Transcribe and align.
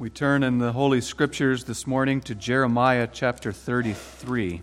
We 0.00 0.08
turn 0.08 0.42
in 0.42 0.56
the 0.56 0.72
Holy 0.72 1.02
Scriptures 1.02 1.64
this 1.64 1.86
morning 1.86 2.22
to 2.22 2.34
Jeremiah 2.34 3.06
chapter 3.06 3.52
33. 3.52 4.62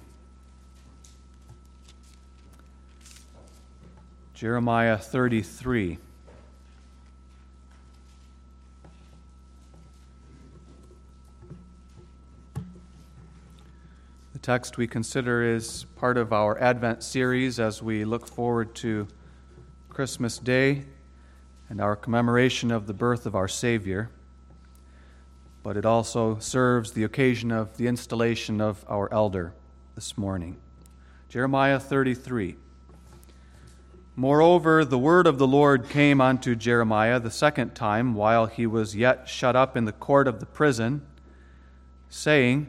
Jeremiah 4.33 4.97
33. 4.97 5.99
The 14.33 14.39
text 14.41 14.77
we 14.77 14.87
consider 14.87 15.43
is 15.43 15.85
part 15.97 16.17
of 16.17 16.33
our 16.33 16.59
Advent 16.59 17.03
series 17.03 17.59
as 17.59 17.83
we 17.83 18.05
look 18.05 18.27
forward 18.27 18.73
to 18.77 19.07
Christmas 19.87 20.39
Day 20.39 20.85
and 21.69 21.79
our 21.79 21.95
commemoration 21.95 22.71
of 22.71 22.87
the 22.87 22.93
birth 22.95 23.27
of 23.27 23.35
our 23.35 23.47
Savior 23.47 24.09
but 25.67 25.75
it 25.75 25.85
also 25.85 26.39
serves 26.39 26.93
the 26.93 27.03
occasion 27.03 27.51
of 27.51 27.75
the 27.75 27.87
installation 27.87 28.61
of 28.61 28.85
our 28.87 29.13
elder 29.13 29.51
this 29.95 30.17
morning. 30.17 30.55
Jeremiah 31.27 31.77
33. 31.77 32.55
Moreover, 34.15 34.85
the 34.85 34.97
word 34.97 35.27
of 35.27 35.37
the 35.37 35.45
Lord 35.45 35.89
came 35.89 36.21
unto 36.21 36.55
Jeremiah 36.55 37.19
the 37.19 37.29
second 37.29 37.75
time 37.75 38.13
while 38.13 38.45
he 38.45 38.65
was 38.65 38.95
yet 38.95 39.27
shut 39.27 39.57
up 39.57 39.75
in 39.75 39.83
the 39.83 39.91
court 39.91 40.25
of 40.25 40.39
the 40.39 40.45
prison, 40.45 41.05
saying, 42.07 42.67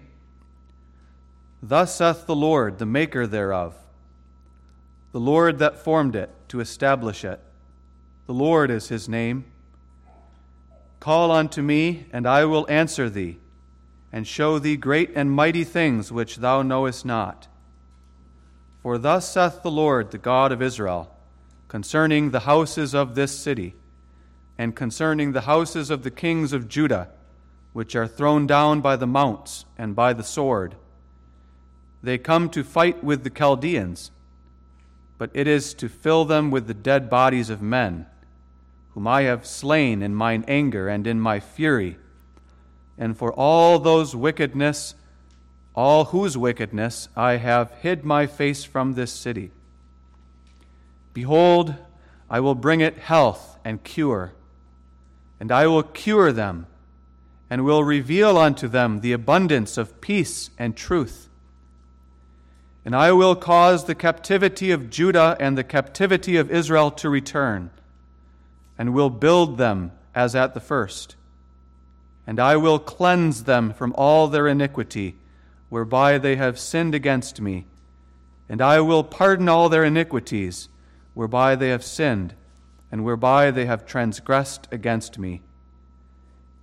Thus 1.62 1.94
saith 1.94 2.26
the 2.26 2.34
Lord, 2.34 2.80
the 2.80 2.84
Maker 2.84 3.28
thereof, 3.28 3.76
the 5.12 5.20
Lord 5.20 5.60
that 5.60 5.78
formed 5.78 6.16
it 6.16 6.30
to 6.48 6.58
establish 6.58 7.24
it. 7.24 7.38
The 8.26 8.34
Lord 8.34 8.72
is 8.72 8.88
his 8.88 9.08
name 9.08 9.44
Call 11.00 11.30
unto 11.30 11.62
me, 11.62 12.06
and 12.12 12.26
I 12.26 12.44
will 12.44 12.66
answer 12.68 13.08
thee, 13.08 13.38
and 14.12 14.26
show 14.26 14.58
thee 14.58 14.76
great 14.76 15.12
and 15.14 15.30
mighty 15.30 15.64
things 15.64 16.10
which 16.10 16.36
thou 16.36 16.62
knowest 16.62 17.04
not. 17.04 17.46
For 18.82 18.98
thus 18.98 19.30
saith 19.30 19.62
the 19.62 19.70
Lord, 19.70 20.10
the 20.10 20.18
God 20.18 20.50
of 20.50 20.62
Israel, 20.62 21.14
concerning 21.68 22.30
the 22.30 22.40
houses 22.40 22.94
of 22.94 23.14
this 23.14 23.38
city, 23.38 23.74
and 24.56 24.74
concerning 24.74 25.32
the 25.32 25.42
houses 25.42 25.90
of 25.90 26.02
the 26.02 26.10
kings 26.10 26.52
of 26.52 26.68
Judah, 26.68 27.08
which 27.72 27.94
are 27.94 28.08
thrown 28.08 28.46
down 28.46 28.80
by 28.80 28.96
the 28.96 29.06
mounts 29.06 29.66
and 29.76 29.94
by 29.94 30.12
the 30.12 30.24
sword. 30.24 30.74
They 32.02 32.18
come 32.18 32.48
to 32.50 32.64
fight 32.64 33.04
with 33.04 33.22
the 33.22 33.30
Chaldeans, 33.30 34.10
but 35.16 35.30
it 35.34 35.46
is 35.46 35.74
to 35.74 35.88
fill 35.88 36.24
them 36.24 36.50
with 36.50 36.66
the 36.66 36.74
dead 36.74 37.08
bodies 37.08 37.50
of 37.50 37.62
men 37.62 38.06
whom 38.98 39.06
I 39.06 39.22
have 39.22 39.46
slain 39.46 40.02
in 40.02 40.12
mine 40.12 40.44
anger 40.48 40.88
and 40.88 41.06
in 41.06 41.20
my 41.20 41.38
fury, 41.38 41.98
and 42.98 43.16
for 43.16 43.32
all 43.32 43.78
those 43.78 44.16
wickedness, 44.16 44.96
all 45.72 46.06
whose 46.06 46.36
wickedness 46.36 47.08
I 47.14 47.36
have 47.36 47.70
hid 47.80 48.04
my 48.04 48.26
face 48.26 48.64
from 48.64 48.94
this 48.94 49.12
city. 49.12 49.52
Behold, 51.14 51.76
I 52.28 52.40
will 52.40 52.56
bring 52.56 52.80
it 52.80 52.98
health 52.98 53.56
and 53.64 53.84
cure, 53.84 54.32
and 55.38 55.52
I 55.52 55.68
will 55.68 55.84
cure 55.84 56.32
them, 56.32 56.66
and 57.48 57.64
will 57.64 57.84
reveal 57.84 58.36
unto 58.36 58.66
them 58.66 58.98
the 58.98 59.12
abundance 59.12 59.78
of 59.78 60.00
peace 60.00 60.50
and 60.58 60.76
truth. 60.76 61.28
And 62.84 62.96
I 62.96 63.12
will 63.12 63.36
cause 63.36 63.84
the 63.84 63.94
captivity 63.94 64.72
of 64.72 64.90
Judah 64.90 65.36
and 65.38 65.56
the 65.56 65.62
captivity 65.62 66.36
of 66.36 66.50
Israel 66.50 66.90
to 66.90 67.08
return 67.08 67.70
and 68.78 68.94
will 68.94 69.10
build 69.10 69.58
them 69.58 69.90
as 70.14 70.36
at 70.36 70.54
the 70.54 70.60
first. 70.60 71.16
And 72.26 72.38
I 72.38 72.56
will 72.56 72.78
cleanse 72.78 73.44
them 73.44 73.72
from 73.72 73.92
all 73.96 74.28
their 74.28 74.46
iniquity, 74.46 75.16
whereby 75.68 76.18
they 76.18 76.36
have 76.36 76.58
sinned 76.58 76.94
against 76.94 77.40
me. 77.40 77.66
And 78.48 78.62
I 78.62 78.80
will 78.80 79.02
pardon 79.02 79.48
all 79.48 79.68
their 79.68 79.84
iniquities, 79.84 80.68
whereby 81.14 81.56
they 81.56 81.70
have 81.70 81.84
sinned, 81.84 82.34
and 82.92 83.04
whereby 83.04 83.50
they 83.50 83.66
have 83.66 83.84
transgressed 83.84 84.68
against 84.70 85.18
me. 85.18 85.42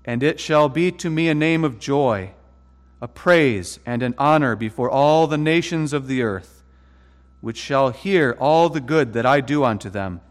And 0.05 0.23
it 0.23 0.39
shall 0.39 0.69
be 0.69 0.91
to 0.93 1.09
me 1.09 1.27
a 1.27 1.35
name 1.35 1.63
of 1.63 1.79
joy, 1.79 2.31
a 3.01 3.07
praise, 3.07 3.79
and 3.85 4.01
an 4.01 4.15
honor 4.17 4.55
before 4.55 4.89
all 4.89 5.27
the 5.27 5.37
nations 5.37 5.93
of 5.93 6.07
the 6.07 6.21
earth, 6.21 6.63
which 7.41 7.57
shall 7.57 7.89
hear 7.89 8.37
all 8.39 8.69
the 8.69 8.79
good 8.81 9.13
that 9.13 9.25
I 9.25 9.41
do 9.41 9.63
unto 9.63 9.89
them 9.89 10.21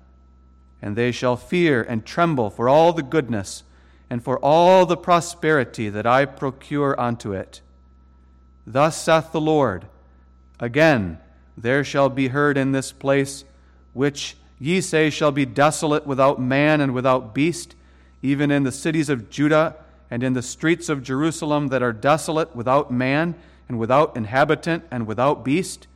and 0.85 0.97
they 0.97 1.11
shall 1.11 1.35
fear 1.35 1.83
and 1.83 2.05
tremble 2.05 2.51
for 2.51 2.69
all 2.69 2.93
the 2.93 3.03
goodness 3.03 3.63
and 4.11 4.23
for 4.23 4.39
all 4.41 4.85
the 4.85 4.99
prosperity 4.99 5.89
that 5.89 6.07
I 6.07 6.27
procure 6.27 6.95
unto 7.01 7.33
it. 7.33 7.63
Thus 8.67 9.03
saith 9.03 9.33
the 9.33 9.41
Lord 9.41 9.87
Again, 10.61 11.19
there 11.57 11.85
shall 11.85 12.11
be 12.11 12.29
heard 12.29 12.59
in 12.59 12.73
this 12.73 12.93
place, 12.93 13.47
which 13.95 14.37
ye 14.59 14.83
say 14.83 15.09
shall 15.09 15.33
be 15.33 15.47
desolate 15.47 16.07
without 16.07 16.39
man 16.39 16.83
and 16.83 16.93
without 16.93 17.35
beast, 17.35 17.75
even 18.21 18.51
in 18.51 18.65
the 18.65 18.71
cities 18.71 19.09
of 19.09 19.31
Judah 19.31 19.77
and 20.11 20.23
in 20.23 20.35
the 20.35 20.43
streets 20.43 20.91
of 20.91 21.03
Jerusalem 21.03 21.69
that 21.69 21.83
are 21.83 21.95
desolate 21.95 22.55
without 22.55 22.91
man 22.91 23.37
and 23.71 23.79
without 23.79 24.19
inhabitant 24.19 24.85
and 24.91 25.07
without 25.07 25.47
beast, 25.47 25.87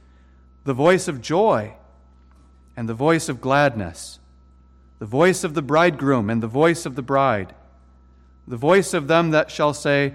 the 0.64 0.72
voice 0.72 1.08
of 1.08 1.20
joy 1.20 1.74
and 2.74 2.88
the 2.88 2.94
voice 2.94 3.28
of 3.28 3.42
gladness 3.42 4.18
the 4.98 5.06
voice 5.06 5.44
of 5.44 5.54
the 5.54 5.62
bridegroom 5.62 6.28
and 6.28 6.42
the 6.42 6.48
voice 6.48 6.84
of 6.84 6.94
the 6.94 7.02
bride, 7.02 7.54
the 8.46 8.56
voice 8.56 8.94
of 8.94 9.08
them 9.08 9.30
that 9.30 9.50
shall 9.50 9.74
say, 9.74 10.14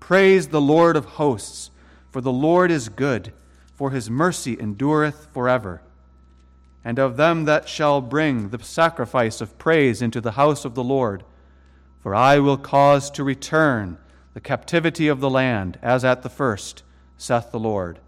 Praise 0.00 0.48
the 0.48 0.60
Lord 0.60 0.96
of 0.96 1.04
hosts, 1.04 1.70
for 2.10 2.20
the 2.20 2.32
Lord 2.32 2.70
is 2.70 2.88
good, 2.88 3.32
for 3.74 3.90
his 3.90 4.10
mercy 4.10 4.56
endureth 4.58 5.28
forever. 5.32 5.82
And 6.84 6.98
of 6.98 7.16
them 7.16 7.44
that 7.44 7.68
shall 7.68 8.00
bring 8.00 8.48
the 8.48 8.62
sacrifice 8.62 9.40
of 9.40 9.58
praise 9.58 10.00
into 10.00 10.20
the 10.20 10.32
house 10.32 10.64
of 10.64 10.74
the 10.74 10.84
Lord, 10.84 11.24
for 12.00 12.14
I 12.14 12.38
will 12.38 12.56
cause 12.56 13.10
to 13.10 13.24
return 13.24 13.98
the 14.34 14.40
captivity 14.40 15.08
of 15.08 15.20
the 15.20 15.30
land 15.30 15.78
as 15.82 16.04
at 16.04 16.22
the 16.22 16.28
first, 16.28 16.82
saith 17.18 17.50
the 17.50 17.58
Lord. 17.58 17.98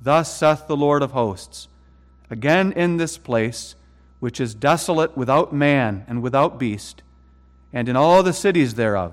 Thus 0.00 0.36
saith 0.36 0.66
the 0.66 0.76
Lord 0.76 1.02
of 1.02 1.12
hosts, 1.12 1.68
Again 2.30 2.72
in 2.72 2.96
this 2.96 3.16
place, 3.16 3.74
which 4.20 4.40
is 4.40 4.54
desolate 4.54 5.16
without 5.16 5.52
man 5.52 6.04
and 6.08 6.22
without 6.22 6.58
beast, 6.58 7.02
and 7.72 7.88
in 7.88 7.96
all 7.96 8.22
the 8.22 8.32
cities 8.32 8.74
thereof 8.74 9.12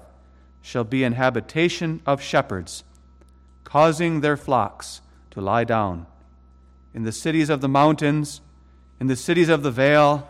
shall 0.61 0.83
be 0.83 1.03
an 1.03 1.13
habitation 1.13 2.01
of 2.05 2.21
shepherds, 2.21 2.83
causing 3.63 4.21
their 4.21 4.37
flocks 4.37 5.01
to 5.31 5.41
lie 5.41 5.63
down. 5.63 6.05
In 6.93 7.03
the 7.03 7.11
cities 7.11 7.49
of 7.49 7.59
the 7.59 7.67
mountains, 7.67 8.39
in 8.99 9.07
the 9.07 9.15
cities 9.15 9.49
of 9.49 9.63
the 9.63 9.71
vale, 9.71 10.29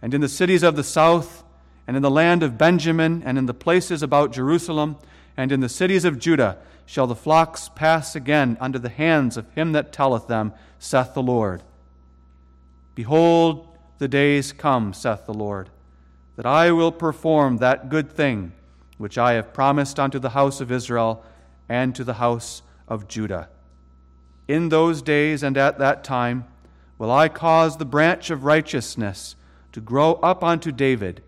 and 0.00 0.14
in 0.14 0.20
the 0.20 0.28
cities 0.28 0.62
of 0.62 0.76
the 0.76 0.84
south, 0.84 1.42
and 1.86 1.96
in 1.96 2.02
the 2.02 2.10
land 2.10 2.42
of 2.42 2.58
Benjamin, 2.58 3.22
and 3.24 3.36
in 3.36 3.46
the 3.46 3.54
places 3.54 4.02
about 4.02 4.32
Jerusalem, 4.32 4.96
and 5.36 5.50
in 5.50 5.60
the 5.60 5.68
cities 5.68 6.04
of 6.04 6.18
Judah, 6.18 6.58
shall 6.86 7.06
the 7.06 7.16
flocks 7.16 7.70
pass 7.74 8.14
again 8.14 8.56
under 8.60 8.78
the 8.78 8.88
hands 8.88 9.36
of 9.36 9.50
him 9.54 9.72
that 9.72 9.92
telleth 9.92 10.28
them, 10.28 10.52
saith 10.78 11.14
the 11.14 11.22
Lord. 11.22 11.62
Behold, 12.94 13.66
the 14.02 14.08
days 14.08 14.52
come, 14.52 14.92
saith 14.92 15.26
the 15.26 15.32
Lord, 15.32 15.70
that 16.34 16.44
I 16.44 16.72
will 16.72 16.90
perform 16.90 17.58
that 17.58 17.88
good 17.88 18.10
thing 18.10 18.50
which 18.98 19.16
I 19.16 19.34
have 19.34 19.52
promised 19.52 20.00
unto 20.00 20.18
the 20.18 20.30
house 20.30 20.60
of 20.60 20.72
Israel 20.72 21.24
and 21.68 21.94
to 21.94 22.02
the 22.02 22.14
house 22.14 22.62
of 22.88 23.06
Judah. 23.06 23.48
In 24.48 24.70
those 24.70 25.02
days 25.02 25.44
and 25.44 25.56
at 25.56 25.78
that 25.78 26.02
time 26.02 26.46
will 26.98 27.12
I 27.12 27.28
cause 27.28 27.76
the 27.76 27.84
branch 27.84 28.28
of 28.28 28.42
righteousness 28.42 29.36
to 29.70 29.80
grow 29.80 30.14
up 30.14 30.42
unto 30.42 30.72
David, 30.72 31.22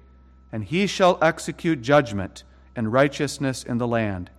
and 0.50 0.64
he 0.64 0.88
shall 0.88 1.16
execute 1.22 1.81
judgment 1.81 2.43
and 2.75 2.93
righteousness 2.93 3.62
in 3.62 3.78
the 3.78 3.87
land. 3.87 4.31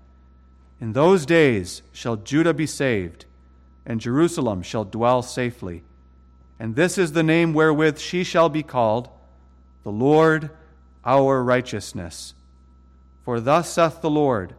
In 0.81 0.91
those 0.91 1.25
days 1.25 1.83
shall 1.93 2.17
Judah 2.17 2.53
be 2.53 2.67
saved, 2.67 3.27
and 3.85 4.01
Jerusalem 4.01 4.61
shall 4.61 4.83
dwell 4.83 5.21
safely. 5.21 5.83
And 6.59 6.75
this 6.75 6.97
is 6.97 7.11
the 7.11 7.23
name 7.23 7.53
wherewith 7.53 7.99
she 7.99 8.23
shall 8.23 8.49
be 8.49 8.63
called, 8.63 9.09
the 9.83 9.91
Lord 9.91 10.49
our 11.03 11.43
righteousness. 11.43 12.33
For 13.23 13.39
thus 13.39 13.69
saith 13.69 14.01
the 14.01 14.09
Lord 14.09 14.55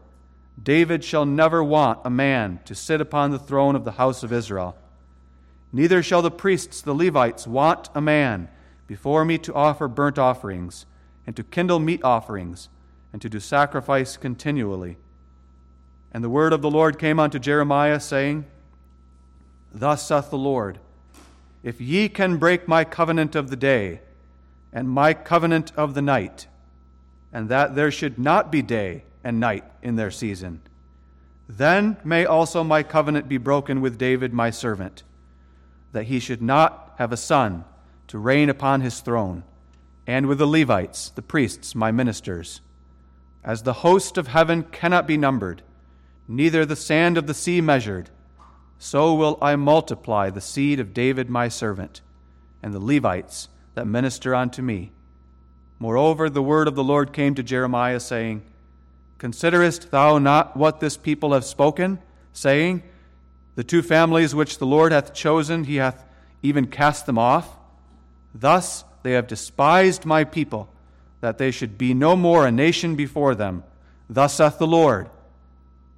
David 0.63 1.05
shall 1.05 1.27
never 1.27 1.63
want 1.63 2.01
a 2.05 2.11
man 2.11 2.61
to 2.65 2.75
sit 2.75 3.01
upon 3.01 3.31
the 3.31 3.39
throne 3.39 3.77
of 3.77 3.85
the 3.85 3.93
house 3.93 4.23
of 4.23 4.33
Israel. 4.33 4.77
Neither 5.73 6.03
shall 6.03 6.23
the 6.23 6.31
priests, 6.31 6.81
the 6.81 6.95
Levites, 6.95 7.47
want 7.47 7.91
a 7.95 8.01
man 8.01 8.49
before 8.87 9.25
me 9.25 9.37
to 9.39 9.53
offer 9.53 9.89
burnt 9.89 10.19
offerings, 10.19 10.87
and 11.27 11.37
to 11.37 11.43
kindle 11.43 11.79
meat 11.79 12.03
offerings, 12.05 12.69
and 13.13 13.21
to 13.21 13.29
do 13.29 13.41
sacrifice 13.41 14.17
continually. 14.17 14.97
And 16.13 16.25
the 16.25 16.31
word 16.31 16.53
of 16.53 16.63
the 16.63 16.71
Lord 16.71 16.99
came 16.99 17.19
unto 17.19 17.39
Jeremiah, 17.39 18.01
saying, 18.01 18.47
Thus 19.75 20.07
saith 20.07 20.31
the 20.31 20.39
Lord 20.39 20.79
if 21.63 21.81
ye 21.81 22.09
can 22.09 22.37
break 22.37 22.69
my 22.69 22.85
covenant 22.85 23.35
of 23.35 23.51
the 23.51 23.57
day 23.57 24.01
and 24.73 24.89
my 24.89 25.15
covenant 25.15 25.73
of 25.77 25.95
the 25.95 26.03
night, 26.03 26.47
and 27.33 27.49
that 27.49 27.75
there 27.75 27.91
should 27.91 28.19
not 28.19 28.53
be 28.53 28.63
day 28.63 29.05
and 29.25 29.41
night 29.41 29.65
in 29.83 29.97
their 29.97 30.11
season. 30.11 30.61
Then 31.49 31.97
may 32.05 32.25
also 32.25 32.65
my 32.65 32.83
covenant 32.83 33.29
be 33.29 33.39
broken 33.39 33.81
with 33.81 33.99
David 33.99 34.33
my 34.33 34.51
servant, 34.51 35.03
that 35.93 36.05
he 36.05 36.19
should 36.19 36.43
not 36.43 36.95
have 36.99 37.13
a 37.13 37.17
son 37.17 37.65
to 38.09 38.19
reign 38.19 38.49
upon 38.49 38.81
his 38.81 39.01
throne, 39.01 39.45
and 40.07 40.27
with 40.27 40.39
the 40.39 40.47
Levites, 40.47 41.11
the 41.11 41.23
priests, 41.23 41.75
my 41.75 41.91
ministers. 41.91 42.61
As 43.43 43.63
the 43.63 43.75
host 43.75 44.19
of 44.19 44.29
heaven 44.29 44.65
cannot 44.65 45.07
be 45.07 45.17
numbered, 45.17 45.63
neither 46.29 46.65
the 46.65 46.77
sand 46.77 47.17
of 47.17 47.27
the 47.27 47.35
sea 47.35 47.61
measured, 47.61 48.11
so 48.79 49.15
will 49.15 49.39
I 49.41 49.57
multiply 49.57 50.31
the 50.31 50.41
seed 50.41 50.81
of 50.81 50.95
David 50.95 51.31
my 51.31 51.49
servant, 51.49 52.01
and 52.63 52.75
the 52.75 52.81
Levites 52.81 53.49
that 53.75 53.87
minister 53.87 54.35
unto 54.35 54.63
me. 54.63 54.91
Moreover, 55.79 56.31
the 56.31 56.43
word 56.43 56.69
of 56.69 56.75
the 56.75 56.85
Lord 56.85 57.13
came 57.13 57.35
to 57.35 57.43
Jeremiah, 57.43 58.01
saying, 58.01 58.43
Considerest 59.19 59.91
thou 59.91 60.19
not 60.19 60.57
what 60.57 60.81
this 60.81 60.97
people 60.97 61.33
have 61.33 61.45
spoken, 61.45 61.99
saying, 62.33 62.83
The 63.55 63.65
two 63.65 63.83
families 63.83 64.35
which 64.35 64.59
the 64.59 64.67
Lord 64.67 64.93
hath 64.93 65.15
chosen, 65.15 65.65
he 65.65 65.77
hath 65.77 66.05
even 66.43 66.67
cast 66.67 67.07
them 67.07 67.19
off? 67.19 67.57
Thus 68.35 68.85
they 69.03 69.13
have 69.13 69.27
despised 69.27 70.05
my 70.05 70.25
people, 70.25 70.69
that 71.21 71.39
they 71.39 71.51
should 71.51 71.79
be 71.79 71.95
no 71.95 72.17
more 72.17 72.47
a 72.47 72.53
nation 72.53 72.95
before 72.95 73.35
them. 73.35 73.65
Thus 74.09 74.35
saith 74.35 74.59
the 74.59 74.67
Lord 74.67 75.09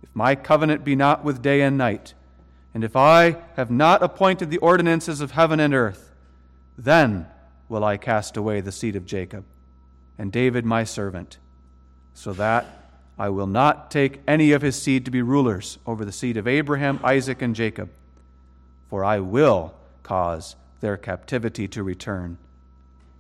If 0.03 0.15
my 0.15 0.35
covenant 0.35 0.85
be 0.85 0.97
not 0.97 1.25
with 1.25 1.43
day 1.43 1.63
and 1.63 1.77
night, 1.77 2.15
and 2.75 2.85
if 2.85 2.97
I 2.97 3.37
have 3.57 3.71
not 3.71 4.03
appointed 4.03 4.51
the 4.51 4.59
ordinances 4.59 5.21
of 5.21 5.33
heaven 5.33 5.61
and 5.61 5.75
earth, 5.75 6.13
then 6.77 7.27
will 7.69 7.85
I 7.85 7.97
cast 7.97 8.37
away 8.37 8.61
the 8.61 8.73
seed 8.73 8.97
of 8.97 9.07
Jacob, 9.07 9.45
and 10.19 10.31
David 10.33 10.65
my 10.65 10.85
servant, 10.85 11.39
so 12.15 12.33
that 12.35 12.67
I 13.19 13.31
will 13.31 13.47
not 13.47 13.91
take 13.91 14.21
any 14.29 14.53
of 14.53 14.63
his 14.63 14.81
seed 14.81 15.05
to 15.05 15.11
be 15.11 15.23
rulers 15.23 15.79
over 15.87 16.05
the 16.05 16.13
seed 16.13 16.37
of 16.37 16.47
Abraham, 16.47 17.01
Isaac, 17.03 17.43
and 17.43 17.55
Jacob, 17.55 17.91
for 18.89 19.05
I 19.05 19.19
will 19.19 19.75
cause 20.03 20.55
their 20.81 20.97
captivity 20.97 21.67
to 21.69 21.83
return 21.83 22.39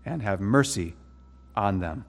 and 0.05 0.23
have 0.23 0.41
mercy 0.41 0.94
on 1.56 1.81
them. 1.81 2.05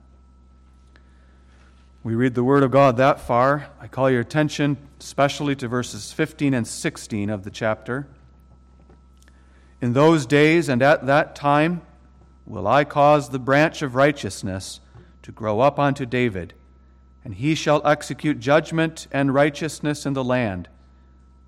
We 2.01 2.15
read 2.15 2.33
the 2.33 2.45
Word 2.45 2.63
of 2.63 2.71
God 2.71 2.95
that 2.95 3.19
far. 3.19 3.69
I 3.81 3.87
call 3.87 4.09
your 4.09 4.21
attention 4.21 4.77
especially 5.01 5.55
to 5.57 5.67
verses 5.67 6.13
15 6.13 6.53
and 6.53 6.65
16 6.65 7.29
of 7.29 7.43
the 7.43 7.49
chapter. 7.49 8.07
In 9.81 9.91
those 9.91 10.25
days 10.25 10.69
and 10.69 10.81
at 10.81 11.05
that 11.07 11.35
time 11.35 11.81
will 12.45 12.67
I 12.67 12.85
cause 12.85 13.29
the 13.29 13.39
branch 13.39 13.81
of 13.81 13.95
righteousness 13.95 14.79
to 15.23 15.33
grow 15.33 15.59
up 15.59 15.77
unto 15.77 16.05
David 16.05 16.53
and 17.25 17.35
he 17.35 17.53
shall 17.53 17.85
execute 17.85 18.39
judgment 18.39 19.07
and 19.11 19.33
righteousness 19.33 20.05
in 20.05 20.13
the 20.13 20.23
land. 20.23 20.69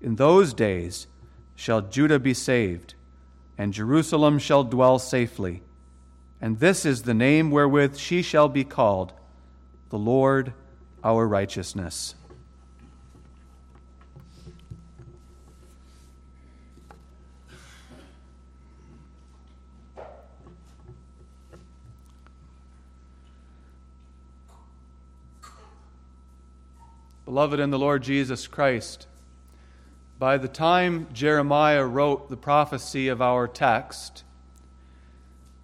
In 0.02 0.16
those 0.16 0.52
days 0.52 1.06
shall 1.54 1.80
Judah 1.80 2.18
be 2.18 2.34
saved, 2.34 2.94
and 3.56 3.72
Jerusalem 3.72 4.38
shall 4.38 4.64
dwell 4.64 4.98
safely. 4.98 5.62
And 6.40 6.58
this 6.58 6.84
is 6.84 7.02
the 7.02 7.14
name 7.14 7.50
wherewith 7.50 7.96
she 7.96 8.20
shall 8.20 8.48
be 8.48 8.64
called 8.64 9.14
the 9.92 9.98
Lord 9.98 10.54
our 11.04 11.28
righteousness. 11.28 12.14
Beloved 27.26 27.60
in 27.60 27.68
the 27.68 27.78
Lord 27.78 28.02
Jesus 28.02 28.46
Christ, 28.46 29.06
by 30.18 30.38
the 30.38 30.48
time 30.48 31.06
Jeremiah 31.12 31.84
wrote 31.84 32.30
the 32.30 32.38
prophecy 32.38 33.08
of 33.08 33.20
our 33.20 33.46
text, 33.46 34.24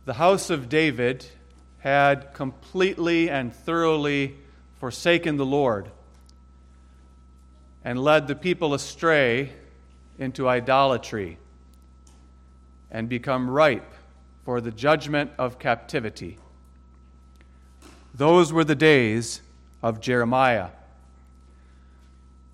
the 0.05 0.15
house 0.15 0.51
of 0.51 0.69
David 0.69 1.25
had 1.79 2.35
completely 2.35 3.31
and 3.31 3.55
thoroughly 3.55 4.37
forsaken 4.79 5.37
the 5.37 5.47
Lord 5.47 5.91
and 7.85 8.03
led 8.03 8.27
the 8.27 8.35
people 8.35 8.75
astray 8.75 9.53
into 10.19 10.49
idolatry 10.49 11.39
and 12.91 13.09
become 13.09 13.49
ripe 13.49 13.95
for 14.45 14.61
the 14.61 14.71
judgment 14.71 15.31
of 15.39 15.59
captivity. 15.59 16.39
Those 18.15 18.53
were 18.53 18.65
the 18.65 18.75
days 18.75 19.43
of 19.83 20.01
Jeremiah. 20.01 20.71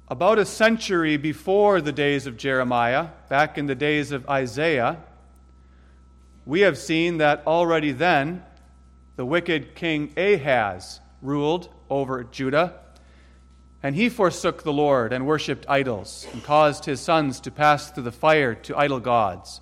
About 0.09 0.39
a 0.39 0.45
century 0.45 1.17
before 1.17 1.81
the 1.81 1.93
days 1.93 2.27
of 2.27 2.37
Jeremiah, 2.37 3.09
back 3.29 3.57
in 3.57 3.67
the 3.67 3.75
days 3.75 4.13
of 4.13 4.29
Isaiah, 4.29 4.99
we 6.45 6.61
have 6.61 6.77
seen 6.77 7.17
that 7.19 7.43
already 7.47 7.93
then 7.93 8.45
the 9.17 9.27
wicked 9.27 9.75
king 9.75 10.13
Ahaz 10.17 11.01
ruled 11.23 11.69
over 11.89 12.25
Judah, 12.25 12.75
and 13.83 13.95
he 13.95 14.09
forsook 14.09 14.63
the 14.63 14.73
Lord 14.73 15.13
and 15.13 15.27
worshipped 15.27 15.67
idols, 15.69 16.27
and 16.33 16.43
caused 16.43 16.85
his 16.85 17.01
sons 17.01 17.41
to 17.41 17.51
pass 17.51 17.91
through 17.91 18.05
the 18.05 18.13
fire 18.13 18.55
to 18.55 18.77
idol 18.77 19.01
gods, 19.01 19.61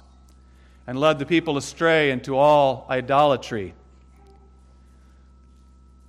and 0.87 0.99
led 0.99 1.19
the 1.19 1.27
people 1.27 1.57
astray 1.57 2.11
into 2.11 2.37
all 2.37 2.87
idolatry. 2.89 3.75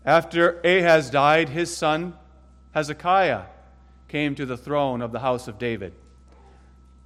After 0.05 0.59
Ahaz 0.61 1.09
died, 1.09 1.49
his 1.49 1.75
son 1.75 2.13
Hezekiah 2.73 3.43
came 4.07 4.35
to 4.35 4.45
the 4.45 4.57
throne 4.57 5.01
of 5.01 5.11
the 5.11 5.19
house 5.19 5.47
of 5.47 5.59
David. 5.59 5.93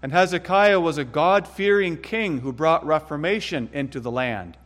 And 0.01 0.11
Hezekiah 0.11 0.79
was 0.79 0.97
a 0.97 1.03
God 1.03 1.47
fearing 1.47 1.97
king 1.97 2.39
who 2.39 2.53
brought 2.53 2.85
reformation 2.85 3.69
into 3.73 3.99
the 3.99 4.11
land. 4.11 4.57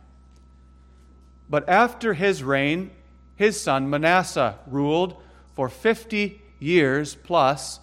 But 1.52 1.68
after 1.68 2.14
his 2.14 2.42
reign, 2.42 2.92
his 3.36 3.60
son 3.60 3.90
Manasseh 3.90 4.58
ruled 4.66 5.22
for 5.54 5.68
50 5.68 6.40
years 6.58 7.14
plus, 7.14 7.78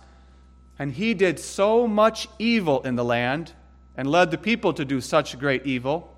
and 0.79 0.91
he 0.91 1.13
did 1.13 1.37
so 1.37 1.87
much 1.87 2.27
evil 2.39 2.81
in 2.81 2.95
the 2.95 3.05
land 3.05 3.53
and 3.95 4.09
led 4.09 4.31
the 4.31 4.39
people 4.39 4.73
to 4.73 4.83
do 4.83 4.99
such 4.99 5.37
great 5.37 5.67
evil 5.67 6.17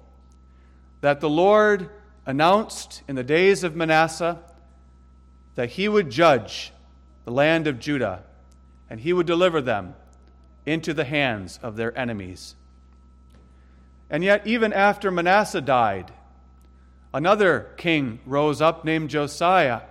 that 1.01 1.19
the 1.19 1.29
Lord 1.29 1.89
announced 2.25 3.01
in 3.09 3.17
the 3.17 3.21
days 3.23 3.65
of 3.65 3.75
Manasseh 3.75 4.39
that 5.55 5.71
he 5.71 5.89
would 5.89 6.09
judge 6.09 6.71
the 7.25 7.31
land 7.31 7.67
of 7.67 7.81
Judah 7.81 8.23
and 8.89 9.01
he 9.01 9.11
would 9.11 9.27
deliver 9.27 9.59
them 9.59 9.93
into 10.65 10.93
the 10.93 11.03
hands 11.03 11.59
of 11.61 11.75
their 11.75 11.97
enemies. 11.99 12.55
And 14.09 14.23
yet, 14.23 14.47
even 14.47 14.71
after 14.71 15.11
Manasseh 15.11 15.59
died, 15.59 16.13
another 17.13 17.69
king 17.77 18.19
rose 18.25 18.61
up 18.61 18.85
named 18.85 19.09
Josiah, 19.09 19.81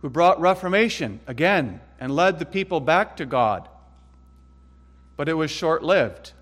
who 0.00 0.08
brought 0.10 0.40
reformation 0.40 1.20
again 1.26 1.80
and 1.98 2.14
led 2.14 2.38
the 2.38 2.46
people 2.46 2.80
back 2.80 3.16
to 3.16 3.26
God. 3.26 3.68
But 5.16 5.28
it 5.28 5.34
was 5.34 5.50
short 5.50 5.82
lived. 5.82 6.32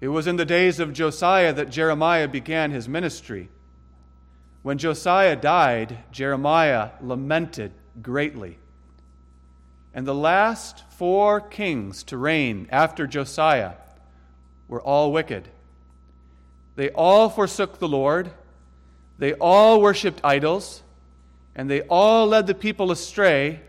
It 0.00 0.08
was 0.08 0.26
in 0.26 0.36
the 0.36 0.44
days 0.44 0.80
of 0.80 0.92
Josiah 0.92 1.52
that 1.52 1.70
Jeremiah 1.70 2.28
began 2.28 2.70
his 2.70 2.88
ministry. 2.88 3.48
When 4.62 4.78
Josiah 4.78 5.36
died, 5.36 5.98
Jeremiah 6.10 6.90
lamented 7.00 7.72
greatly. 8.02 8.58
And 9.94 10.06
the 10.06 10.14
last 10.14 10.82
four 10.90 11.40
kings 11.40 12.02
to 12.04 12.16
reign 12.16 12.68
after 12.70 13.06
Josiah 13.06 13.74
were 14.68 14.80
all 14.80 15.12
wicked. 15.12 15.48
They 16.76 16.90
all 16.90 17.28
forsook 17.28 17.78
the 17.78 17.88
Lord, 17.88 18.30
they 19.18 19.34
all 19.34 19.80
worshiped 19.80 20.20
idols, 20.24 20.82
and 21.54 21.70
they 21.70 21.82
all 21.82 22.26
led 22.26 22.46
the 22.46 22.54
people 22.54 22.90
astray 22.90 23.60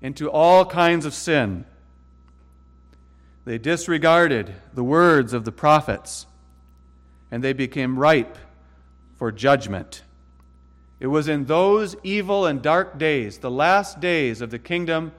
into 0.00 0.30
all 0.30 0.64
kinds 0.64 1.04
of 1.04 1.12
sin. 1.12 1.64
They 3.44 3.58
disregarded 3.58 4.54
the 4.74 4.84
words 4.84 5.32
of 5.32 5.44
the 5.44 5.52
prophets, 5.52 6.26
and 7.30 7.42
they 7.42 7.52
became 7.52 7.98
ripe 7.98 8.36
for 9.16 9.32
judgment. 9.32 10.02
It 11.00 11.06
was 11.08 11.28
in 11.28 11.44
those 11.46 11.96
evil 12.02 12.46
and 12.46 12.60
dark 12.60 12.98
days, 12.98 13.38
the 13.38 13.50
last 13.50 14.00
days 14.00 14.40
of 14.40 14.50
the 14.50 14.58
kingdom 14.58 15.12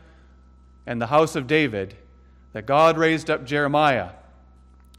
and 0.86 1.02
the 1.02 1.08
house 1.08 1.36
of 1.36 1.48
David 1.48 1.96
that 2.54 2.66
God 2.66 2.98
raised 2.98 3.30
up 3.30 3.46
Jeremiah 3.46 4.10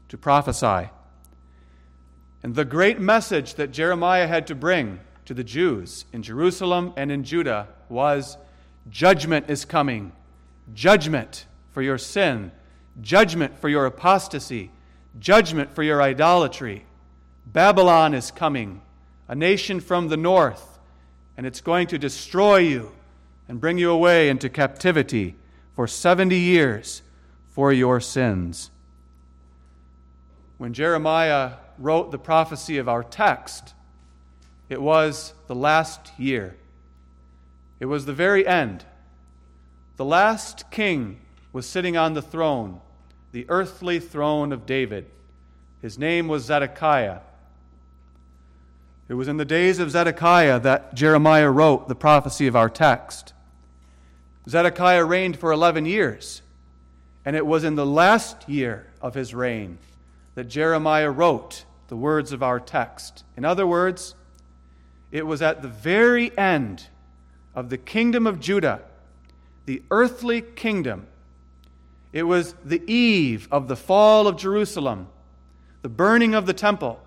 to 0.09 0.17
prophesy. 0.17 0.89
And 2.43 2.55
the 2.55 2.65
great 2.65 2.99
message 2.99 3.55
that 3.55 3.71
Jeremiah 3.71 4.27
had 4.27 4.47
to 4.47 4.55
bring 4.55 4.99
to 5.25 5.33
the 5.33 5.43
Jews 5.43 6.05
in 6.11 6.23
Jerusalem 6.23 6.93
and 6.97 7.11
in 7.11 7.23
Judah 7.23 7.67
was 7.87 8.37
judgment 8.89 9.49
is 9.49 9.65
coming. 9.65 10.11
Judgment 10.73 11.45
for 11.71 11.81
your 11.81 11.97
sin, 11.97 12.51
judgment 13.01 13.57
for 13.59 13.69
your 13.69 13.85
apostasy, 13.85 14.71
judgment 15.19 15.73
for 15.73 15.83
your 15.83 16.01
idolatry. 16.01 16.85
Babylon 17.45 18.13
is 18.13 18.31
coming, 18.31 18.81
a 19.27 19.35
nation 19.35 19.79
from 19.79 20.07
the 20.07 20.17
north, 20.17 20.79
and 21.37 21.45
it's 21.45 21.61
going 21.61 21.87
to 21.87 21.97
destroy 21.97 22.57
you 22.57 22.91
and 23.47 23.59
bring 23.59 23.77
you 23.77 23.91
away 23.91 24.29
into 24.29 24.49
captivity 24.49 25.35
for 25.75 25.87
70 25.87 26.35
years 26.37 27.01
for 27.49 27.71
your 27.71 27.99
sins. 27.99 28.71
When 30.57 30.73
Jeremiah 30.73 31.53
wrote 31.77 32.11
the 32.11 32.19
prophecy 32.19 32.77
of 32.77 32.89
our 32.89 33.03
text, 33.03 33.73
it 34.69 34.81
was 34.81 35.33
the 35.47 35.55
last 35.55 36.11
year. 36.17 36.55
It 37.79 37.85
was 37.85 38.05
the 38.05 38.13
very 38.13 38.47
end. 38.47 38.85
The 39.97 40.05
last 40.05 40.71
king 40.71 41.19
was 41.51 41.65
sitting 41.65 41.97
on 41.97 42.13
the 42.13 42.21
throne, 42.21 42.79
the 43.31 43.45
earthly 43.49 43.99
throne 43.99 44.51
of 44.51 44.65
David. 44.65 45.07
His 45.81 45.97
name 45.97 46.27
was 46.27 46.45
Zedekiah. 46.45 47.19
It 49.09 49.15
was 49.15 49.27
in 49.27 49.37
the 49.37 49.45
days 49.45 49.79
of 49.79 49.91
Zedekiah 49.91 50.59
that 50.61 50.93
Jeremiah 50.93 51.49
wrote 51.49 51.89
the 51.89 51.95
prophecy 51.95 52.47
of 52.47 52.55
our 52.55 52.69
text. 52.69 53.33
Zedekiah 54.47 55.03
reigned 55.03 55.37
for 55.37 55.51
11 55.51 55.85
years, 55.85 56.41
and 57.25 57.35
it 57.35 57.45
was 57.45 57.63
in 57.63 57.75
the 57.75 57.85
last 57.85 58.47
year 58.47 58.87
of 59.01 59.15
his 59.15 59.35
reign 59.35 59.77
that 60.41 60.47
Jeremiah 60.47 61.11
wrote 61.11 61.65
the 61.87 61.95
words 61.95 62.31
of 62.31 62.41
our 62.41 62.59
text. 62.59 63.23
In 63.37 63.45
other 63.45 63.67
words, 63.67 64.15
it 65.11 65.27
was 65.27 65.39
at 65.43 65.61
the 65.61 65.67
very 65.67 66.35
end 66.35 66.87
of 67.53 67.69
the 67.69 67.77
kingdom 67.77 68.25
of 68.25 68.39
Judah, 68.39 68.81
the 69.67 69.83
earthly 69.91 70.41
kingdom. 70.41 71.05
It 72.11 72.23
was 72.23 72.55
the 72.65 72.81
eve 72.91 73.47
of 73.51 73.67
the 73.67 73.75
fall 73.75 74.27
of 74.27 74.35
Jerusalem, 74.35 75.09
the 75.83 75.89
burning 75.89 76.33
of 76.33 76.47
the 76.47 76.55
temple, 76.55 76.99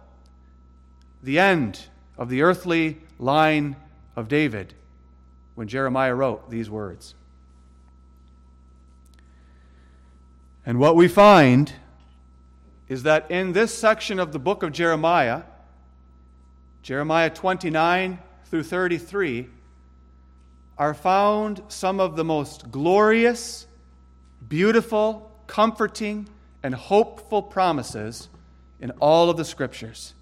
the 1.21 1.41
end 1.41 1.87
of 2.17 2.29
the 2.29 2.43
earthly 2.43 2.99
line 3.19 3.75
of 4.15 4.29
David 4.29 4.75
when 5.57 5.67
Jeremiah 5.67 6.15
wrote 6.15 6.53
these 6.53 6.71
words. 6.71 7.17
And 10.65 10.79
what 10.79 10.95
we 10.95 11.09
find 11.09 11.73
is 12.95 13.03
that 13.03 13.29
in 13.29 13.53
this 13.53 13.77
section 13.77 14.21
of 14.21 14.31
the 14.31 14.39
book 14.39 14.63
of 14.63 14.71
Jeremiah, 14.71 15.43
Jeremiah 16.81 17.29
29 17.29 18.21
through 18.45 18.63
33, 18.63 19.49
are 20.79 20.95
found 20.95 21.61
some 21.67 21.99
of 21.99 22.15
the 22.15 22.23
most 22.23 22.71
glorious, 22.71 23.67
beautiful, 24.49 25.29
comforting, 25.49 26.29
and 26.63 26.73
hopeful 26.73 27.43
promises 27.43 28.29
in 28.79 28.93
all 29.01 29.29
of 29.29 29.37
the 29.37 29.45
scriptures. 29.45 30.15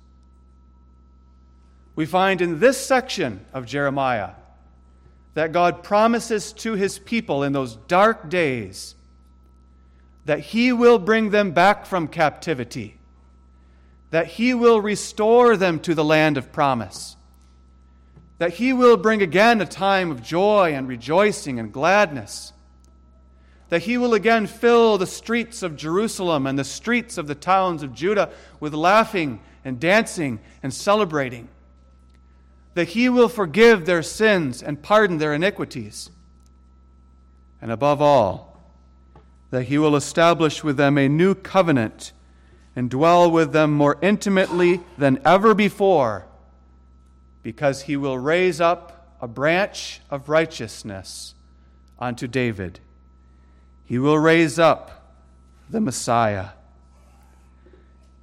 We 1.95 2.07
find 2.07 2.41
in 2.41 2.59
this 2.59 2.79
section 2.79 3.45
of 3.53 3.67
Jeremiah 3.67 4.31
that 5.35 5.53
God 5.53 5.83
promises 5.83 6.55
to 6.55 6.73
his 6.73 6.99
people 6.99 7.43
in 7.43 7.53
those 7.53 7.77
dark 7.87 8.31
days 8.31 8.95
that 10.25 10.41
he 10.41 10.73
will 10.73 10.99
bring 10.99 11.31
them 11.31 11.51
back 11.53 11.85
from 11.85 12.09
captivity, 12.09 12.99
that 14.11 14.27
he 14.27 14.55
will 14.55 14.81
restore 14.81 15.57
them 15.57 15.81
to 15.81 15.95
the 15.95 16.05
land 16.05 16.37
of 16.37 16.53
promise, 16.53 17.17
that 18.39 18.55
he 18.55 18.73
will 18.73 18.97
bring 18.97 19.23
again 19.23 19.61
a 19.61 19.67
time 19.67 20.11
of 20.11 20.23
joy 20.23 20.73
and 20.75 20.87
rejoicing 20.87 21.59
and 21.59 21.73
gladness, 21.73 22.53
that 23.69 23.83
he 23.83 23.97
will 23.97 24.15
again 24.15 24.47
fill 24.47 24.99
the 24.99 25.07
streets 25.07 25.63
of 25.63 25.77
Jerusalem 25.77 26.47
and 26.47 26.59
the 26.59 26.65
streets 26.65 27.17
of 27.17 27.27
the 27.27 27.35
towns 27.35 27.83
of 27.83 27.95
Judah 27.95 28.31
with 28.61 28.75
laughing 28.75 29.41
and 29.65 29.81
dancing 29.81 30.41
and 30.63 30.75
celebrating, 30.75 31.49
that 32.75 32.89
he 32.89 33.09
will 33.09 33.29
forgive 33.29 33.87
their 33.87 34.03
sins 34.03 34.63
and 34.63 34.83
pardon 34.83 35.19
their 35.19 35.33
iniquities. 35.33 36.11
And 37.61 37.71
above 37.71 38.03
all, 38.03 38.52
that 39.53 39.65
he 39.65 39.77
will 39.77 39.95
establish 39.95 40.65
with 40.65 40.79
them 40.79 40.97
a 40.97 41.11
new 41.11 41.35
covenant 41.35 42.13
and 42.75 42.89
dwell 42.89 43.31
with 43.31 43.53
them 43.53 43.71
more 43.71 43.99
intimately 44.01 44.81
than 44.97 45.21
ever 45.27 45.53
before, 45.53 46.25
because 47.43 47.83
he 47.83 47.95
will 47.95 48.17
raise 48.17 48.63
up 48.63 49.15
a 49.21 49.29
branch 49.29 50.01
of 50.11 50.31
righteousness 50.31 51.35
unto 51.99 52.27
David. 52.27 52.81
He 53.85 53.99
will 53.99 54.17
raise 54.17 54.59
up 54.59 55.13
the 55.69 55.83
Messiah. 55.83 56.49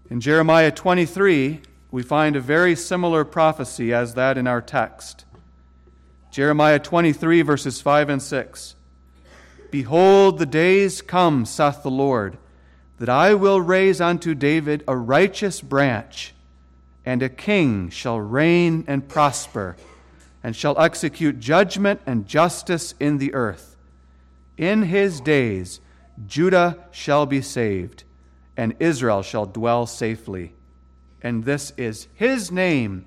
In 0.10 0.22
Jeremiah 0.22 0.72
23, 0.72 1.62
we 1.92 2.02
find 2.02 2.36
a 2.36 2.42
very 2.42 2.76
similar 2.76 3.24
prophecy 3.24 3.94
as 3.94 4.16
that 4.16 4.36
in 4.36 4.48
our 4.48 4.62
text. 4.62 5.26
Jeremiah 6.32 6.80
23, 6.80 7.44
verses 7.44 7.82
5 7.82 8.10
and 8.10 8.22
6. 8.22 8.76
Behold, 9.72 10.40
the 10.40 10.46
days 10.46 11.02
come, 11.02 11.46
saith 11.46 11.84
the 11.84 11.92
Lord, 11.92 12.38
that 12.98 13.10
I 13.10 13.34
will 13.34 13.62
raise 13.62 14.02
unto 14.02 14.36
David 14.36 14.84
a 14.88 14.96
righteous 14.96 15.62
branch, 15.62 16.34
and 17.06 17.24
a 17.24 17.30
king 17.30 17.90
shall 17.90 18.20
reign 18.20 18.84
and 18.88 19.08
prosper, 19.08 19.78
and 20.44 20.56
shall 20.56 20.80
execute 20.80 21.40
judgment 21.40 22.02
and 22.06 22.28
justice 22.28 22.94
in 23.00 23.18
the 23.18 23.34
earth. 23.34 23.76
In 24.58 24.84
his 24.84 25.22
days 25.22 25.80
Judah 26.28 26.78
shall 26.92 27.26
be 27.26 27.42
saved, 27.42 28.04
and 28.58 28.76
Israel 28.80 29.22
shall 29.22 29.46
dwell 29.46 29.86
safely. 29.86 30.54
And 31.22 31.46
this 31.46 31.72
is 31.78 32.08
his 32.16 32.52
name, 32.52 33.06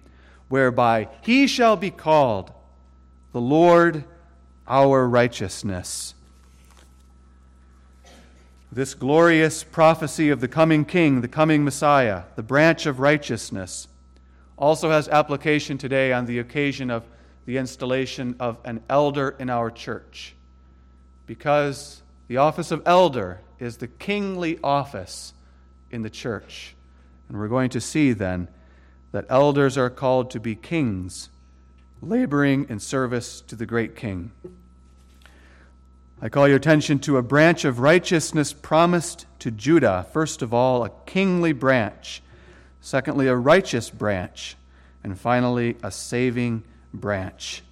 whereby 0.48 1.08
he 1.22 1.46
shall 1.46 1.76
be 1.76 1.90
called 1.90 2.52
the 3.32 3.40
Lord 3.40 4.04
our 4.66 5.08
righteousness. 5.08 6.14
This 8.74 8.94
glorious 8.94 9.64
prophecy 9.64 10.30
of 10.30 10.40
the 10.40 10.48
coming 10.48 10.86
king, 10.86 11.20
the 11.20 11.28
coming 11.28 11.62
Messiah, 11.62 12.22
the 12.36 12.42
branch 12.42 12.86
of 12.86 13.00
righteousness, 13.00 13.86
also 14.56 14.88
has 14.88 15.08
application 15.08 15.76
today 15.76 16.10
on 16.10 16.24
the 16.24 16.38
occasion 16.38 16.90
of 16.90 17.04
the 17.44 17.58
installation 17.58 18.34
of 18.40 18.56
an 18.64 18.82
elder 18.88 19.36
in 19.38 19.50
our 19.50 19.70
church. 19.70 20.34
Because 21.26 22.00
the 22.28 22.38
office 22.38 22.70
of 22.70 22.80
elder 22.86 23.42
is 23.58 23.76
the 23.76 23.88
kingly 23.88 24.58
office 24.64 25.34
in 25.90 26.00
the 26.00 26.08
church. 26.08 26.74
And 27.28 27.38
we're 27.38 27.48
going 27.48 27.68
to 27.70 27.80
see 27.80 28.14
then 28.14 28.48
that 29.10 29.26
elders 29.28 29.76
are 29.76 29.90
called 29.90 30.30
to 30.30 30.40
be 30.40 30.54
kings, 30.54 31.28
laboring 32.00 32.64
in 32.70 32.80
service 32.80 33.42
to 33.42 33.54
the 33.54 33.66
great 33.66 33.94
king. 33.94 34.30
I 36.24 36.28
call 36.28 36.46
your 36.46 36.56
attention 36.56 37.00
to 37.00 37.16
a 37.16 37.22
branch 37.22 37.64
of 37.64 37.80
righteousness 37.80 38.52
promised 38.52 39.26
to 39.40 39.50
Judah. 39.50 40.06
First 40.12 40.40
of 40.40 40.54
all, 40.54 40.84
a 40.84 40.90
kingly 41.04 41.52
branch. 41.52 42.22
Secondly, 42.80 43.26
a 43.26 43.34
righteous 43.34 43.90
branch. 43.90 44.56
And 45.02 45.18
finally, 45.18 45.76
a 45.82 45.90
saving 45.90 46.62
branch. 46.94 47.64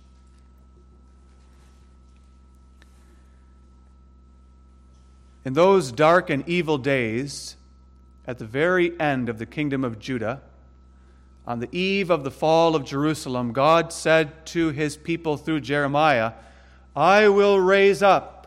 In 5.44 5.52
those 5.52 5.92
dark 5.92 6.28
and 6.28 6.46
evil 6.48 6.76
days, 6.76 7.54
at 8.26 8.38
the 8.38 8.46
very 8.46 8.98
end 8.98 9.28
of 9.28 9.38
the 9.38 9.46
kingdom 9.46 9.84
of 9.84 10.00
Judah, 10.00 10.42
on 11.46 11.60
the 11.60 11.68
eve 11.70 12.10
of 12.10 12.24
the 12.24 12.32
fall 12.32 12.74
of 12.74 12.84
Jerusalem, 12.84 13.52
God 13.52 13.92
said 13.92 14.44
to 14.46 14.70
his 14.70 14.96
people 14.96 15.36
through 15.36 15.60
Jeremiah, 15.60 16.32
I 16.96 17.28
will 17.28 17.60
raise 17.60 18.02
up 18.02 18.38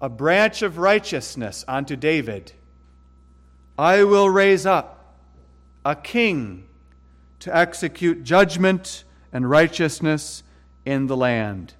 a 0.00 0.08
branch 0.08 0.62
of 0.62 0.78
righteousness 0.78 1.64
unto 1.66 1.96
David. 1.96 2.52
I 3.78 4.04
will 4.04 4.28
raise 4.28 4.66
up 4.66 5.14
a 5.84 5.94
king 5.94 6.66
to 7.40 7.56
execute 7.56 8.24
judgment 8.24 9.04
and 9.32 9.48
righteousness 9.48 10.42
in 10.84 11.06
the 11.06 11.16
land. 11.16 11.74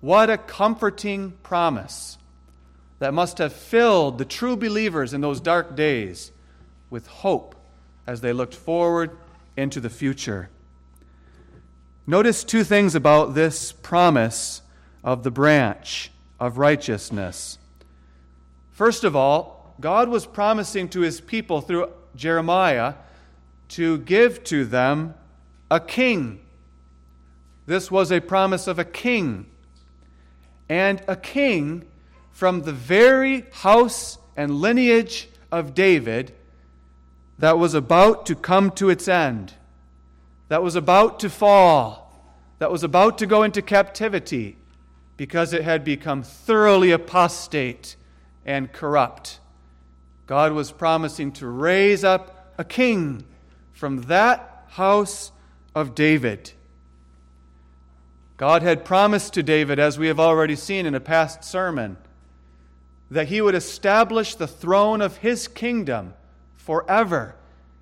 What 0.00 0.30
a 0.30 0.38
comforting 0.38 1.32
promise 1.42 2.18
that 2.98 3.14
must 3.14 3.38
have 3.38 3.52
filled 3.52 4.18
the 4.18 4.24
true 4.24 4.56
believers 4.56 5.12
in 5.12 5.20
those 5.20 5.40
dark 5.40 5.74
days 5.76 6.32
with 6.90 7.06
hope 7.06 7.54
as 8.06 8.20
they 8.20 8.32
looked 8.32 8.54
forward 8.54 9.16
into 9.56 9.80
the 9.80 9.90
future. 9.90 10.50
Notice 12.06 12.42
two 12.42 12.64
things 12.64 12.94
about 12.94 13.34
this 13.34 13.72
promise 13.72 14.62
of 15.04 15.22
the 15.22 15.30
branch 15.30 16.10
of 16.42 16.58
righteousness. 16.58 17.56
First 18.72 19.04
of 19.04 19.14
all, 19.14 19.76
God 19.80 20.08
was 20.08 20.26
promising 20.26 20.88
to 20.88 21.02
his 21.02 21.20
people 21.20 21.60
through 21.60 21.88
Jeremiah 22.16 22.94
to 23.68 23.98
give 23.98 24.42
to 24.44 24.64
them 24.64 25.14
a 25.70 25.78
king. 25.78 26.40
This 27.66 27.92
was 27.92 28.10
a 28.10 28.18
promise 28.18 28.66
of 28.66 28.80
a 28.80 28.84
king. 28.84 29.46
And 30.68 31.00
a 31.06 31.14
king 31.14 31.84
from 32.32 32.62
the 32.62 32.72
very 32.72 33.46
house 33.52 34.18
and 34.36 34.56
lineage 34.56 35.28
of 35.52 35.74
David 35.74 36.34
that 37.38 37.56
was 37.56 37.72
about 37.74 38.26
to 38.26 38.34
come 38.34 38.72
to 38.72 38.90
its 38.90 39.06
end, 39.06 39.54
that 40.48 40.60
was 40.60 40.74
about 40.74 41.20
to 41.20 41.30
fall, 41.30 42.12
that 42.58 42.72
was 42.72 42.82
about 42.82 43.18
to 43.18 43.26
go 43.26 43.44
into 43.44 43.62
captivity 43.62 44.56
because 45.22 45.52
it 45.52 45.62
had 45.62 45.84
become 45.84 46.20
thoroughly 46.20 46.90
apostate 46.90 47.94
and 48.44 48.72
corrupt. 48.72 49.38
God 50.26 50.50
was 50.50 50.72
promising 50.72 51.30
to 51.34 51.46
raise 51.46 52.02
up 52.02 52.52
a 52.58 52.64
king 52.64 53.24
from 53.72 54.02
that 54.06 54.64
house 54.70 55.30
of 55.76 55.94
David. 55.94 56.50
God 58.36 58.62
had 58.62 58.84
promised 58.84 59.34
to 59.34 59.44
David, 59.44 59.78
as 59.78 59.96
we 59.96 60.08
have 60.08 60.18
already 60.18 60.56
seen 60.56 60.86
in 60.86 60.94
a 60.96 60.98
past 60.98 61.44
sermon, 61.44 61.98
that 63.08 63.28
he 63.28 63.40
would 63.40 63.54
establish 63.54 64.34
the 64.34 64.48
throne 64.48 65.00
of 65.00 65.18
his 65.18 65.46
kingdom 65.46 66.14
forever, 66.56 67.36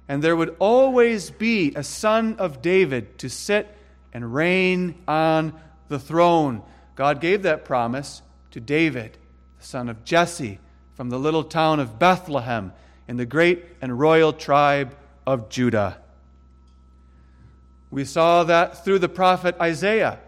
and 0.09 0.23
there 0.23 0.37
would 0.37 0.55
always 0.59 1.31
be 1.31 1.73
a 1.75 1.83
son 1.83 2.37
of 2.39 2.61
David 2.61 3.17
to 3.21 3.31
sit 3.31 3.75
and 4.13 4.35
reign 4.35 4.95
on 5.09 5.59
the 5.89 5.99
throne. 5.99 6.65
God 7.00 7.19
gave 7.23 7.45
that 7.45 7.64
promise 7.64 8.21
to 8.50 8.61
David, 8.61 9.16
the 9.59 9.64
son 9.64 9.88
of 9.88 10.04
Jesse, 10.04 10.59
from 10.97 11.09
the 11.09 11.19
little 11.19 11.45
town 11.45 11.80
of 11.80 11.99
Bethlehem 11.99 12.75
in 13.09 13.16
the 13.16 13.25
great 13.25 13.64
and 13.80 13.99
royal 13.99 14.35
tribe 14.35 14.95
of 15.26 15.49
Judah. 15.49 15.97
We 17.90 18.04
saw 18.04 18.45
that 18.45 18.85
through 18.85 18.99
the 18.99 19.09
prophet 19.09 19.57
Isaiah. 19.59 20.19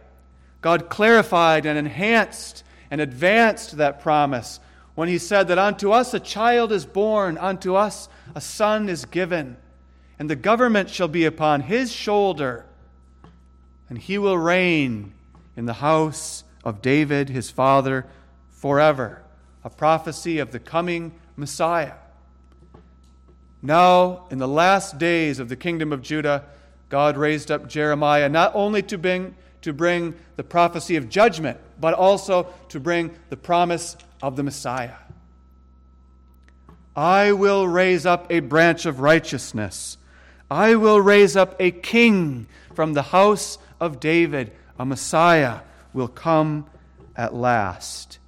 God 0.62 0.88
clarified 0.88 1.66
and 1.66 1.76
enhanced 1.76 2.64
and 2.90 3.02
advanced 3.02 3.76
that 3.76 4.00
promise 4.00 4.58
when 4.94 5.08
he 5.08 5.18
said 5.18 5.48
that 5.48 5.58
unto 5.58 5.92
us 5.92 6.14
a 6.14 6.20
child 6.20 6.72
is 6.72 6.86
born, 6.86 7.36
unto 7.36 7.74
us 7.74 8.08
a 8.34 8.40
son 8.40 8.88
is 8.88 9.04
given, 9.04 9.58
and 10.18 10.30
the 10.30 10.36
government 10.36 10.88
shall 10.88 11.06
be 11.06 11.26
upon 11.26 11.60
his 11.60 11.92
shoulder, 11.92 12.64
and 13.90 13.98
he 13.98 14.16
will 14.16 14.38
reign 14.38 15.12
in 15.54 15.66
the 15.66 15.74
house 15.74 16.44
of 16.64 16.82
David 16.82 17.28
his 17.28 17.50
father 17.50 18.06
forever. 18.50 19.22
A 19.64 19.70
prophecy 19.70 20.38
of 20.38 20.52
the 20.52 20.58
coming 20.58 21.12
Messiah. 21.36 21.94
Now, 23.62 24.26
in 24.30 24.38
the 24.38 24.48
last 24.48 24.98
days 24.98 25.38
of 25.38 25.48
the 25.48 25.56
kingdom 25.56 25.92
of 25.92 26.02
Judah, 26.02 26.44
God 26.88 27.16
raised 27.16 27.50
up 27.50 27.68
Jeremiah 27.68 28.28
not 28.28 28.52
only 28.54 28.82
to 28.82 28.98
bring, 28.98 29.34
to 29.62 29.72
bring 29.72 30.14
the 30.36 30.44
prophecy 30.44 30.96
of 30.96 31.08
judgment, 31.08 31.58
but 31.80 31.94
also 31.94 32.52
to 32.68 32.80
bring 32.80 33.14
the 33.30 33.36
promise 33.36 33.96
of 34.20 34.36
the 34.36 34.42
Messiah. 34.42 34.96
I 36.94 37.32
will 37.32 37.66
raise 37.66 38.04
up 38.04 38.26
a 38.30 38.40
branch 38.40 38.84
of 38.84 39.00
righteousness. 39.00 39.96
I 40.50 40.74
will 40.74 41.00
raise 41.00 41.36
up 41.36 41.56
a 41.58 41.70
king 41.70 42.46
from 42.74 42.92
the 42.92 43.02
house 43.02 43.58
of 43.80 44.00
David. 44.00 44.52
A 44.78 44.84
Messiah 44.84 45.60
will 45.92 46.08
come 46.08 46.66
at 47.16 47.34
last. 47.34 48.18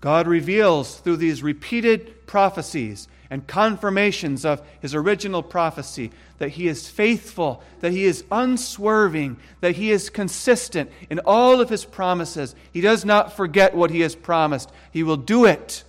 God 0.00 0.26
reveals 0.26 0.98
through 0.98 1.16
these 1.16 1.42
repeated 1.42 2.26
prophecies 2.26 3.08
and 3.30 3.46
confirmations 3.46 4.44
of 4.44 4.60
his 4.80 4.94
original 4.94 5.42
prophecy 5.42 6.10
that 6.38 6.50
he 6.50 6.66
is 6.66 6.88
faithful, 6.88 7.62
that 7.80 7.92
he 7.92 8.04
is 8.04 8.24
unswerving, 8.30 9.36
that 9.60 9.76
he 9.76 9.92
is 9.92 10.10
consistent 10.10 10.90
in 11.08 11.20
all 11.20 11.60
of 11.60 11.68
his 11.68 11.84
promises. 11.84 12.54
He 12.72 12.80
does 12.80 13.04
not 13.04 13.32
forget 13.32 13.74
what 13.74 13.90
he 13.90 14.00
has 14.00 14.16
promised, 14.16 14.70
he 14.90 15.02
will 15.02 15.16
do 15.16 15.44
it. 15.44 15.84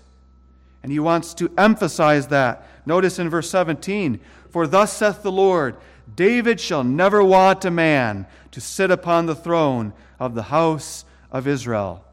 And 0.84 0.92
he 0.92 1.00
wants 1.00 1.34
to 1.36 1.52
emphasize 1.58 2.28
that. 2.28 2.68
Notice 2.86 3.18
in 3.18 3.30
verse 3.30 3.50
17 3.50 4.20
For 4.52 4.68
thus 4.68 4.94
saith 4.94 5.24
the 5.24 5.32
Lord, 5.32 5.76
David 6.16 6.60
shall 6.60 6.84
never 6.84 7.24
want 7.24 7.66
a 7.66 7.72
man 7.72 8.28
to 8.52 8.62
sit 8.62 8.92
upon 8.92 9.26
the 9.26 9.36
throne 9.36 9.94
of 10.24 10.36
the 10.36 10.44
house 10.44 11.04
of 11.32 11.48
Israel. 11.48 12.06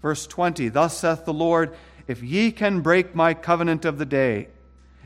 Verse 0.00 0.26
20 0.26 0.68
Thus 0.68 0.98
saith 0.98 1.24
the 1.24 1.32
Lord, 1.32 1.76
If 2.06 2.22
ye 2.22 2.50
can 2.50 2.80
break 2.80 3.14
my 3.14 3.34
covenant 3.34 3.84
of 3.84 3.98
the 3.98 4.06
day, 4.06 4.48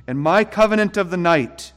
and 0.06 0.18
my 0.18 0.44
covenant 0.44 0.96
of 0.96 1.10
the 1.10 1.16
night, 1.16 1.72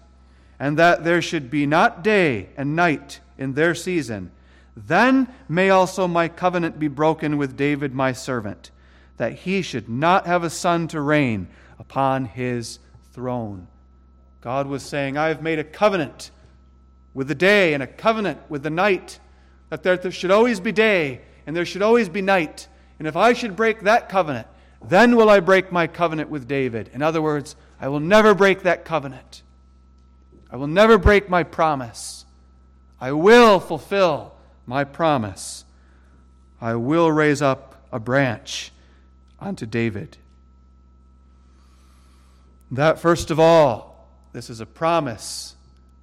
and 0.59 0.77
that 0.77 1.03
there 1.03 1.21
should 1.21 1.49
be 1.49 1.65
not 1.65 2.03
day 2.03 2.49
and 2.55 2.75
night 2.75 3.19
in 3.38 3.53
their 3.53 3.73
season, 3.73 4.31
then 4.75 5.27
may 5.49 5.69
also 5.69 6.07
my 6.07 6.27
covenant 6.27 6.77
be 6.79 6.88
broken 6.88 7.38
with 7.38 7.57
David 7.57 7.93
my 7.93 8.12
servant, 8.12 8.71
that 9.17 9.33
he 9.33 9.62
should 9.62 9.89
not 9.89 10.27
have 10.27 10.43
a 10.43 10.49
son 10.49 10.88
to 10.89 11.01
reign 11.01 11.47
upon 11.79 12.25
his 12.25 12.79
throne. 13.12 13.67
God 14.41 14.67
was 14.67 14.83
saying, 14.83 15.17
I 15.17 15.29
have 15.29 15.41
made 15.41 15.57
a 15.57 15.63
covenant 15.63 16.29
with 17.13 17.27
the 17.27 17.36
day 17.36 17.73
and 17.73 17.81
a 17.81 17.88
covenant 17.88 18.39
with 18.49 18.62
the 18.62 18.69
night, 18.69 19.19
that 19.83 20.01
there 20.01 20.11
should 20.11 20.31
always 20.31 20.59
be 20.59 20.71
day 20.71 21.21
and 21.45 21.55
there 21.55 21.65
should 21.65 21.81
always 21.81 22.09
be 22.09 22.21
night. 22.21 22.67
And 22.99 23.07
if 23.07 23.15
I 23.15 23.33
should 23.33 23.55
break 23.55 23.81
that 23.81 24.09
covenant, 24.09 24.47
then 24.88 25.15
will 25.15 25.29
I 25.29 25.39
break 25.39 25.71
my 25.71 25.88
covenant 25.88 26.29
with 26.29 26.47
David. 26.47 26.89
In 26.93 27.01
other 27.01 27.21
words, 27.21 27.55
I 27.79 27.88
will 27.89 27.99
never 27.99 28.33
break 28.33 28.63
that 28.63 28.85
covenant. 28.85 29.41
I 30.51 30.57
will 30.57 30.67
never 30.67 30.97
break 30.97 31.29
my 31.29 31.43
promise. 31.43 32.25
I 33.01 33.11
will 33.11 33.59
fulfill 33.59 34.33
my 34.65 34.83
promise. 34.83 35.65
I 36.61 36.75
will 36.75 37.11
raise 37.11 37.41
up 37.41 37.85
a 37.91 37.99
branch 37.99 38.71
unto 39.39 39.65
David. 39.65 40.17
That, 42.71 42.99
first 42.99 43.29
of 43.29 43.39
all, 43.39 44.07
this 44.33 44.49
is 44.49 44.59
a 44.59 44.65
promise 44.65 45.55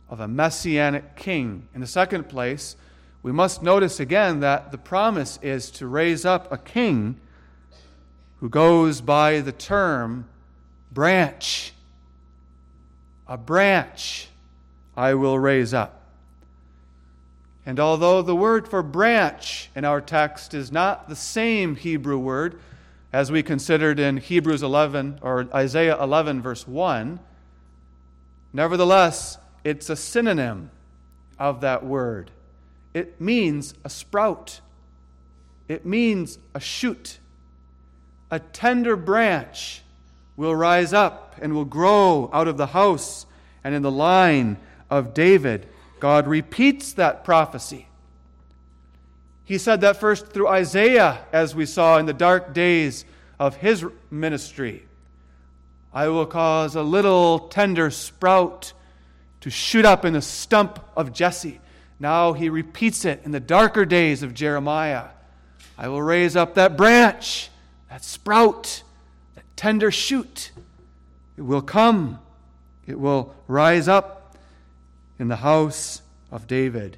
of 0.08 0.20
a 0.20 0.28
messianic 0.28 1.16
king. 1.16 1.68
In 1.74 1.80
the 1.80 1.87
second 1.87 2.28
place, 2.28 2.76
we 3.22 3.30
must 3.30 3.62
notice 3.62 4.00
again 4.00 4.40
that 4.40 4.72
the 4.72 4.78
promise 4.78 5.38
is 5.42 5.70
to 5.72 5.87
raise 5.87 6.24
up 6.24 6.50
a 6.50 6.58
king 6.58 7.20
who 8.40 8.48
goes 8.48 9.00
by 9.00 9.40
the 9.40 9.52
term 9.52 10.26
branch. 10.90 11.72
A 13.28 13.37
branch 13.37 14.28
I 14.96 15.14
will 15.14 15.38
raise 15.38 15.72
up. 15.72 16.00
And 17.64 17.78
although 17.78 18.22
the 18.22 18.35
word 18.35 18.66
for 18.66 18.82
branch 18.82 19.70
in 19.76 19.85
our 19.85 20.00
text 20.00 20.52
is 20.52 20.72
not 20.72 21.08
the 21.08 21.14
same 21.14 21.76
Hebrew 21.76 22.18
word 22.18 22.58
as 23.12 23.30
we 23.30 23.44
considered 23.44 24.00
in 24.00 24.16
Hebrews 24.16 24.64
11 24.64 25.20
or 25.22 25.46
Isaiah 25.54 26.02
11, 26.02 26.42
verse 26.42 26.66
1, 26.66 27.20
nevertheless, 28.52 29.38
it's 29.62 29.88
a 29.88 29.96
synonym 29.96 30.70
of 31.38 31.61
that 31.61 31.85
word. 31.85 32.32
It 32.94 33.20
means 33.20 33.74
a 33.85 33.90
sprout, 33.90 34.61
it 35.68 35.87
means 35.87 36.38
a 36.55 36.61
shoot. 36.61 37.18
A 38.31 38.38
tender 38.38 38.96
branch 38.96 39.83
will 40.37 40.57
rise 40.57 40.94
up 40.94 41.37
and 41.40 41.55
will 41.55 41.66
grow 41.66 42.31
out 42.33 42.48
of 42.48 42.57
the 42.57 42.68
house 42.68 43.26
and 43.62 43.74
in 43.74 43.83
the 43.83 43.90
line 43.90 44.57
of 44.88 45.12
David. 45.12 45.68
God 46.00 46.26
repeats 46.26 46.94
that 46.94 47.24
prophecy. 47.24 47.87
He 49.44 49.59
said 49.59 49.83
that 49.83 49.98
first 49.98 50.28
through 50.28 50.48
Isaiah, 50.48 51.26
as 51.33 51.55
we 51.55 51.66
saw 51.66 51.98
in 51.98 52.07
the 52.07 52.12
dark 52.12 52.55
days 52.55 53.05
of 53.38 53.57
his 53.57 53.85
ministry. 54.11 54.87
I 55.92 56.09
will 56.09 56.26
cause 56.26 56.74
a 56.74 56.83
little 56.83 57.38
tender 57.48 57.90
sprout 57.90 58.72
to 59.42 59.50
shoot 59.50 59.85
up 59.85 60.05
in 60.05 60.14
the 60.14 60.22
stump 60.22 60.78
of 60.96 61.12
Jesse. 61.12 61.61
Now 62.02 62.32
he 62.32 62.48
repeats 62.48 63.04
it 63.04 63.22
in 63.24 63.30
the 63.30 63.38
darker 63.38 63.84
days 63.84 64.24
of 64.24 64.34
Jeremiah. 64.34 65.10
I 65.78 65.86
will 65.86 66.02
raise 66.02 66.34
up 66.34 66.54
that 66.54 66.76
branch, 66.76 67.48
that 67.88 68.02
sprout, 68.02 68.82
that 69.36 69.44
tender 69.54 69.92
shoot. 69.92 70.50
It 71.36 71.42
will 71.42 71.62
come, 71.62 72.18
it 72.88 72.98
will 72.98 73.36
rise 73.46 73.86
up 73.86 74.36
in 75.20 75.28
the 75.28 75.36
house 75.36 76.02
of 76.32 76.48
David. 76.48 76.96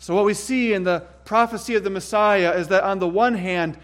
So, 0.00 0.16
what 0.16 0.24
we 0.24 0.34
see 0.34 0.72
in 0.72 0.82
the 0.82 1.04
prophecy 1.24 1.76
of 1.76 1.84
the 1.84 1.90
Messiah 1.90 2.54
is 2.54 2.66
that 2.68 2.82
on 2.82 2.98
the 2.98 3.06
one 3.06 3.34
hand, 3.34 3.78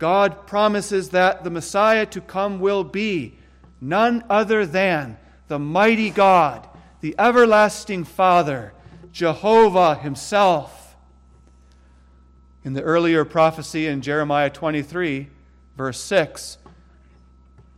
God 0.00 0.48
promises 0.48 1.10
that 1.10 1.44
the 1.44 1.50
Messiah 1.50 2.06
to 2.06 2.20
come 2.20 2.58
will 2.58 2.82
be 2.82 3.38
none 3.80 4.24
other 4.28 4.66
than 4.66 5.16
the 5.46 5.60
mighty 5.60 6.10
God, 6.10 6.68
the 7.02 7.14
everlasting 7.20 8.02
Father, 8.02 8.72
Jehovah 9.16 9.94
Himself. 9.94 10.94
In 12.64 12.74
the 12.74 12.82
earlier 12.82 13.24
prophecy 13.24 13.86
in 13.86 14.02
Jeremiah 14.02 14.50
23, 14.50 15.28
verse 15.74 15.98
6, 16.02 16.58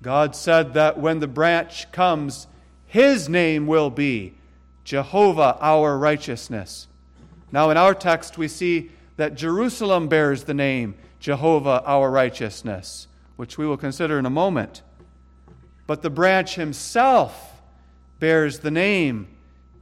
God 0.02 0.34
said 0.34 0.74
that 0.74 0.98
when 0.98 1.20
the 1.20 1.28
branch 1.28 1.92
comes, 1.92 2.48
His 2.86 3.28
name 3.28 3.68
will 3.68 3.88
be 3.88 4.34
Jehovah 4.82 5.56
our 5.60 5.96
righteousness. 5.96 6.88
Now, 7.52 7.70
in 7.70 7.76
our 7.76 7.94
text, 7.94 8.36
we 8.36 8.48
see 8.48 8.90
that 9.16 9.36
Jerusalem 9.36 10.08
bears 10.08 10.42
the 10.42 10.54
name 10.54 10.96
Jehovah 11.20 11.84
our 11.84 12.10
righteousness, 12.10 13.06
which 13.36 13.56
we 13.56 13.64
will 13.64 13.76
consider 13.76 14.18
in 14.18 14.26
a 14.26 14.30
moment. 14.30 14.82
But 15.86 16.02
the 16.02 16.10
branch 16.10 16.56
himself 16.56 17.62
bears 18.18 18.58
the 18.58 18.72
name 18.72 19.28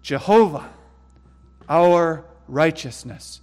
Jehovah 0.03 0.69
our 1.69 2.25
righteousness. 2.49 3.41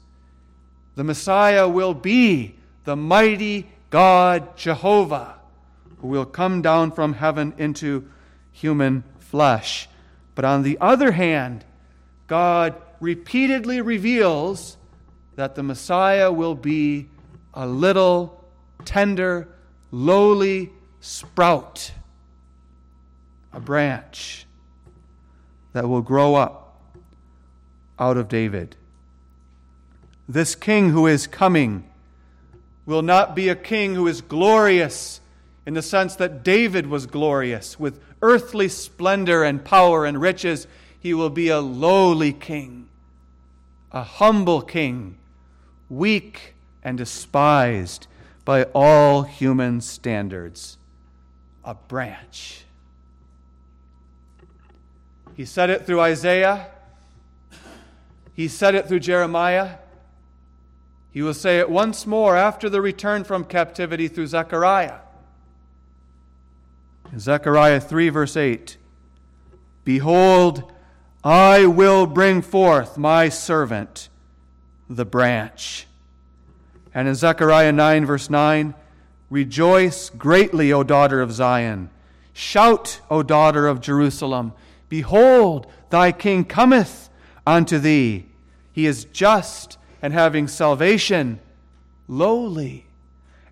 The 0.95 1.03
Messiah 1.03 1.67
will 1.67 1.93
be 1.93 2.55
the 2.83 2.95
mighty 2.95 3.67
God 3.89 4.57
Jehovah, 4.57 5.35
who 5.99 6.07
will 6.07 6.25
come 6.25 6.61
down 6.61 6.91
from 6.91 7.13
heaven 7.13 7.53
into 7.57 8.07
human 8.51 9.03
flesh. 9.19 9.87
But 10.35 10.45
on 10.45 10.63
the 10.63 10.77
other 10.79 11.11
hand, 11.11 11.65
God 12.27 12.75
repeatedly 12.99 13.81
reveals 13.81 14.77
that 15.35 15.55
the 15.55 15.63
Messiah 15.63 16.31
will 16.31 16.55
be 16.55 17.09
a 17.53 17.67
little, 17.67 18.43
tender, 18.85 19.47
lowly 19.91 20.71
sprout, 21.01 21.91
a 23.51 23.59
branch 23.59 24.45
that 25.73 25.87
will 25.87 26.01
grow 26.01 26.35
up 26.35 26.62
out 28.03 28.17
of 28.17 28.27
David. 28.27 28.75
This 30.27 30.55
king 30.55 30.89
who 30.89 31.07
is 31.07 31.25
coming 31.25 31.85
will 32.85 33.01
not 33.01 33.33
be 33.33 33.47
a 33.47 33.55
king 33.55 33.95
who 33.95 34.07
is 34.07 34.19
glorious 34.19 35.21
in 35.65 35.73
the 35.73 35.81
sense 35.81 36.17
that 36.17 36.43
David 36.43 36.87
was 36.87 37.05
glorious 37.05 37.79
with 37.79 38.01
earthly 38.21 38.67
splendor 38.67 39.41
and 39.45 39.63
power 39.63 40.05
and 40.05 40.19
riches. 40.19 40.67
He 40.99 41.13
will 41.13 41.29
be 41.29 41.47
a 41.47 41.61
lowly 41.61 42.33
king, 42.33 42.89
a 43.93 44.03
humble 44.03 44.61
king, 44.61 45.17
weak 45.89 46.55
and 46.83 46.97
despised 46.97 48.07
by 48.43 48.63
all 48.73 49.23
human 49.23 49.79
standards, 49.79 50.77
a 51.63 51.73
branch. 51.73 52.65
He 55.37 55.45
said 55.45 55.69
it 55.69 55.85
through 55.85 56.01
Isaiah. 56.01 56.67
He 58.33 58.47
said 58.47 58.75
it 58.75 58.87
through 58.87 59.01
Jeremiah. 59.01 59.77
He 61.11 61.21
will 61.21 61.35
say 61.35 61.59
it 61.59 61.69
once 61.69 62.07
more 62.07 62.35
after 62.35 62.69
the 62.69 62.81
return 62.81 63.23
from 63.23 63.43
captivity 63.43 64.07
through 64.07 64.27
Zechariah. 64.27 64.99
In 67.11 67.19
Zechariah 67.19 67.79
3, 67.79 68.09
verse 68.09 68.35
8 68.35 68.77
Behold, 69.85 70.71
I 71.23 71.67
will 71.67 72.07
bring 72.07 72.41
forth 72.41 72.97
my 72.97 73.29
servant, 73.29 74.09
the 74.89 75.05
branch. 75.05 75.85
And 76.93 77.07
in 77.07 77.15
Zechariah 77.15 77.71
9, 77.71 78.05
verse 78.05 78.29
9, 78.29 78.73
Rejoice 79.29 80.09
greatly, 80.09 80.73
O 80.73 80.83
daughter 80.83 81.21
of 81.21 81.31
Zion. 81.31 81.89
Shout, 82.33 83.01
O 83.09 83.23
daughter 83.23 83.67
of 83.67 83.81
Jerusalem. 83.81 84.53
Behold, 84.89 85.67
thy 85.89 86.11
king 86.11 86.45
cometh 86.45 87.09
unto 87.45 87.79
thee. 87.79 88.25
He 88.71 88.85
is 88.85 89.05
just 89.05 89.77
and 90.01 90.13
having 90.13 90.47
salvation, 90.47 91.39
lowly, 92.07 92.85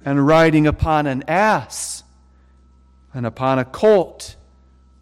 and 0.04 0.26
riding 0.26 0.68
upon 0.68 1.08
an 1.08 1.24
ass, 1.28 2.04
and 3.14 3.26
upon 3.26 3.60
a 3.60 3.66
colt, 3.66 4.36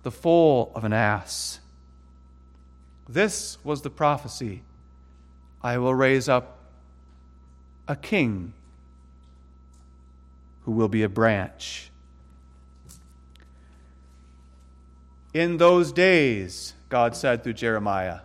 the 0.04 0.12
foal 0.12 0.72
of 0.76 0.84
an 0.84 0.94
ass. 0.94 1.60
This 3.08 3.58
was 3.64 3.82
the 3.82 3.90
prophecy 3.90 4.62
I 5.62 5.78
will 5.78 5.96
raise 5.96 6.30
up 6.30 6.58
a 7.88 7.96
king 7.96 8.54
who 10.64 10.72
will 10.72 10.88
be 10.88 11.04
a 11.04 11.10
branch. 11.10 11.90
In 15.34 15.58
those 15.58 15.92
days, 15.92 16.74
God 16.90 17.16
said 17.16 17.44
through 17.44 17.54
Jeremiah, 17.54 18.20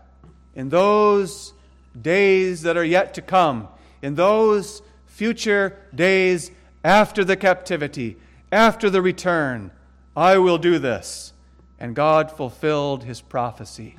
in 0.55 0.69
those 0.69 1.53
days 2.01 2.63
that 2.63 2.77
are 2.77 2.85
yet 2.85 3.15
to 3.15 3.23
come, 3.23 3.69
in 4.03 4.15
those 4.15 4.83
future 5.07 5.79
days 5.95 6.51
after 6.83 7.25
the 7.25 7.37
captivity, 7.37 8.17
after 8.53 8.91
the 8.91 9.03
return, 9.03 9.71
I 10.17 10.39
will 10.39 10.59
do 10.59 10.79
this. 10.79 11.33
And 11.79 11.95
God 11.95 12.31
fulfilled 12.31 13.05
his 13.05 13.21
prophecy. 13.21 13.97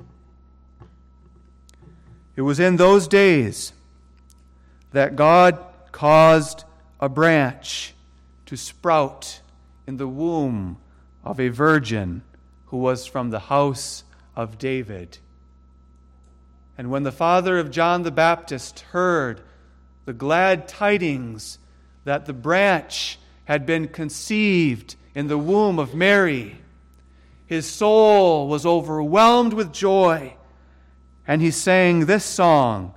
It 2.35 2.41
was 2.41 2.59
in 2.59 2.77
those 2.77 3.07
days 3.07 3.73
that 4.91 5.15
God 5.15 5.57
caused 5.91 6.63
a 6.99 7.09
branch 7.09 7.93
to 8.45 8.55
sprout 8.55 9.41
in 9.87 9.97
the 9.97 10.07
womb 10.07 10.77
of 11.23 11.39
a 11.39 11.49
virgin 11.49 12.23
who 12.67 12.77
was 12.77 13.05
from 13.05 13.29
the 13.29 13.39
house 13.39 14.03
of 14.35 14.57
David. 14.57 15.17
And 16.77 16.91
when 16.91 17.03
the 17.03 17.11
father 17.11 17.57
of 17.57 17.71
John 17.71 18.03
the 18.03 18.11
Baptist 18.11 18.81
heard 18.91 19.41
the 20.05 20.13
glad 20.13 20.67
tidings 20.67 21.57
that 22.03 22.25
the 22.25 22.33
branch 22.33 23.17
had 23.45 23.65
been 23.65 23.87
conceived 23.87 24.95
in 25.13 25.27
the 25.27 25.37
womb 25.37 25.79
of 25.79 25.95
Mary, 25.95 26.59
his 27.45 27.65
soul 27.65 28.47
was 28.47 28.65
overwhelmed 28.65 29.53
with 29.53 29.71
joy, 29.71 30.35
and 31.27 31.41
he 31.41 31.51
sang 31.51 32.05
this 32.05 32.25
song 32.25 32.93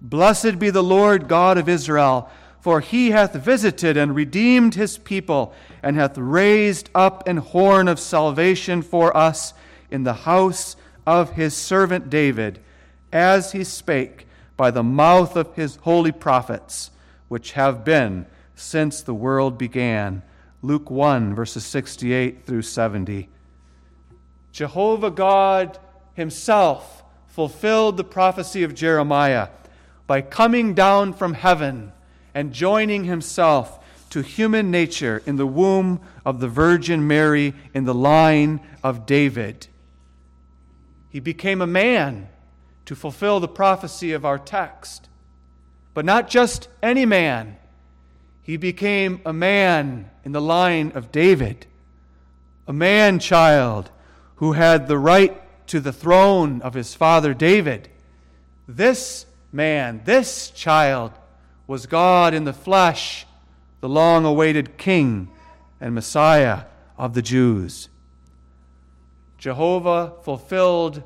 Blessed 0.00 0.58
be 0.58 0.70
the 0.70 0.82
Lord 0.82 1.28
God 1.28 1.58
of 1.58 1.68
Israel, 1.68 2.30
for 2.60 2.80
he 2.80 3.10
hath 3.10 3.34
visited 3.34 3.98
and 3.98 4.14
redeemed 4.14 4.74
his 4.74 4.96
people, 4.96 5.52
and 5.82 5.96
hath 5.96 6.16
raised 6.16 6.88
up 6.94 7.28
an 7.28 7.36
horn 7.36 7.86
of 7.86 8.00
salvation 8.00 8.80
for 8.80 9.14
us 9.14 9.52
in 9.90 10.04
the 10.04 10.14
house 10.14 10.74
of 11.06 11.32
his 11.32 11.54
servant 11.54 12.08
David 12.08 12.60
as 13.12 13.52
he 13.52 13.64
spake 13.64 14.26
by 14.56 14.70
the 14.70 14.82
mouth 14.82 15.36
of 15.36 15.54
his 15.54 15.76
holy 15.76 16.12
prophets, 16.12 16.90
which 17.28 17.52
have 17.52 17.84
been 17.84 18.26
since 18.54 19.02
the 19.02 19.14
world 19.14 19.56
began. 19.56 20.22
Luke 20.62 20.90
1, 20.90 21.34
verses 21.34 21.64
68 21.64 22.44
through 22.44 22.62
70. 22.62 23.28
Jehovah 24.52 25.10
God 25.10 25.78
himself 26.14 27.02
fulfilled 27.28 27.96
the 27.96 28.04
prophecy 28.04 28.62
of 28.62 28.74
Jeremiah 28.74 29.48
by 30.06 30.20
coming 30.20 30.74
down 30.74 31.14
from 31.14 31.34
heaven 31.34 31.92
and 32.34 32.52
joining 32.52 33.04
himself 33.04 33.78
to 34.10 34.22
human 34.22 34.70
nature 34.70 35.22
in 35.24 35.36
the 35.36 35.46
womb 35.46 36.00
of 36.26 36.40
the 36.40 36.48
Virgin 36.48 37.06
Mary 37.06 37.54
in 37.72 37.84
the 37.84 37.94
line 37.94 38.60
of 38.82 39.06
David. 39.06 39.68
He 41.08 41.20
became 41.20 41.62
a 41.62 41.66
man 41.66 42.28
to 42.90 42.96
fulfill 42.96 43.38
the 43.38 43.46
prophecy 43.46 44.10
of 44.10 44.24
our 44.24 44.36
text. 44.36 45.08
But 45.94 46.04
not 46.04 46.28
just 46.28 46.66
any 46.82 47.06
man, 47.06 47.56
he 48.42 48.56
became 48.56 49.20
a 49.24 49.32
man 49.32 50.10
in 50.24 50.32
the 50.32 50.40
line 50.40 50.90
of 50.96 51.12
David, 51.12 51.66
a 52.66 52.72
man 52.72 53.20
child 53.20 53.92
who 54.34 54.54
had 54.54 54.88
the 54.88 54.98
right 54.98 55.40
to 55.68 55.78
the 55.78 55.92
throne 55.92 56.60
of 56.62 56.74
his 56.74 56.92
father 56.92 57.32
David. 57.32 57.88
This 58.66 59.24
man, 59.52 60.02
this 60.04 60.50
child, 60.50 61.12
was 61.68 61.86
God 61.86 62.34
in 62.34 62.42
the 62.42 62.52
flesh, 62.52 63.24
the 63.80 63.88
long 63.88 64.24
awaited 64.24 64.78
King 64.78 65.30
and 65.80 65.94
Messiah 65.94 66.62
of 66.98 67.14
the 67.14 67.22
Jews. 67.22 67.88
Jehovah 69.38 70.14
fulfilled 70.24 71.04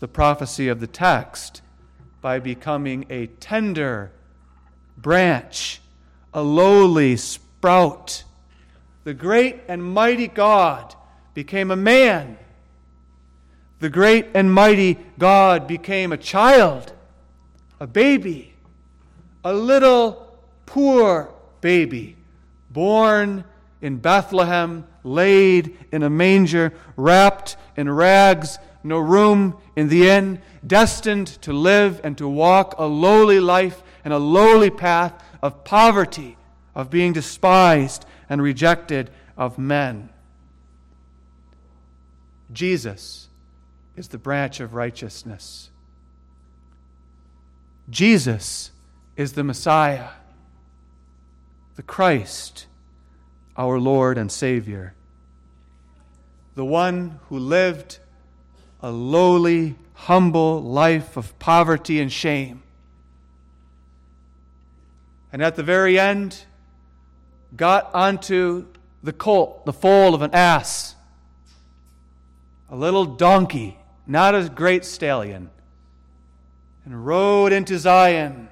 the 0.00 0.08
prophecy 0.08 0.68
of 0.68 0.80
the 0.80 0.86
text 0.86 1.62
by 2.20 2.38
becoming 2.38 3.06
a 3.10 3.26
tender 3.26 4.10
branch, 4.96 5.80
a 6.34 6.42
lowly 6.42 7.16
sprout. 7.16 8.24
The 9.04 9.14
great 9.14 9.60
and 9.68 9.82
mighty 9.82 10.28
God 10.28 10.94
became 11.34 11.70
a 11.70 11.76
man. 11.76 12.38
The 13.80 13.88
great 13.88 14.26
and 14.34 14.52
mighty 14.52 14.98
God 15.18 15.66
became 15.66 16.12
a 16.12 16.16
child, 16.16 16.92
a 17.78 17.86
baby, 17.86 18.54
a 19.44 19.52
little 19.52 20.36
poor 20.66 21.32
baby, 21.60 22.16
born 22.70 23.44
in 23.80 23.98
Bethlehem, 23.98 24.84
laid 25.04 25.76
in 25.92 26.02
a 26.02 26.10
manger, 26.10 26.72
wrapped 26.96 27.56
in 27.76 27.88
rags 27.88 28.58
no 28.82 28.98
room 28.98 29.56
in 29.76 29.88
the 29.88 30.08
inn, 30.08 30.40
destined 30.66 31.26
to 31.42 31.52
live 31.52 32.00
and 32.04 32.16
to 32.18 32.28
walk 32.28 32.74
a 32.78 32.86
lowly 32.86 33.40
life 33.40 33.82
and 34.04 34.12
a 34.12 34.18
lowly 34.18 34.70
path 34.70 35.12
of 35.42 35.64
poverty, 35.64 36.36
of 36.74 36.90
being 36.90 37.12
despised 37.12 38.06
and 38.28 38.42
rejected 38.42 39.10
of 39.36 39.58
men. 39.58 40.08
Jesus 42.52 43.28
is 43.96 44.08
the 44.08 44.18
branch 44.18 44.60
of 44.60 44.74
righteousness. 44.74 45.70
Jesus 47.90 48.70
is 49.16 49.32
the 49.32 49.44
Messiah, 49.44 50.10
the 51.76 51.82
Christ, 51.82 52.66
our 53.56 53.78
Lord 53.80 54.18
and 54.18 54.30
Savior, 54.30 54.94
the 56.54 56.64
one 56.64 57.18
who 57.28 57.38
lived 57.38 57.98
a 58.82 58.90
lowly, 58.90 59.74
humble 59.94 60.62
life 60.62 61.16
of 61.16 61.38
poverty 61.38 62.00
and 62.00 62.12
shame. 62.12 62.62
And 65.32 65.42
at 65.42 65.56
the 65.56 65.62
very 65.62 65.98
end, 65.98 66.44
got 67.56 67.94
onto 67.94 68.66
the 69.02 69.12
colt, 69.12 69.64
the 69.66 69.72
foal 69.72 70.14
of 70.14 70.22
an 70.22 70.30
ass, 70.32 70.94
a 72.70 72.76
little 72.76 73.04
donkey, 73.04 73.78
not 74.06 74.34
a 74.34 74.48
great 74.48 74.84
stallion, 74.84 75.50
and 76.84 77.06
rode 77.06 77.52
into 77.52 77.78
Zion, 77.78 78.48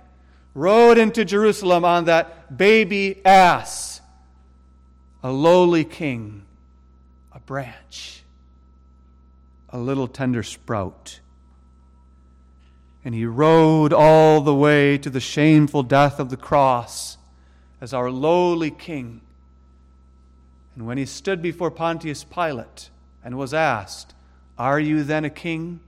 rode 0.55 0.99
into 0.99 1.25
Jerusalem 1.25 1.85
on 1.85 2.07
that 2.07 2.57
baby 2.57 3.25
ass, 3.25 4.01
a 5.23 5.31
lowly 5.31 5.85
king, 5.85 6.43
a 7.33 7.41
branch, 7.41 8.23
a 9.77 9.79
little 9.79 10.09
tender 10.09 10.43
sprout. 10.43 11.21
And 13.05 13.15
he 13.15 13.27
rode 13.27 13.93
all 13.93 14.41
the 14.41 14.55
way 14.55 14.97
to 14.97 15.11
the 15.11 15.21
shameful 15.21 15.83
death 15.83 16.19
of 16.19 16.31
the 16.31 16.37
cross 16.37 17.19
as 17.79 17.93
our 17.93 18.11
lowly 18.11 18.71
king. 18.71 19.21
And 20.75 20.87
when 20.87 20.97
he 20.97 21.05
stood 21.05 21.43
before 21.43 21.71
Pontius 21.71 22.25
Pilate 22.25 22.89
and 23.23 23.37
was 23.37 23.53
asked, 23.53 24.15
Are 24.57 24.81
you 24.81 25.05
then 25.05 25.27
a 25.27 25.31
king? 25.31 25.81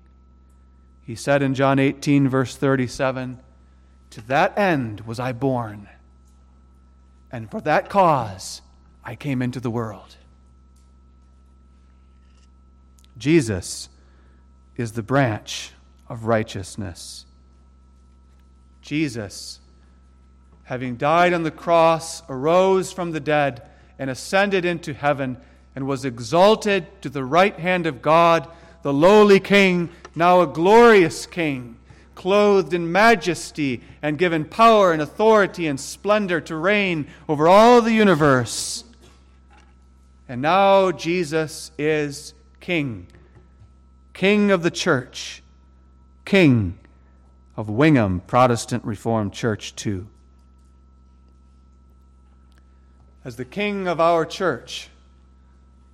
He 1.07 1.15
said 1.15 1.43
in 1.43 1.55
John 1.55 1.79
18, 1.79 2.29
verse 2.29 2.55
37, 2.57 3.39
To 4.11 4.21
that 4.29 4.57
end 4.59 5.01
was 5.01 5.19
I 5.19 5.33
born, 5.33 5.89
and 7.33 7.51
for 7.51 7.63
that 7.63 7.89
cause 7.89 8.61
I 9.03 9.17
came 9.17 9.41
into 9.41 9.61
the 9.61 9.71
world. 9.71 10.18
Jesus 13.19 13.89
is 14.77 14.93
the 14.93 15.03
branch 15.03 15.73
of 16.09 16.25
righteousness. 16.25 17.27
Jesus, 18.81 19.61
having 20.65 20.97
died 20.97 21.33
on 21.33 21.43
the 21.43 21.51
cross, 21.51 22.23
arose 22.29 22.93
from 22.93 23.11
the 23.11 23.21
dead 23.21 23.63
and 23.99 24.09
ascended 24.09 24.65
into 24.65 24.95
heaven 24.95 25.37
and 25.75 25.87
was 25.87 26.05
exalted 26.05 26.87
to 27.03 27.11
the 27.11 27.25
right 27.25 27.59
hand 27.59 27.87
of 27.87 28.01
God, 28.01 28.49
the 28.83 28.93
lowly 28.93 29.41
King, 29.41 29.91
now 30.15 30.41
a 30.41 30.47
glorious 30.47 31.27
King, 31.27 31.77
clothed 32.15 32.73
in 32.73 32.91
majesty 32.91 33.83
and 34.01 34.19
given 34.19 34.45
power 34.45 34.93
and 34.93 35.03
authority 35.03 35.67
and 35.67 35.79
splendor 35.79 36.41
to 36.41 36.57
reign 36.57 37.07
over 37.29 37.49
all 37.49 37.83
the 37.83 37.93
universe. 37.93 38.85
And 40.29 40.43
now 40.43 40.93
Jesus 40.93 41.71
is 41.79 42.35
King, 42.69 43.07
King 44.13 44.51
of 44.51 44.63
the 44.63 44.71
church, 44.71 45.43
King 46.27 46.79
of 47.57 47.71
Wingham 47.71 48.21
Protestant 48.21 48.85
Reformed 48.85 49.33
Church, 49.33 49.75
too. 49.75 50.07
As 53.25 53.37
the 53.37 53.47
King 53.47 53.89
of 53.89 54.01
our 54.01 54.27
church, 54.27 54.91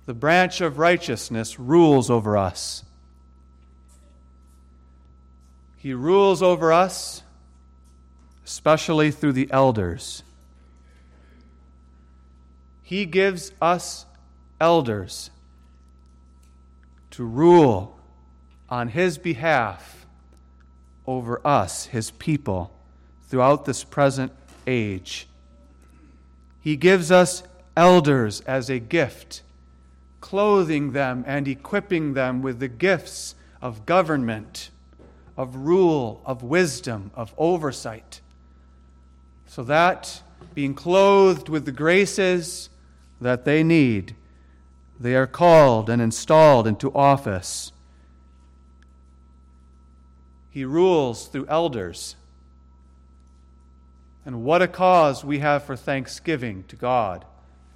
the 0.05 0.13
branch 0.13 0.59
of 0.59 0.77
righteousness 0.77 1.57
rules 1.57 2.09
over 2.09 2.35
us. 2.35 2.83
He 5.77 5.93
rules 5.93 6.43
over 6.43 6.73
us, 6.73 7.23
especially 8.45 9.11
through 9.11 9.31
the 9.31 9.47
elders. 9.49 10.23
He 12.83 13.05
gives 13.05 13.53
us 13.61 14.05
elders 14.59 15.29
to 17.15 17.23
rule 17.23 17.97
on 18.69 18.89
His 18.89 19.17
behalf 19.17 20.05
over 21.07 21.39
us, 21.47 21.85
His 21.85 22.11
people, 22.11 22.73
throughout 23.29 23.63
this 23.63 23.85
present 23.85 24.33
age. 24.67 25.25
He 26.59 26.75
gives 26.75 27.11
us 27.11 27.43
elders 27.77 28.41
as 28.41 28.69
a 28.69 28.79
gift, 28.79 29.43
clothing 30.19 30.91
them 30.91 31.23
and 31.25 31.47
equipping 31.47 32.15
them 32.15 32.41
with 32.41 32.59
the 32.59 32.67
gifts 32.67 33.35
of 33.61 33.85
government, 33.85 34.69
of 35.37 35.55
rule, 35.55 36.21
of 36.25 36.43
wisdom, 36.43 37.11
of 37.15 37.33
oversight, 37.37 38.19
so 39.47 39.63
that, 39.63 40.21
being 40.53 40.73
clothed 40.73 41.47
with 41.47 41.63
the 41.63 41.71
graces 41.71 42.69
that 43.21 43.45
they 43.45 43.63
need, 43.63 44.15
they 44.99 45.15
are 45.15 45.27
called 45.27 45.89
and 45.89 46.01
installed 46.01 46.67
into 46.67 46.93
office. 46.93 47.71
He 50.49 50.63
rules 50.63 51.27
through 51.27 51.47
elders. 51.47 52.15
And 54.25 54.43
what 54.43 54.61
a 54.61 54.67
cause 54.67 55.23
we 55.23 55.39
have 55.39 55.63
for 55.63 55.75
thanksgiving 55.75 56.63
to 56.69 56.75
God 56.75 57.25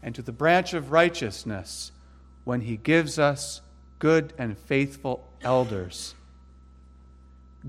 and 0.02 0.16
to 0.16 0.22
the 0.22 0.32
branch 0.32 0.74
of 0.74 0.92
righteousness 0.92 1.92
when 2.46 2.62
He 2.62 2.78
gives 2.78 3.20
us 3.20 3.62
good 4.00 4.34
and 4.38 4.58
faithful 4.58 5.28
elders. 5.42 6.16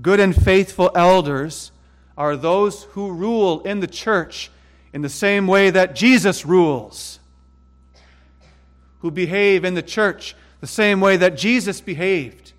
Good 0.01 0.19
and 0.19 0.33
faithful 0.33 0.91
elders 0.95 1.71
are 2.17 2.37
those 2.37 2.83
who 2.83 3.11
rule 3.11 3.61
in 3.61 3.81
the 3.81 3.87
church 3.87 4.49
in 4.93 5.01
the 5.01 5.09
same 5.09 5.45
way 5.45 5.69
that 5.69 5.95
Jesus 5.95 6.45
rules 6.45 7.19
who 9.01 9.11
behave 9.11 9.65
in 9.65 9.73
the 9.73 9.81
church 9.81 10.35
the 10.59 10.67
same 10.67 11.01
way 11.01 11.17
that 11.17 11.35
Jesus 11.35 11.81
behaved. 11.81 12.53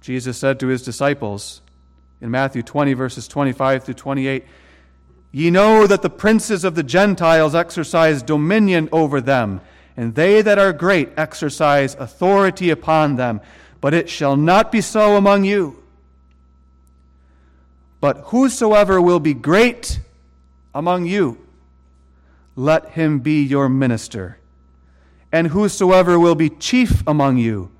Jesus 0.00 0.38
said 0.38 0.58
to 0.60 0.68
his 0.68 0.82
disciples 0.82 1.60
in 2.20 2.30
Matthew 2.30 2.62
20, 2.62 2.94
verses 2.94 3.28
25 3.28 3.84
through 3.84 3.94
28, 3.94 4.44
Ye 5.30 5.50
know 5.50 5.86
that 5.86 6.02
the 6.02 6.10
princes 6.10 6.64
of 6.64 6.74
the 6.74 6.82
Gentiles 6.82 7.54
exercise 7.54 8.22
dominion 8.22 8.88
over 8.90 9.20
them, 9.20 9.60
and 9.96 10.14
they 10.14 10.42
that 10.42 10.58
are 10.58 10.72
great 10.72 11.10
exercise 11.16 11.94
authority 11.96 12.70
upon 12.70 13.16
them. 13.16 13.40
But 13.80 13.94
it 13.94 14.08
shall 14.08 14.36
not 14.36 14.72
be 14.72 14.80
so 14.80 15.16
among 15.16 15.44
you. 15.44 15.80
But 18.00 18.18
whosoever 18.26 19.00
will 19.00 19.20
be 19.20 19.34
great 19.34 20.00
among 20.74 21.06
you, 21.06 21.38
let 22.58 22.90
him 22.90 23.20
be 23.20 23.40
your 23.40 23.68
minister. 23.68 24.36
And 25.30 25.46
whosoever 25.46 26.18
will 26.18 26.34
be 26.34 26.50
chief 26.50 27.04
among 27.06 27.36
you, 27.38 27.70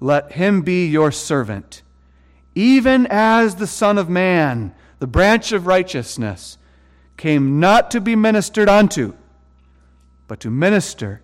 let 0.00 0.32
him 0.32 0.62
be 0.62 0.86
your 0.86 1.12
servant. 1.12 1.82
Even 2.54 3.06
as 3.10 3.56
the 3.56 3.66
Son 3.66 3.98
of 3.98 4.08
Man, 4.08 4.74
the 5.00 5.06
branch 5.06 5.52
of 5.52 5.66
righteousness, 5.66 6.56
came 7.18 7.60
not 7.60 7.90
to 7.90 8.00
be 8.00 8.16
ministered 8.16 8.70
unto, 8.70 9.12
but 10.28 10.40
to 10.40 10.50
minister 10.50 11.20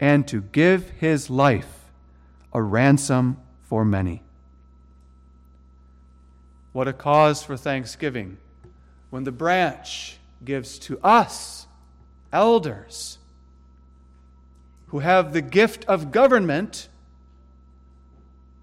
and 0.00 0.26
to 0.26 0.40
give 0.40 0.88
his 0.92 1.28
life 1.28 1.90
a 2.54 2.62
ransom 2.62 3.36
for 3.64 3.84
many. 3.84 4.22
What 6.72 6.88
a 6.88 6.94
cause 6.94 7.42
for 7.42 7.58
thanksgiving 7.58 8.38
when 9.10 9.24
the 9.24 9.30
branch 9.30 10.16
gives 10.42 10.78
to 10.78 10.98
us 11.00 11.63
elders 12.34 13.18
who 14.88 14.98
have 14.98 15.32
the 15.32 15.40
gift 15.40 15.84
of 15.86 16.10
government, 16.10 16.88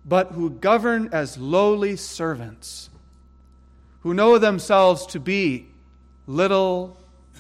but 0.06 0.34
who 0.34 0.50
govern 0.50 1.10
as 1.12 1.38
lowly 1.38 1.96
servants, 1.96 2.90
who 4.02 4.14
know 4.14 4.38
themselves 4.38 5.06
to 5.06 5.20
be 5.20 5.68
little, 6.28 6.98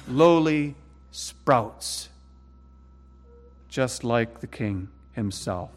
lowly 0.07 0.73
sprouts, 1.11 2.09
just 3.67 4.03
like 4.03 4.39
the 4.39 4.47
king 4.47 4.87
himself. 5.11 5.69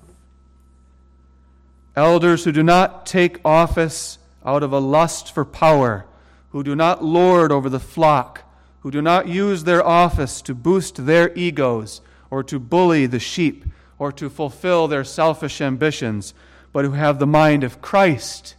Elders 1.96 2.44
who 2.44 2.52
do 2.52 2.62
not 2.62 3.06
take 3.06 3.40
office 3.44 4.18
out 4.44 4.62
of 4.62 4.72
a 4.72 4.78
lust 4.78 5.32
for 5.32 5.44
power, 5.44 6.04
who 6.50 6.62
do 6.62 6.76
not 6.76 7.04
lord 7.04 7.50
over 7.50 7.68
the 7.68 7.80
flock, 7.80 8.43
who 8.84 8.90
do 8.90 9.00
not 9.00 9.26
use 9.26 9.64
their 9.64 9.84
office 9.84 10.42
to 10.42 10.54
boost 10.54 11.06
their 11.06 11.32
egos 11.34 12.02
or 12.30 12.42
to 12.42 12.58
bully 12.60 13.06
the 13.06 13.18
sheep 13.18 13.64
or 13.98 14.12
to 14.12 14.28
fulfill 14.28 14.86
their 14.86 15.02
selfish 15.02 15.62
ambitions, 15.62 16.34
but 16.70 16.84
who 16.84 16.90
have 16.90 17.18
the 17.18 17.26
mind 17.26 17.64
of 17.64 17.80
Christ. 17.80 18.56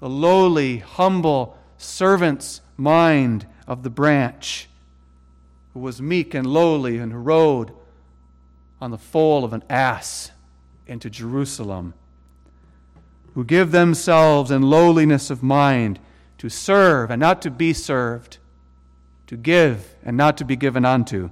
The 0.00 0.08
lowly, 0.08 0.78
humble 0.78 1.56
servant's 1.78 2.60
mind 2.76 3.46
of 3.68 3.84
the 3.84 3.90
branch, 3.90 4.68
who 5.72 5.78
was 5.78 6.02
meek 6.02 6.34
and 6.34 6.44
lowly 6.44 6.98
and 6.98 7.12
who 7.12 7.18
rode 7.18 7.70
on 8.80 8.90
the 8.90 8.98
foal 8.98 9.44
of 9.44 9.52
an 9.52 9.62
ass 9.70 10.32
into 10.88 11.08
Jerusalem, 11.08 11.94
who 13.34 13.44
give 13.44 13.70
themselves 13.70 14.50
in 14.50 14.62
lowliness 14.62 15.30
of 15.30 15.44
mind 15.44 16.00
to 16.42 16.50
serve 16.50 17.08
and 17.08 17.20
not 17.20 17.40
to 17.40 17.52
be 17.52 17.72
served, 17.72 18.38
to 19.28 19.36
give 19.36 19.94
and 20.02 20.16
not 20.16 20.36
to 20.36 20.44
be 20.44 20.56
given 20.56 20.84
unto, 20.84 21.30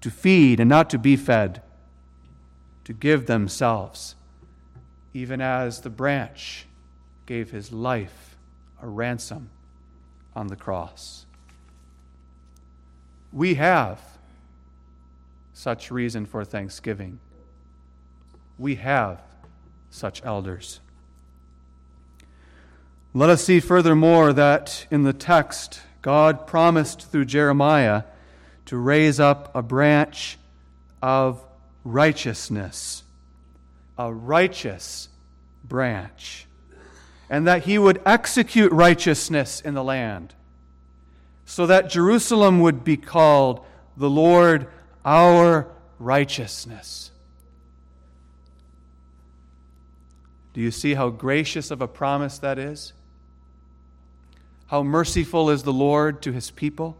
to 0.00 0.12
feed 0.12 0.60
and 0.60 0.68
not 0.68 0.88
to 0.88 0.96
be 0.96 1.16
fed, 1.16 1.60
to 2.84 2.92
give 2.92 3.26
themselves, 3.26 4.14
even 5.12 5.40
as 5.40 5.80
the 5.80 5.90
branch 5.90 6.68
gave 7.26 7.50
his 7.50 7.72
life 7.72 8.36
a 8.80 8.86
ransom 8.86 9.50
on 10.36 10.46
the 10.46 10.54
cross. 10.54 11.26
We 13.32 13.54
have 13.54 14.00
such 15.52 15.90
reason 15.90 16.26
for 16.26 16.44
thanksgiving. 16.44 17.18
We 18.56 18.76
have 18.76 19.20
such 19.90 20.24
elders. 20.24 20.78
Let 23.14 23.28
us 23.28 23.44
see 23.44 23.60
furthermore 23.60 24.32
that 24.32 24.86
in 24.90 25.02
the 25.02 25.12
text, 25.12 25.82
God 26.00 26.46
promised 26.46 27.10
through 27.10 27.26
Jeremiah 27.26 28.04
to 28.66 28.78
raise 28.78 29.20
up 29.20 29.54
a 29.54 29.60
branch 29.60 30.38
of 31.02 31.44
righteousness, 31.84 33.02
a 33.98 34.10
righteous 34.10 35.10
branch, 35.62 36.46
and 37.28 37.46
that 37.46 37.64
he 37.64 37.78
would 37.78 38.00
execute 38.06 38.72
righteousness 38.72 39.60
in 39.60 39.74
the 39.74 39.84
land, 39.84 40.32
so 41.44 41.66
that 41.66 41.90
Jerusalem 41.90 42.60
would 42.60 42.82
be 42.82 42.96
called 42.96 43.62
the 43.94 44.08
Lord 44.08 44.68
our 45.04 45.68
righteousness. 45.98 47.10
Do 50.54 50.62
you 50.62 50.70
see 50.70 50.94
how 50.94 51.10
gracious 51.10 51.70
of 51.70 51.82
a 51.82 51.88
promise 51.88 52.38
that 52.38 52.58
is? 52.58 52.94
How 54.72 54.82
merciful 54.82 55.50
is 55.50 55.64
the 55.64 55.72
Lord 55.72 56.22
to 56.22 56.32
his 56.32 56.50
people? 56.50 56.96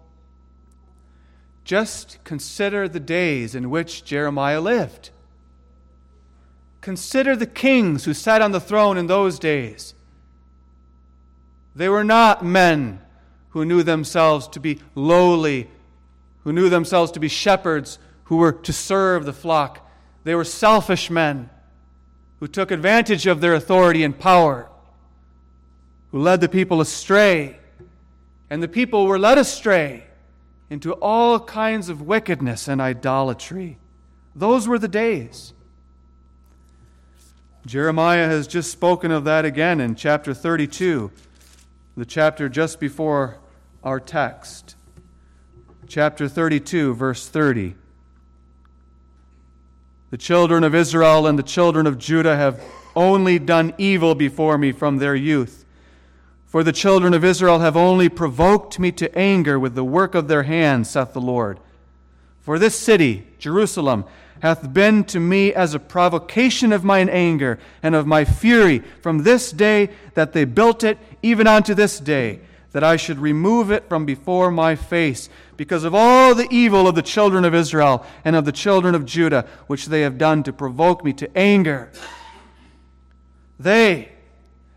Just 1.65 2.23
consider 2.23 2.87
the 2.87 3.01
days 3.01 3.55
in 3.55 3.71
which 3.71 4.05
Jeremiah 4.05 4.61
lived. 4.61 5.09
Consider 6.83 7.35
the 7.35 7.47
kings 7.47 8.05
who 8.05 8.13
sat 8.13 8.43
on 8.43 8.53
the 8.53 8.61
throne 8.61 8.99
in 8.99 9.07
those 9.07 9.39
days. 9.39 9.95
They 11.75 11.89
were 11.89 12.05
not 12.05 12.45
men 12.45 13.01
who 13.53 13.65
knew 13.65 13.83
themselves 13.83 14.49
to 14.49 14.61
be 14.61 14.79
lowly, 14.95 15.71
who 16.45 16.53
knew 16.53 16.69
themselves 16.69 17.11
to 17.13 17.21
be 17.21 17.29
shepherds 17.29 17.99
who 18.25 18.37
were 18.37 18.53
to 18.53 18.73
serve 18.75 19.25
the 19.25 19.33
flock. 19.33 19.91
They 20.25 20.35
were 20.35 20.45
selfish 20.45 21.09
men 21.09 21.49
who 22.39 22.49
took 22.49 22.71
advantage 22.71 23.27
of 23.27 23.41
their 23.41 23.55
authority 23.55 24.05
and 24.05 24.19
power, 24.19 24.69
who 26.11 26.19
led 26.19 26.43
the 26.43 26.51
people 26.51 26.83
astray. 26.83 27.61
And 28.53 28.63
the 28.63 28.69
people 28.69 29.07
were 29.07 29.19
led 29.19 29.39
astray 29.39 30.05
into 30.69 30.93
all 30.93 31.41
kinds 31.41 31.89
of 31.89 32.03
wickedness 32.03 32.69
and 32.69 32.83
idolatry. 32.83 33.79
Those 34.37 34.69
were 34.69 34.79
the 34.79 34.89
days. 34.89 35.55
Jeremiah 37.65 38.27
has 38.27 38.47
just 38.47 38.71
spoken 38.71 39.11
of 39.11 39.25
that 39.25 39.47
again 39.47 39.81
in 39.81 39.95
chapter 39.95 40.35
32, 40.35 41.11
the 41.97 42.05
chapter 42.05 42.51
just 42.51 42.79
before 42.79 43.39
our 43.83 43.99
text. 43.99 44.77
Chapter 45.89 46.29
32, 46.29 46.93
verse 46.93 47.27
30. 47.27 47.75
The 50.11 50.19
children 50.19 50.63
of 50.63 50.75
Israel 50.75 51.27
and 51.27 51.39
the 51.39 51.43
children 51.43 51.87
of 51.87 51.97
Judah 51.97 52.37
have 52.37 52.63
only 52.95 53.39
done 53.39 53.73
evil 53.79 54.15
before 54.15 54.59
me 54.59 54.73
from 54.73 54.99
their 54.99 55.15
youth. 55.15 55.62
For 56.53 56.63
the 56.63 56.71
children 56.71 57.15
of 57.15 57.25
Israel 57.25 57.61
have 57.61 57.79
only 57.79 58.11
provoked 58.11 58.79
me 58.79 58.93
to 58.93 59.19
anger 59.19 59.59
with 59.59 59.75
the 59.75 59.83
work 59.83 60.15
of 60.15 60.29
their 60.29 60.43
hands, 60.43 60.91
saith 60.91 61.15
the 61.15 61.21
Lord. 61.21 61.59
For 62.43 62.59
this 62.59 62.79
city, 62.79 63.27
Jerusalem, 63.39 64.05
hath 64.41 64.75
been 64.75 65.05
to 65.05 65.19
me 65.19 65.55
as 65.55 65.73
a 65.73 65.79
provocation 65.79 66.71
of 66.71 66.85
mine 66.85 67.09
anger 67.09 67.59
and 67.83 67.95
of 67.95 68.07
my 68.07 68.27
fury 68.27 68.81
from 69.01 69.23
this 69.23 69.51
day 69.51 69.89
that 70.13 70.35
they 70.35 70.45
built 70.45 70.85
it, 70.85 70.99
even 71.23 71.47
unto 71.47 71.73
this 71.73 71.99
day, 71.99 72.41
that 72.73 72.85
I 72.85 72.97
should 72.97 73.19
remove 73.19 73.71
it 73.71 73.89
from 73.89 74.05
before 74.05 74.51
my 74.51 74.77
face, 74.77 75.31
because 75.57 75.85
of 75.85 75.95
all 75.95 76.35
the 76.35 76.49
evil 76.51 76.87
of 76.87 76.95
the 76.95 77.01
children 77.01 77.47
of 77.47 77.55
Israel 77.55 78.05
and 78.27 78.37
of 78.37 78.45
the 78.45 78.53
children 78.53 78.95
of 78.95 79.07
Judah, 79.07 79.47
which 79.69 79.87
they 79.87 80.03
have 80.03 80.19
done 80.19 80.43
to 80.43 80.53
provoke 80.53 81.03
me 81.03 81.15
to 81.15 81.35
anger. 81.35 81.91
They 83.59 84.11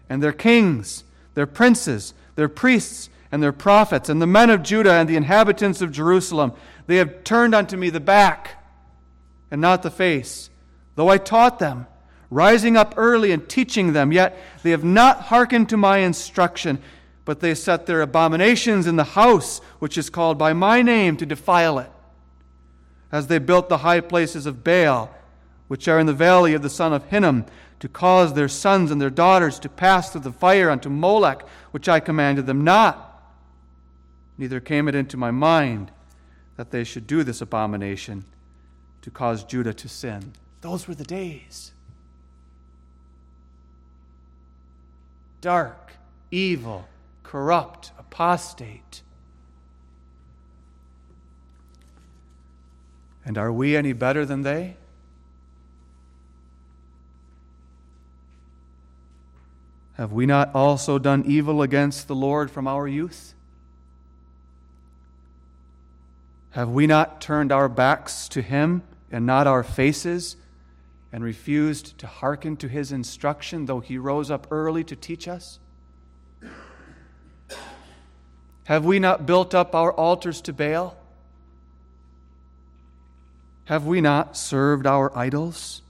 and 0.09 0.23
their 0.23 0.31
kings, 0.31 1.03
their 1.35 1.45
princes, 1.45 2.13
their 2.35 2.49
priests, 2.49 3.09
and 3.31 3.43
their 3.43 3.51
prophets, 3.51 4.09
and 4.09 4.21
the 4.21 4.27
men 4.27 4.49
of 4.49 4.63
Judah 4.63 4.93
and 4.93 5.09
the 5.09 5.15
inhabitants 5.15 5.81
of 5.81 5.91
Jerusalem. 5.91 6.53
They 6.87 6.97
have 6.97 7.23
turned 7.23 7.53
unto 7.53 7.77
me 7.77 7.89
the 7.89 7.99
back 7.99 8.63
and 9.51 9.61
not 9.61 9.83
the 9.83 9.91
face, 9.91 10.49
though 10.95 11.09
I 11.09 11.17
taught 11.17 11.59
them, 11.59 11.87
rising 12.29 12.77
up 12.77 12.93
early 12.97 13.31
and 13.31 13.47
teaching 13.47 13.93
them, 13.93 14.11
yet 14.11 14.37
they 14.63 14.71
have 14.71 14.83
not 14.83 15.23
hearkened 15.23 15.69
to 15.69 15.77
my 15.77 15.99
instruction, 15.99 16.79
but 17.25 17.39
they 17.39 17.55
set 17.55 17.85
their 17.85 18.01
abominations 18.01 18.87
in 18.87 18.95
the 18.95 19.03
house 19.03 19.59
which 19.79 19.97
is 19.97 20.09
called 20.09 20.37
by 20.37 20.53
my 20.53 20.81
name 20.81 21.17
to 21.17 21.25
defile 21.25 21.79
it. 21.79 21.89
As 23.11 23.27
they 23.27 23.39
built 23.39 23.69
the 23.69 23.79
high 23.79 24.01
places 24.01 24.45
of 24.45 24.63
Baal, 24.63 25.13
which 25.67 25.87
are 25.87 25.99
in 25.99 26.05
the 26.05 26.13
valley 26.13 26.53
of 26.53 26.61
the 26.61 26.69
son 26.69 26.93
of 26.93 27.05
Hinnom, 27.05 27.45
to 27.85 27.89
cause 27.89 28.33
their 28.33 28.47
sons 28.47 28.89
and 28.89 28.99
their 28.99 29.11
daughters 29.11 29.59
to 29.59 29.69
pass 29.69 30.09
through 30.09 30.21
the 30.21 30.31
fire 30.31 30.71
unto 30.71 30.89
Molech, 30.89 31.43
which 31.69 31.87
I 31.87 31.99
commanded 31.99 32.47
them 32.47 32.63
not. 32.63 33.31
Neither 34.39 34.59
came 34.59 34.87
it 34.87 34.95
into 34.95 35.17
my 35.17 35.29
mind 35.29 35.91
that 36.57 36.71
they 36.71 36.83
should 36.83 37.05
do 37.05 37.23
this 37.23 37.41
abomination 37.41 38.25
to 39.03 39.11
cause 39.11 39.43
Judah 39.43 39.75
to 39.75 39.87
sin. 39.87 40.33
Those 40.61 40.87
were 40.87 40.95
the 40.95 41.03
days. 41.03 41.73
Dark, 45.41 45.91
evil, 46.31 46.87
corrupt, 47.21 47.91
apostate. 47.99 49.03
And 53.23 53.37
are 53.37 53.51
we 53.51 53.75
any 53.75 53.93
better 53.93 54.25
than 54.25 54.41
they? 54.41 54.77
Have 59.97 60.11
we 60.11 60.25
not 60.25 60.53
also 60.53 60.99
done 60.99 61.23
evil 61.25 61.61
against 61.61 62.07
the 62.07 62.15
Lord 62.15 62.51
from 62.51 62.67
our 62.67 62.87
youth? 62.87 63.33
Have 66.51 66.69
we 66.69 66.85
not 66.85 67.21
turned 67.21 67.51
our 67.51 67.69
backs 67.69 68.27
to 68.29 68.41
Him 68.41 68.83
and 69.11 69.25
not 69.25 69.47
our 69.47 69.63
faces 69.63 70.35
and 71.11 71.23
refused 71.23 71.97
to 71.99 72.07
hearken 72.07 72.57
to 72.57 72.67
His 72.67 72.91
instruction, 72.91 73.65
though 73.65 73.79
He 73.79 73.97
rose 73.97 74.29
up 74.29 74.47
early 74.51 74.83
to 74.85 74.95
teach 74.95 75.27
us? 75.27 75.59
Have 78.65 78.83
we 78.83 78.99
not 78.99 79.25
built 79.25 79.53
up 79.53 79.75
our 79.75 79.93
altars 79.93 80.41
to 80.41 80.53
Baal? 80.53 80.97
Have 83.65 83.85
we 83.85 84.01
not 84.01 84.35
served 84.35 84.85
our 84.85 85.15
idols? 85.17 85.81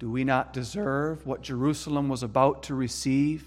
Do 0.00 0.10
we 0.10 0.24
not 0.24 0.54
deserve 0.54 1.26
what 1.26 1.42
Jerusalem 1.42 2.08
was 2.08 2.22
about 2.22 2.62
to 2.64 2.74
receive? 2.74 3.44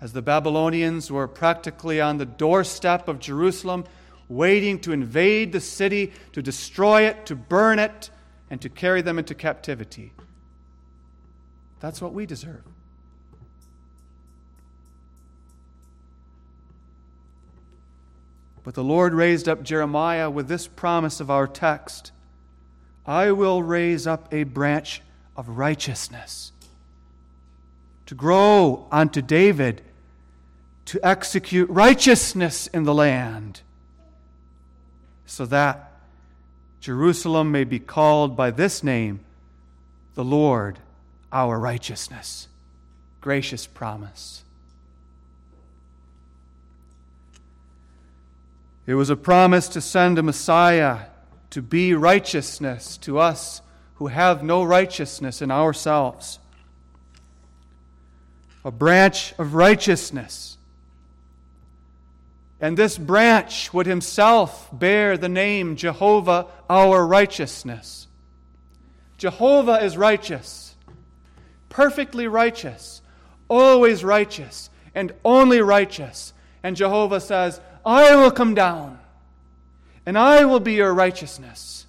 As 0.00 0.14
the 0.14 0.22
Babylonians 0.22 1.12
were 1.12 1.28
practically 1.28 2.00
on 2.00 2.16
the 2.16 2.24
doorstep 2.24 3.06
of 3.06 3.18
Jerusalem, 3.18 3.84
waiting 4.30 4.78
to 4.80 4.92
invade 4.92 5.52
the 5.52 5.60
city, 5.60 6.14
to 6.32 6.40
destroy 6.40 7.02
it, 7.02 7.26
to 7.26 7.36
burn 7.36 7.78
it, 7.78 8.08
and 8.48 8.62
to 8.62 8.70
carry 8.70 9.02
them 9.02 9.18
into 9.18 9.34
captivity. 9.34 10.14
That's 11.80 12.00
what 12.00 12.14
we 12.14 12.24
deserve. 12.24 12.64
But 18.64 18.72
the 18.72 18.84
Lord 18.84 19.12
raised 19.12 19.50
up 19.50 19.62
Jeremiah 19.62 20.30
with 20.30 20.48
this 20.48 20.66
promise 20.66 21.20
of 21.20 21.30
our 21.30 21.46
text 21.46 22.12
I 23.06 23.32
will 23.32 23.62
raise 23.62 24.06
up 24.06 24.32
a 24.32 24.44
branch 24.44 25.02
of 25.36 25.48
righteousness 25.48 26.52
to 28.06 28.14
grow 28.14 28.86
unto 28.90 29.22
David, 29.22 29.82
to 30.86 30.98
execute 31.02 31.70
righteousness 31.70 32.66
in 32.66 32.82
the 32.82 32.92
land, 32.92 33.60
so 35.26 35.46
that 35.46 35.92
Jerusalem 36.80 37.52
may 37.52 37.64
be 37.64 37.78
called 37.78 38.36
by 38.36 38.50
this 38.50 38.82
name, 38.82 39.20
the 40.14 40.24
Lord 40.24 40.80
our 41.32 41.58
righteousness. 41.58 42.48
Gracious 43.20 43.66
promise. 43.66 44.42
It 48.86 48.94
was 48.94 49.08
a 49.08 49.16
promise 49.16 49.68
to 49.68 49.80
send 49.80 50.18
a 50.18 50.22
Messiah 50.24 51.02
to 51.50 51.60
be 51.60 51.94
righteousness 51.94 52.96
to 52.98 53.18
us 53.18 53.60
who 53.94 54.06
have 54.06 54.42
no 54.42 54.62
righteousness 54.62 55.42
in 55.42 55.50
ourselves. 55.50 56.38
A 58.64 58.70
branch 58.70 59.34
of 59.38 59.54
righteousness. 59.54 60.56
And 62.60 62.76
this 62.76 62.98
branch 62.98 63.72
would 63.72 63.86
himself 63.86 64.68
bear 64.72 65.16
the 65.16 65.28
name 65.28 65.76
Jehovah 65.76 66.46
our 66.68 67.06
righteousness. 67.06 68.06
Jehovah 69.18 69.84
is 69.84 69.96
righteous, 69.96 70.74
perfectly 71.68 72.28
righteous, 72.28 73.02
always 73.48 74.04
righteous 74.04 74.70
and 74.94 75.12
only 75.24 75.60
righteous. 75.60 76.32
And 76.62 76.76
Jehovah 76.76 77.20
says, 77.20 77.60
I 77.84 78.14
will 78.14 78.30
come 78.30 78.54
down 78.54 78.99
and 80.06 80.16
I 80.18 80.44
will 80.44 80.60
be 80.60 80.74
your 80.74 80.92
righteousness. 80.92 81.86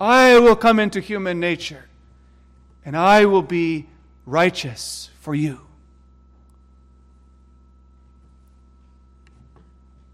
I 0.00 0.38
will 0.38 0.56
come 0.56 0.78
into 0.78 1.00
human 1.00 1.38
nature 1.38 1.84
and 2.84 2.96
I 2.96 3.26
will 3.26 3.42
be 3.42 3.86
righteous 4.26 5.10
for 5.20 5.34
you. 5.34 5.60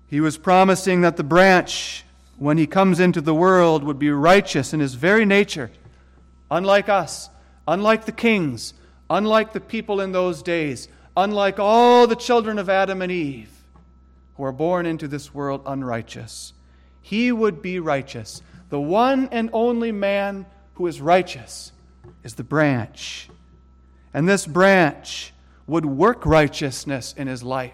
He 0.09 0.21
was 0.21 0.39
promising 0.39 1.03
that 1.03 1.17
the 1.17 1.25
branch, 1.25 2.05
when 2.39 2.57
he 2.59 2.67
comes 2.67 2.99
into 2.99 3.21
the 3.21 3.35
world, 3.35 3.85
would 3.85 3.99
be 3.99 4.11
righteous 4.11 4.73
in 4.73 4.81
his 4.81 4.95
very 4.95 5.27
nature, 5.27 5.71
unlike 6.51 6.89
us, 6.89 7.29
unlike 7.67 8.07
the 8.07 8.13
kings, 8.13 8.73
unlike 9.11 9.53
the 9.53 9.61
people 9.61 10.01
in 10.01 10.13
those 10.13 10.43
days, 10.43 10.89
unlike 11.17 11.59
all 11.59 12.07
the 12.07 12.17
children 12.17 12.59
of 12.59 12.71
Adam 12.71 13.03
and 13.03 13.13
Eve 13.13 13.58
who 14.39 14.45
are 14.45 14.53
born 14.53 14.87
into 14.87 15.09
this 15.09 15.35
world 15.35 15.61
unrighteous. 15.67 16.55
He 17.03 17.33
would 17.33 17.61
be 17.61 17.81
righteous. 17.81 18.41
The 18.71 18.81
one 18.81 19.29
and 19.33 19.51
only 19.53 19.93
man 19.93 20.47
who 20.75 20.87
is 20.87 21.01
righteous 21.01 21.73
is 22.23 22.35
the 22.35 22.45
branch. 22.45 23.29
And 24.15 24.29
this 24.29 24.47
branch 24.47 25.35
would 25.67 25.85
work 25.85 26.25
righteousness 26.25 27.15
in 27.17 27.27
his 27.27 27.43
life. 27.43 27.73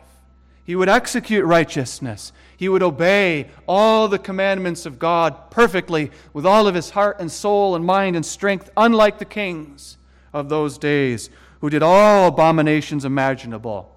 He 0.65 0.75
would 0.75 0.89
execute 0.89 1.45
righteousness. 1.45 2.33
He 2.57 2.71
would 2.71 2.83
obey 2.83 3.51
all 3.69 4.09
the 4.09 4.19
commandments 4.19 4.87
of 4.87 4.99
God 4.99 5.51
perfectly 5.51 6.11
with 6.33 6.47
all 6.47 6.67
of 6.67 6.75
his 6.75 6.91
heart 6.91 7.19
and 7.21 7.31
soul 7.31 7.77
and 7.77 7.85
mind 7.85 8.17
and 8.17 8.25
strength, 8.25 8.71
unlike 8.75 9.19
the 9.19 9.27
kings 9.27 9.99
of 10.33 10.49
those 10.49 10.79
days 10.79 11.29
who 11.61 11.69
did 11.69 11.83
all 11.83 12.29
abominations 12.29 13.05
imaginable. 13.05 13.95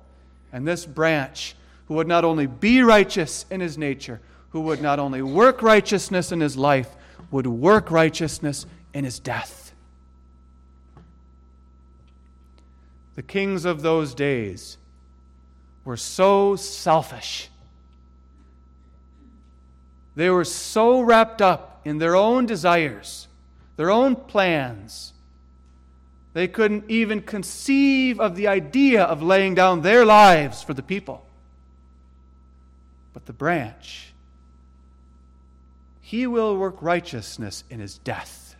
And 0.51 0.68
this 0.68 0.86
branch, 0.86 1.55
who 1.88 1.93
would 1.95 2.07
not 2.07 2.25
only 2.25 2.47
be 2.47 2.81
righteous 2.81 3.45
in 3.49 3.61
his 3.61 3.77
nature, 3.77 4.19
who 4.49 4.61
would 4.61 4.81
not 4.81 4.99
only 4.99 5.21
work 5.21 5.61
righteousness 5.61 6.31
in 6.31 6.39
his 6.39 6.57
life, 6.57 6.95
would 7.31 7.47
work 7.47 7.91
righteousness 7.91 8.65
in 8.93 9.03
his 9.03 9.19
death. 9.19 9.73
The 13.15 13.23
kings 13.23 13.65
of 13.65 13.81
those 13.81 14.13
days 14.13 14.77
were 15.83 15.97
so 15.97 16.55
selfish. 16.55 17.49
They 20.15 20.29
were 20.29 20.45
so 20.45 21.01
wrapped 21.01 21.41
up 21.41 21.81
in 21.85 21.99
their 21.99 22.15
own 22.15 22.45
desires, 22.45 23.27
their 23.75 23.91
own 23.91 24.15
plans. 24.15 25.13
They 26.33 26.47
couldn't 26.47 26.85
even 26.89 27.21
conceive 27.21 28.19
of 28.19 28.35
the 28.35 28.47
idea 28.47 29.03
of 29.03 29.23
laying 29.23 29.55
down 29.55 29.81
their 29.81 30.05
lives 30.05 30.61
for 30.61 30.73
the 30.73 30.83
people. 30.83 31.26
But 33.18 33.26
the 33.26 33.34
branch, 33.34 34.13
he 36.01 36.28
will 36.28 36.55
work 36.55 36.84
righteousness 36.84 37.63
in 37.68 37.80
his 37.80 37.97
death. 37.97 38.55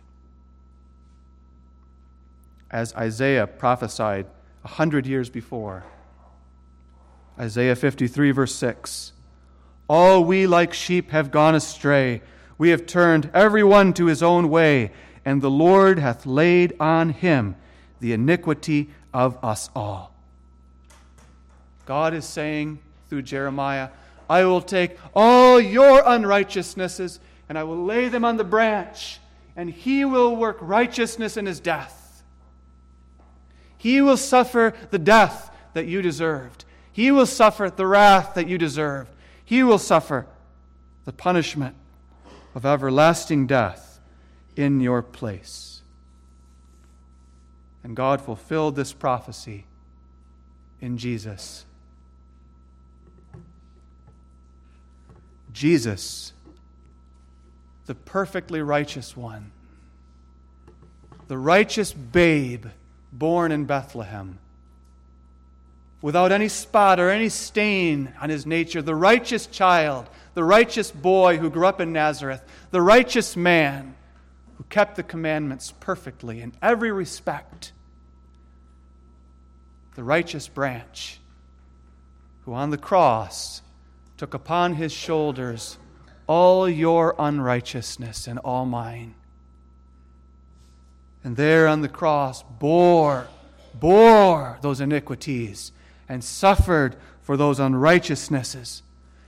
As 2.68 2.92
Isaiah 2.96 3.46
prophesied 3.46 4.26
a 4.64 4.68
hundred 4.68 5.06
years 5.06 5.30
before. 5.30 5.84
Isaiah 7.38 7.76
53, 7.76 8.32
verse 8.32 8.52
6. 8.56 9.12
All 9.88 10.24
we 10.24 10.48
like 10.48 10.74
sheep 10.74 11.10
have 11.10 11.30
gone 11.30 11.54
astray. 11.54 12.20
We 12.58 12.70
have 12.70 12.84
turned 12.84 13.30
every 13.32 13.62
one 13.62 13.92
to 13.92 14.06
his 14.06 14.24
own 14.24 14.50
way, 14.50 14.90
and 15.24 15.40
the 15.40 15.52
Lord 15.52 16.00
hath 16.00 16.26
laid 16.26 16.74
on 16.80 17.10
him 17.10 17.54
the 18.00 18.12
iniquity 18.12 18.90
of 19.14 19.38
us 19.40 19.70
all. 19.76 20.16
God 21.86 22.12
is 22.12 22.24
saying 22.24 22.80
through 23.08 23.22
Jeremiah, 23.22 23.90
I 24.28 24.44
will 24.44 24.60
take 24.60 24.98
all 25.14 25.60
your 25.60 26.02
unrighteousnesses 26.04 27.20
and 27.48 27.56
I 27.56 27.64
will 27.64 27.82
lay 27.82 28.08
them 28.08 28.24
on 28.24 28.36
the 28.36 28.44
branch, 28.44 29.20
and 29.56 29.70
he 29.70 30.04
will 30.04 30.36
work 30.36 30.58
righteousness 30.60 31.36
in 31.36 31.46
his 31.46 31.60
death. 31.60 32.22
He 33.78 34.02
will 34.02 34.16
suffer 34.16 34.74
the 34.90 34.98
death 34.98 35.50
that 35.72 35.86
you 35.86 36.02
deserved. 36.02 36.64
He 36.92 37.10
will 37.10 37.26
suffer 37.26 37.70
the 37.70 37.86
wrath 37.86 38.34
that 38.34 38.48
you 38.48 38.58
deserved. 38.58 39.10
He 39.44 39.62
will 39.62 39.78
suffer 39.78 40.26
the 41.04 41.12
punishment 41.12 41.74
of 42.54 42.66
everlasting 42.66 43.46
death 43.46 44.00
in 44.56 44.80
your 44.80 45.00
place. 45.00 45.82
And 47.82 47.96
God 47.96 48.20
fulfilled 48.20 48.76
this 48.76 48.92
prophecy 48.92 49.64
in 50.80 50.98
Jesus. 50.98 51.64
Jesus, 55.52 56.32
the 57.86 57.94
perfectly 57.94 58.62
righteous 58.62 59.16
one, 59.16 59.52
the 61.28 61.38
righteous 61.38 61.92
babe 61.92 62.66
born 63.12 63.52
in 63.52 63.64
Bethlehem 63.64 64.38
without 66.00 66.32
any 66.32 66.48
spot 66.48 67.00
or 67.00 67.10
any 67.10 67.28
stain 67.28 68.12
on 68.20 68.30
his 68.30 68.46
nature, 68.46 68.82
the 68.82 68.94
righteous 68.94 69.46
child, 69.46 70.08
the 70.34 70.44
righteous 70.44 70.90
boy 70.90 71.38
who 71.38 71.50
grew 71.50 71.66
up 71.66 71.80
in 71.80 71.92
Nazareth, 71.92 72.42
the 72.70 72.80
righteous 72.80 73.36
man 73.36 73.94
who 74.56 74.64
kept 74.64 74.96
the 74.96 75.02
commandments 75.02 75.72
perfectly 75.80 76.40
in 76.40 76.52
every 76.62 76.92
respect, 76.92 77.72
the 79.96 80.04
righteous 80.04 80.46
branch 80.46 81.18
who 82.44 82.54
on 82.54 82.70
the 82.70 82.78
cross 82.78 83.62
took 84.18 84.34
upon 84.34 84.74
his 84.74 84.92
shoulders 84.92 85.78
all 86.26 86.68
your 86.68 87.14
unrighteousness 87.18 88.26
and 88.26 88.38
all 88.40 88.66
mine. 88.66 89.14
And 91.24 91.36
there 91.36 91.66
on 91.66 91.80
the 91.80 91.88
cross 91.88 92.42
bore, 92.42 93.28
bore 93.74 94.58
those 94.60 94.80
iniquities 94.80 95.72
and 96.08 96.22
suffered 96.22 96.96
for 97.22 97.36
those 97.36 97.60
unrighteousnesses 97.60 98.82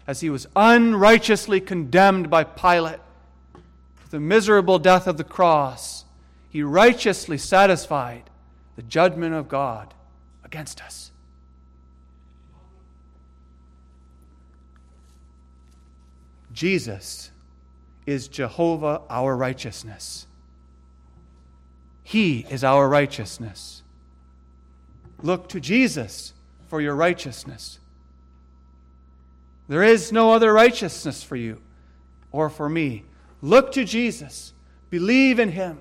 as 0.07 0.21
he 0.21 0.31
was 0.31 0.47
unrighteously 0.57 1.61
condemned 1.61 2.29
by 2.29 2.43
Pilate 2.43 2.99
to 3.55 4.11
the 4.11 4.21
miserable 4.21 4.79
death 4.79 5.07
of 5.07 5.17
the 5.17 5.25
cross. 5.25 6.05
He 6.49 6.63
righteously 6.63 7.39
satisfied 7.39 8.25
the 8.77 8.83
judgment 8.83 9.35
of 9.35 9.49
God 9.49 9.95
against 10.45 10.83
us. 10.83 11.13
Jesus 16.61 17.31
is 18.05 18.29
Jehovah 18.29 19.01
our 19.09 19.35
righteousness. 19.35 20.27
He 22.03 22.45
is 22.51 22.63
our 22.63 22.87
righteousness. 22.87 23.83
Look 25.23 25.49
to 25.49 25.59
Jesus 25.59 26.35
for 26.69 26.83
your 26.83 26.95
righteousness. 26.95 27.79
There 29.69 29.83
is 29.83 30.13
no 30.13 30.35
other 30.35 30.53
righteousness 30.53 31.23
for 31.23 31.35
you 31.35 31.63
or 32.31 32.51
for 32.51 32.69
me. 32.69 33.05
Look 33.41 33.73
to 33.73 33.87
Jesus. 33.87 34.53
Believe 34.91 35.39
in 35.39 35.53
him. 35.53 35.79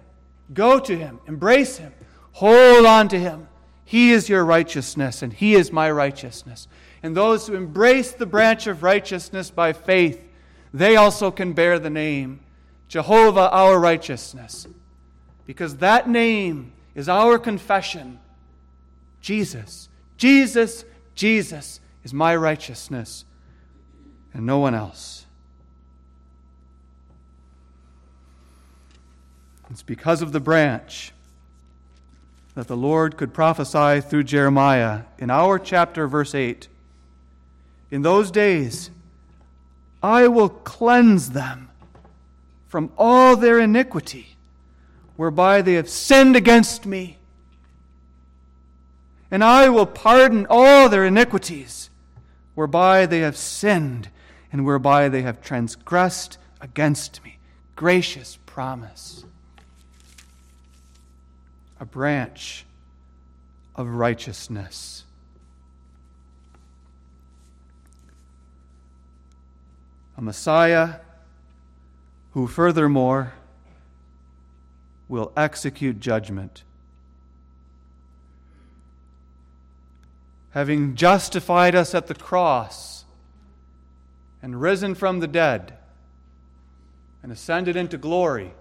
Go 0.53 0.80
to 0.80 0.95
him. 0.95 1.19
Embrace 1.27 1.75
him. 1.75 1.91
Hold 2.32 2.86
on 2.86 3.09
to 3.09 3.19
him. 3.19 3.49
He 3.84 4.11
is 4.11 4.30
your 4.30 4.45
righteousness, 4.45 5.23
and 5.23 5.34
he 5.34 5.55
is 5.55 5.73
my 5.73 5.91
righteousness. 5.91 6.69
And 7.03 7.17
those 7.17 7.47
who 7.47 7.55
embrace 7.55 8.13
the 8.13 8.25
branch 8.25 8.65
of 8.65 8.82
righteousness 8.82 9.51
by 9.51 9.73
faith, 9.73 10.23
they 10.74 10.95
also 10.95 11.32
can 11.32 11.53
bear 11.53 11.80
the 11.80 11.89
name 11.89 12.39
Jehovah 12.88 13.49
our 13.51 13.80
righteousness. 13.80 14.67
Because 15.45 15.78
that 15.78 16.07
name 16.07 16.74
is 16.95 17.09
our 17.09 17.39
confession 17.39 18.20
Jesus 19.22 19.89
Jesus, 20.20 20.84
Jesus 21.15 21.80
is 22.03 22.13
my 22.13 22.36
righteousness 22.36 23.24
and 24.34 24.45
no 24.45 24.59
one 24.59 24.76
else. 24.76 25.26
It's 29.72 29.82
because 29.82 30.22
of 30.22 30.34
the 30.34 30.41
branch 30.41 31.13
that 32.55 32.67
the 32.67 32.76
Lord 32.76 33.15
could 33.15 33.34
prophesy 33.34 34.01
through 34.01 34.24
Jeremiah 34.24 35.03
in 35.17 35.30
our 35.30 35.57
chapter, 35.57 36.05
verse 36.05 36.36
8. 36.36 36.67
In 37.91 38.01
those 38.01 38.30
days, 38.30 38.91
I 40.02 40.28
will 40.28 40.50
cleanse 40.50 41.32
them 41.32 41.70
from 42.68 42.91
all 42.97 43.36
their 43.36 43.60
iniquity, 43.60 44.38
whereby 45.16 45.62
they 45.62 45.74
have 45.74 45.89
sinned 45.89 46.36
against 46.36 46.86
me 46.86 47.20
and 49.32 49.43
I 49.43 49.70
will 49.70 49.86
pardon 49.86 50.47
all 50.50 50.89
their 50.89 51.06
iniquities, 51.06 51.89
whereby 52.56 53.06
they 53.06 53.20
have 53.20 53.38
sinned 53.38 54.10
and 54.52 54.66
whereby 54.66 55.10
they 55.10 55.22
have 55.22 55.41
transgressed 55.41 56.38
against 56.60 57.24
me. 57.24 57.38
Gracious 57.76 58.39
promise. 58.45 59.26
A 61.80 61.86
branch, 61.86 62.66
of 63.76 63.88
righteousness. 63.88 65.06
A 70.20 70.22
Messiah 70.22 70.95
who, 72.32 72.45
furthermore, 72.45 73.32
will 75.07 75.32
execute 75.38 76.01
judgment. 76.01 76.63
Having 80.49 80.95
justified 80.95 81.74
us 81.74 81.95
at 81.95 82.07
the 82.07 82.15
cross 82.15 83.05
and 84.41 84.59
risen 84.59 84.93
from 84.93 85.22
the 85.22 85.28
dead 85.28 85.78
and 87.24 87.32
ascended 87.32 87.78
into 87.78 87.97
glory, 87.97 88.53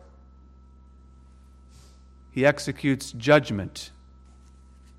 he 2.31 2.47
executes 2.47 3.11
judgment 3.11 3.91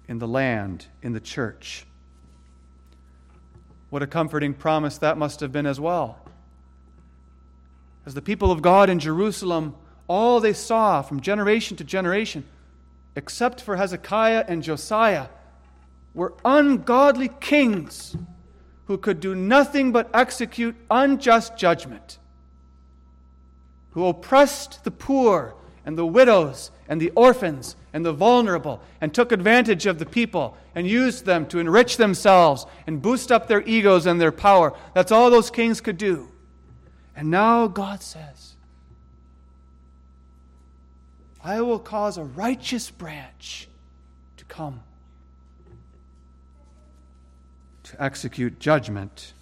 in 0.10 0.20
the 0.20 0.28
land, 0.28 0.88
in 1.01 1.14
the 1.14 1.22
church. 1.22 1.86
What 3.89 4.03
a 4.03 4.07
comforting 4.07 4.53
promise 4.53 4.97
that 4.97 5.18
must 5.18 5.39
have 5.39 5.53
been 5.53 5.66
as 5.66 5.80
well. 5.80 6.20
As 8.10 8.16
the 8.16 8.24
people 8.24 8.51
of 8.51 8.64
God 8.64 8.89
in 8.89 8.97
Jerusalem, 8.97 9.76
all 10.07 10.39
they 10.39 10.53
saw 10.53 11.03
from 11.03 11.22
generation 11.22 11.78
to 11.78 11.84
generation, 11.84 12.43
except 13.16 13.62
for 13.62 13.76
Hezekiah 13.76 14.45
and 14.47 14.64
Josiah, 14.64 15.28
were 16.16 16.34
ungodly 16.43 17.30
kings 17.39 18.18
who 18.86 18.97
could 18.97 19.20
do 19.20 19.36
nothing 19.36 19.91
but 19.91 20.10
execute 20.12 20.76
unjust 20.89 21.55
judgment, 21.55 22.18
who 23.91 24.07
oppressed 24.07 24.84
the 24.84 24.89
poor 24.89 25.53
and 25.86 25.95
the 25.95 26.03
widows 26.03 26.72
and 26.88 26.99
the 26.99 27.12
orphans 27.12 27.76
and 27.93 28.03
the 28.03 28.12
vulnerable 28.12 28.82
and 29.01 29.14
took 29.14 29.32
advantage 29.32 29.86
of 29.86 29.99
the 29.99 30.07
people 30.07 30.57
and 30.74 30.88
used 30.88 31.26
them 31.26 31.45
to 31.45 31.60
enrich 31.60 31.97
themselves 31.97 32.66
and 32.88 33.03
boost 33.03 33.32
up 33.32 33.47
their 33.47 33.62
egos 33.68 34.07
and 34.07 34.20
their 34.20 34.32
power. 34.32 34.74
That's 34.95 35.12
all 35.12 35.30
those 35.30 35.51
kings 35.51 35.80
could 35.80 35.99
do. 35.99 36.32
And 37.20 37.32
now 37.32 37.67
God 37.67 38.01
says, 38.01 38.53
I 41.43 41.59
will 41.59 41.78
cause 41.78 42.17
a 42.17 42.24
righteous 42.24 42.89
branch 42.89 43.67
to 44.38 44.45
come 44.45 44.80
to 47.84 48.01
execute 48.01 48.61
judgment, 48.61 49.34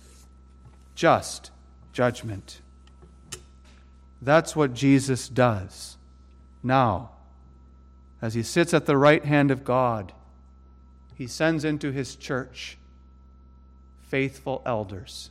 just 0.95 1.51
judgment. 1.93 2.61
That's 4.23 4.55
what 4.55 4.73
Jesus 4.73 5.29
does 5.29 5.97
now. 6.63 7.11
As 8.23 8.33
he 8.33 8.41
sits 8.41 8.73
at 8.73 8.87
the 8.87 8.97
right 8.97 9.23
hand 9.23 9.51
of 9.51 9.63
God, 9.63 10.13
he 11.13 11.27
sends 11.27 11.63
into 11.63 11.91
his 11.91 12.15
church 12.15 12.79
faithful 14.09 14.63
elders. 14.65 15.29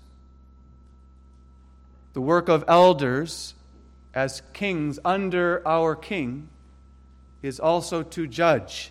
The 2.17 2.23
work 2.23 2.49
of 2.49 2.65
elders 2.67 3.55
as 4.15 4.41
kings 4.55 4.99
under 5.05 5.61
our 5.69 5.95
king 5.95 6.49
is 7.43 7.61
also 7.61 8.03
to 8.03 8.27
judge. 8.27 8.91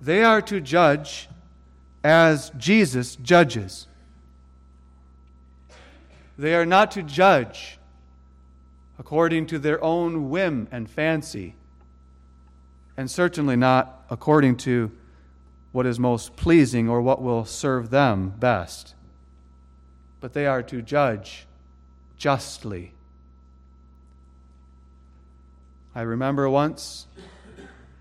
They 0.00 0.22
are 0.22 0.40
to 0.42 0.60
judge 0.60 1.28
as 2.04 2.52
Jesus 2.56 3.16
judges. 3.16 3.88
They 6.38 6.54
are 6.54 6.64
not 6.64 6.92
to 6.92 7.02
judge 7.02 7.80
according 9.00 9.46
to 9.46 9.58
their 9.58 9.82
own 9.82 10.30
whim 10.30 10.68
and 10.70 10.88
fancy, 10.88 11.56
and 12.96 13.10
certainly 13.10 13.56
not 13.56 14.04
according 14.08 14.58
to 14.58 14.92
what 15.72 15.86
is 15.86 15.98
most 15.98 16.36
pleasing 16.36 16.88
or 16.88 17.02
what 17.02 17.20
will 17.20 17.44
serve 17.44 17.90
them 17.90 18.32
best. 18.38 18.94
But 20.20 20.34
they 20.34 20.46
are 20.46 20.62
to 20.64 20.82
judge 20.82 21.46
justly. 22.16 22.92
I 25.94 26.02
remember 26.02 26.48
once 26.48 27.06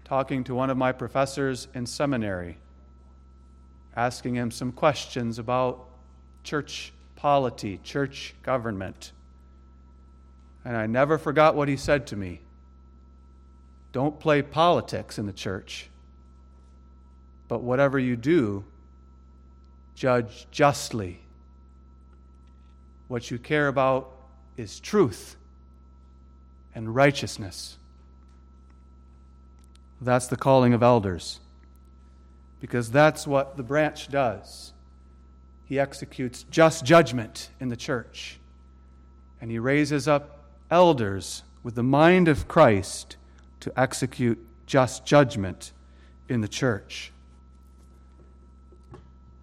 talking 0.03 0.43
to 0.43 0.55
one 0.55 0.69
of 0.69 0.77
my 0.77 0.91
professors 0.91 1.67
in 1.73 1.85
seminary, 1.85 2.57
asking 3.95 4.35
him 4.35 4.51
some 4.51 4.71
questions 4.71 5.39
about 5.39 5.87
church 6.43 6.91
polity, 7.15 7.79
church 7.83 8.33
government. 8.43 9.11
And 10.65 10.75
I 10.75 10.87
never 10.87 11.17
forgot 11.17 11.55
what 11.55 11.67
he 11.67 11.77
said 11.77 12.07
to 12.07 12.15
me 12.15 12.41
Don't 13.91 14.19
play 14.19 14.41
politics 14.41 15.17
in 15.17 15.25
the 15.25 15.33
church, 15.33 15.89
but 17.47 17.61
whatever 17.61 17.97
you 17.97 18.15
do, 18.15 18.65
judge 19.95 20.47
justly. 20.51 21.21
What 23.09 23.29
you 23.29 23.37
care 23.37 23.67
about 23.67 24.09
is 24.55 24.79
truth 24.79 25.35
and 26.73 26.95
righteousness. 26.95 27.77
That's 29.99 30.27
the 30.27 30.37
calling 30.37 30.73
of 30.73 30.81
elders, 30.81 31.41
because 32.61 32.91
that's 32.91 33.27
what 33.27 33.57
the 33.57 33.63
branch 33.63 34.09
does. 34.09 34.71
He 35.65 35.77
executes 35.77 36.43
just 36.43 36.85
judgment 36.85 37.49
in 37.59 37.67
the 37.69 37.75
church, 37.75 38.39
and 39.41 39.51
he 39.51 39.59
raises 39.59 40.07
up 40.07 40.39
elders 40.71 41.43
with 41.63 41.75
the 41.75 41.83
mind 41.83 42.27
of 42.27 42.47
Christ 42.47 43.17
to 43.59 43.77
execute 43.77 44.39
just 44.67 45.03
judgment 45.03 45.71
in 46.29 46.41
the 46.41 46.47
church. 46.47 47.11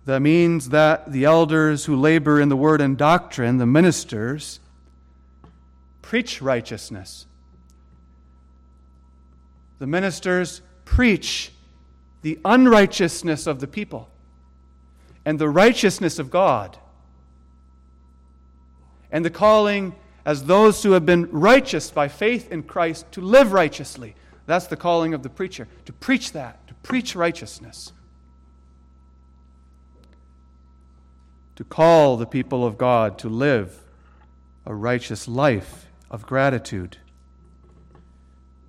That 0.06 0.22
means 0.22 0.70
that 0.70 1.12
the 1.12 1.24
elders 1.24 1.84
who 1.84 1.96
labor 1.96 2.40
in 2.40 2.48
the 2.48 2.56
word 2.56 2.80
and 2.80 2.96
doctrine, 2.96 3.58
the 3.58 3.66
ministers, 3.66 4.60
preach 6.00 6.40
righteousness 6.40 7.26
the 9.78 9.86
ministers 9.86 10.62
preach 10.84 11.52
the 12.22 12.38
unrighteousness 12.44 13.46
of 13.46 13.60
the 13.60 13.66
people 13.66 14.08
and 15.24 15.38
the 15.38 15.48
righteousness 15.48 16.18
of 16.18 16.30
God, 16.30 16.78
and 19.10 19.24
the 19.24 19.30
calling 19.30 19.94
as 20.24 20.44
those 20.44 20.82
who 20.82 20.92
have 20.92 21.04
been 21.04 21.28
righteous 21.30 21.90
by 21.90 22.06
faith 22.06 22.50
in 22.52 22.62
Christ 22.62 23.10
to 23.12 23.20
live 23.20 23.52
righteously. 23.52 24.14
That's 24.46 24.68
the 24.68 24.76
calling 24.76 25.14
of 25.14 25.24
the 25.24 25.28
preacher, 25.28 25.66
to 25.84 25.92
preach 25.92 26.32
that, 26.32 26.66
to 26.68 26.74
preach 26.74 27.16
righteousness. 27.16 27.92
To 31.56 31.64
call 31.64 32.16
the 32.16 32.26
people 32.26 32.66
of 32.66 32.78
God 32.78 33.18
to 33.18 33.28
live 33.28 33.82
a 34.64 34.74
righteous 34.74 35.26
life 35.26 35.86
of 36.10 36.26
gratitude 36.26 36.98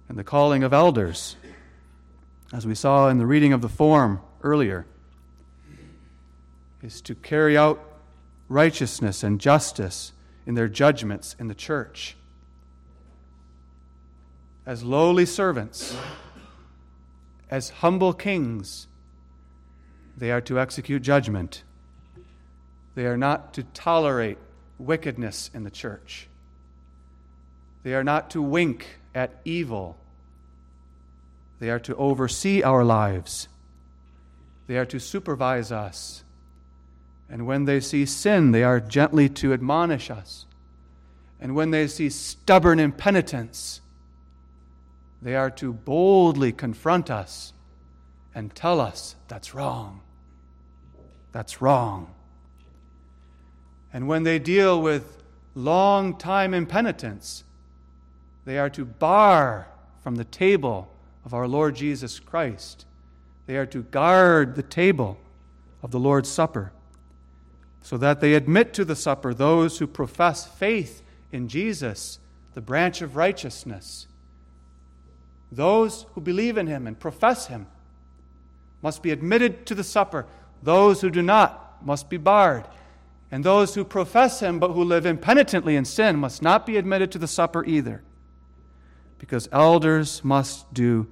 and 0.09 0.17
the 0.17 0.23
calling 0.23 0.63
of 0.63 0.73
elders, 0.73 1.35
as 2.53 2.65
we 2.65 2.75
saw 2.75 3.09
in 3.09 3.17
the 3.17 3.25
reading 3.25 3.51
of 3.51 3.61
the 3.61 3.69
form 3.69 4.21
earlier, 4.41 4.85
is 6.81 7.01
to 7.01 7.15
carry 7.15 7.57
out 7.57 7.83
righteousness 8.47 9.21
and 9.21 9.41
justice 9.41 10.13
in 10.45 10.55
their 10.55 10.69
judgments 10.69 11.35
in 11.37 11.47
the 11.47 11.55
church. 11.55 12.15
As 14.65 14.83
lowly 14.83 15.25
servants, 15.25 15.97
as 17.49 17.69
humble 17.69 18.13
kings, 18.13 18.87
they 20.15 20.31
are 20.31 20.41
to 20.41 20.57
execute 20.57 21.01
judgment. 21.01 21.63
They 22.97 23.05
are 23.05 23.15
not 23.15 23.53
to 23.53 23.63
tolerate 23.75 24.39
wickedness 24.79 25.51
in 25.53 25.63
the 25.63 25.69
church. 25.69 26.27
They 27.83 27.93
are 27.93 28.03
not 28.03 28.31
to 28.31 28.41
wink 28.41 28.87
at 29.13 29.39
evil. 29.45 29.97
They 31.59 31.69
are 31.69 31.77
to 31.81 31.95
oversee 31.95 32.63
our 32.63 32.83
lives. 32.83 33.49
They 34.65 34.79
are 34.79 34.85
to 34.87 34.99
supervise 34.99 35.71
us. 35.71 36.23
And 37.29 37.45
when 37.45 37.65
they 37.65 37.81
see 37.81 38.07
sin, 38.07 38.49
they 38.49 38.63
are 38.63 38.79
gently 38.79 39.29
to 39.29 39.53
admonish 39.53 40.09
us. 40.09 40.47
And 41.39 41.53
when 41.53 41.69
they 41.69 41.85
see 41.85 42.09
stubborn 42.09 42.79
impenitence, 42.79 43.79
they 45.21 45.35
are 45.35 45.51
to 45.51 45.71
boldly 45.71 46.51
confront 46.51 47.11
us 47.11 47.53
and 48.33 48.55
tell 48.55 48.81
us 48.81 49.15
that's 49.27 49.53
wrong. 49.53 50.01
That's 51.31 51.61
wrong. 51.61 52.15
And 53.97 54.07
when 54.07 54.21
they 54.21 54.37
deal 54.37 54.79
with 54.79 55.23
long 55.55 56.19
time 56.19 56.53
impenitence, 56.53 57.43
they 58.45 58.59
are 58.59 58.69
to 58.69 58.85
bar 58.85 59.69
from 60.03 60.17
the 60.17 60.23
table 60.23 60.87
of 61.25 61.33
our 61.33 61.47
Lord 61.47 61.75
Jesus 61.75 62.19
Christ. 62.19 62.85
They 63.47 63.57
are 63.57 63.65
to 63.65 63.81
guard 63.81 64.55
the 64.55 64.61
table 64.61 65.17
of 65.81 65.89
the 65.89 65.99
Lord's 65.99 66.29
Supper 66.29 66.71
so 67.81 67.97
that 67.97 68.21
they 68.21 68.35
admit 68.35 68.71
to 68.75 68.85
the 68.85 68.95
supper 68.95 69.33
those 69.33 69.79
who 69.79 69.87
profess 69.87 70.45
faith 70.45 71.01
in 71.31 71.47
Jesus, 71.47 72.19
the 72.53 72.61
branch 72.61 73.01
of 73.01 73.15
righteousness, 73.15 74.05
Those 75.51 76.05
who 76.13 76.21
believe 76.21 76.59
in 76.59 76.67
him 76.67 76.85
and 76.85 76.99
profess 76.99 77.47
him 77.47 77.65
must 78.83 79.01
be 79.01 79.09
admitted 79.09 79.65
to 79.65 79.73
the 79.73 79.83
supper. 79.83 80.27
Those 80.61 81.01
who 81.01 81.09
do 81.09 81.23
not 81.23 81.83
must 81.83 82.11
be 82.11 82.17
barred. 82.17 82.67
And 83.29 83.43
those 83.43 83.75
who 83.75 83.83
profess 83.83 84.39
him 84.39 84.59
but 84.59 84.71
who 84.71 84.83
live 84.83 85.05
impenitently 85.05 85.75
in 85.75 85.85
sin 85.85 86.17
must 86.17 86.41
not 86.41 86.65
be 86.65 86.77
admitted 86.77 87.11
to 87.11 87.17
the 87.17 87.27
supper 87.27 87.65
either. 87.65 88.01
Because 89.19 89.49
elders 89.51 90.23
must 90.23 90.73
do 90.73 91.07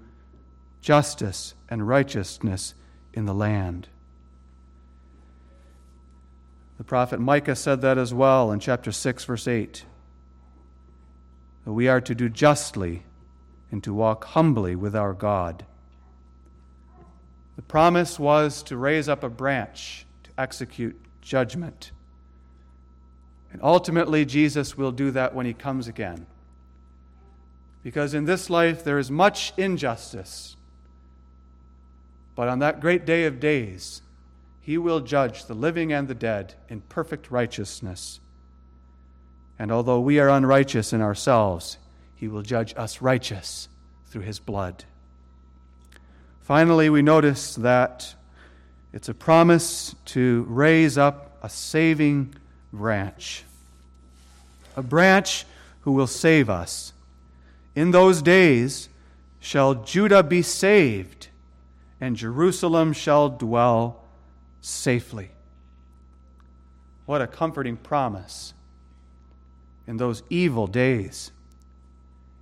justice 0.82 1.56
and 1.70 1.88
righteousness 1.88 2.74
in 3.14 3.26
the 3.26 3.34
land. 3.34 3.90
The 6.78 6.84
prophet 6.84 7.20
Micah 7.20 7.56
said 7.56 7.82
that 7.82 7.98
as 7.98 8.14
well 8.14 8.52
in 8.52 8.60
chapter 8.60 8.92
6, 8.92 9.26
verse 9.26 9.48
8. 9.48 9.86
That 11.66 11.74
we 11.74 11.88
are 11.88 12.02
to 12.02 12.14
do 12.14 12.30
justly 12.30 13.04
and 13.72 13.84
to 13.84 13.94
walk 13.94 14.26
humbly 14.26 14.76
with 14.76 14.96
our 14.96 15.14
God. 15.14 15.66
The 17.56 17.62
promise 17.62 18.20
was 18.20 18.62
to 18.64 18.78
raise 18.78 19.08
up 19.10 19.24
a 19.24 19.30
branch 19.30 20.06
to 20.24 20.30
execute 20.38 21.00
judgment. 21.22 21.92
And 23.56 23.64
ultimately, 23.64 24.26
Jesus 24.26 24.78
will 24.78 24.92
do 24.92 25.12
that 25.12 25.34
when 25.34 25.46
he 25.46 25.54
comes 25.54 25.88
again. 25.88 26.26
Because 27.84 28.14
in 28.14 28.26
this 28.26 28.50
life 28.50 28.84
there 28.84 29.00
is 29.00 29.10
much 29.10 29.54
injustice. 29.56 30.58
But 32.36 32.50
on 32.50 32.60
that 32.60 32.82
great 32.82 33.06
day 33.06 33.24
of 33.24 33.40
days, 33.40 34.02
he 34.60 34.78
will 34.78 35.00
judge 35.00 35.46
the 35.46 35.54
living 35.54 35.94
and 35.94 36.10
the 36.10 36.14
dead 36.14 36.56
in 36.68 36.82
perfect 36.82 37.32
righteousness. 37.32 38.20
And 39.58 39.72
although 39.72 40.02
we 40.02 40.20
are 40.20 40.28
unrighteous 40.28 40.92
in 40.92 41.02
ourselves, 41.02 41.78
he 42.14 42.28
will 42.28 42.42
judge 42.42 42.74
us 42.76 43.02
righteous 43.02 43.70
through 44.08 44.24
his 44.24 44.40
blood. 44.40 44.84
Finally, 46.42 46.90
we 46.90 47.02
notice 47.02 47.56
that 47.56 48.16
it's 48.92 49.08
a 49.08 49.14
promise 49.14 49.96
to 50.08 50.46
raise 50.50 50.98
up 50.98 51.38
a 51.42 51.48
saving 51.48 52.36
branch. 52.76 53.44
A 54.76 54.84
branch 54.84 55.46
who 55.82 55.94
will 55.94 56.08
save 56.08 56.50
us. 56.50 56.94
In 57.76 57.92
those 57.92 58.22
days 58.22 58.90
shall 59.40 59.76
Judah 59.76 60.24
be 60.24 60.42
saved, 60.42 61.28
and 62.02 62.16
Jerusalem 62.16 62.94
shall 62.94 63.30
dwell 63.30 64.04
safely. 64.62 65.30
What 67.06 67.22
a 67.22 67.28
comforting 67.28 67.78
promise 67.78 68.54
in 69.86 69.98
those 69.98 70.24
evil 70.30 70.68
days. 70.68 71.32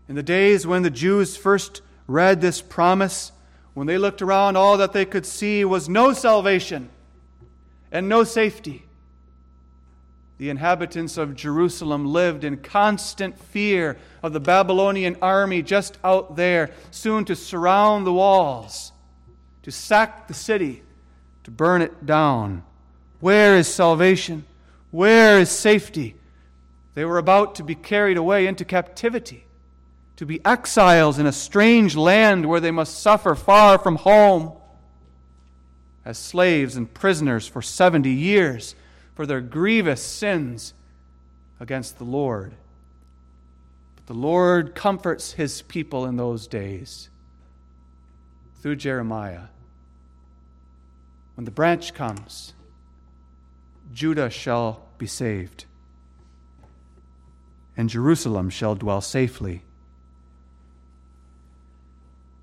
In 0.08 0.16
the 0.16 0.24
days 0.24 0.66
when 0.66 0.84
the 0.84 0.90
Jews 0.90 1.36
first 1.36 1.82
read 2.08 2.42
this 2.42 2.62
promise, 2.62 3.32
when 3.74 3.88
they 3.88 3.98
looked 3.98 4.22
around, 4.22 4.56
all 4.56 4.78
that 4.78 4.94
they 4.94 5.06
could 5.06 5.26
see 5.26 5.66
was 5.66 5.90
no 5.90 6.14
salvation 6.14 6.90
and 7.92 8.08
no 8.08 8.24
safety. 8.24 8.84
The 10.44 10.50
inhabitants 10.50 11.18
of 11.18 11.38
Jerusalem 11.38 12.06
lived 12.06 12.44
in 12.44 12.58
constant 12.58 13.40
fear 13.40 13.98
of 14.22 14.34
the 14.34 14.42
Babylonian 14.42 15.16
army 15.22 15.62
just 15.62 15.98
out 16.04 16.36
there, 16.36 16.72
soon 16.92 17.24
to 17.24 17.36
surround 17.38 18.06
the 18.06 18.12
walls, 18.12 18.92
to 19.62 19.72
sack 19.72 20.28
the 20.28 20.34
city 20.34 20.84
to 21.46 21.52
burn 21.52 21.82
it 21.82 22.06
down. 22.06 22.64
Where 23.22 23.56
is 23.56 23.74
salvation? 23.74 24.44
Where 24.92 25.40
is 25.40 25.50
safety? 25.50 26.18
They 26.94 27.06
were 27.06 27.20
about 27.20 27.56
to 27.56 27.64
be 27.64 27.74
carried 27.74 28.18
away 28.18 28.46
into 28.46 28.66
captivity, 28.66 29.46
to 30.18 30.26
be 30.26 30.44
exiles 30.44 31.20
in 31.20 31.26
a 31.26 31.32
strange 31.32 31.96
land 31.96 32.46
where 32.48 32.60
they 32.60 32.70
must 32.70 33.00
suffer 33.00 33.34
far 33.34 33.80
from 33.80 33.96
home 33.96 34.52
as 36.04 36.18
slaves 36.18 36.76
and 36.76 36.94
prisoners 36.94 37.48
for 37.48 37.62
70 37.62 38.10
years 38.10 38.76
for 39.16 39.26
their 39.26 39.42
grievous 39.42 40.02
sins 40.02 40.74
against 41.60 41.98
the 41.98 42.04
Lord. 42.04 42.54
But 43.96 44.08
the 44.08 44.14
Lord 44.14 44.76
comforts 44.76 45.34
his 45.34 45.62
people 45.62 46.06
in 46.06 46.18
those 46.18 46.48
days 46.48 47.10
through 48.62 48.78
Jeremiah. 48.78 49.46
When 51.36 51.46
the 51.46 51.52
branch 51.52 51.94
comes, 51.94 52.54
Judah 53.94 54.30
shall 54.30 54.86
be 54.98 55.08
saved, 55.08 55.66
and 57.76 57.90
Jerusalem 57.90 58.50
shall 58.50 58.76
dwell 58.76 59.02
safely. 59.02 59.64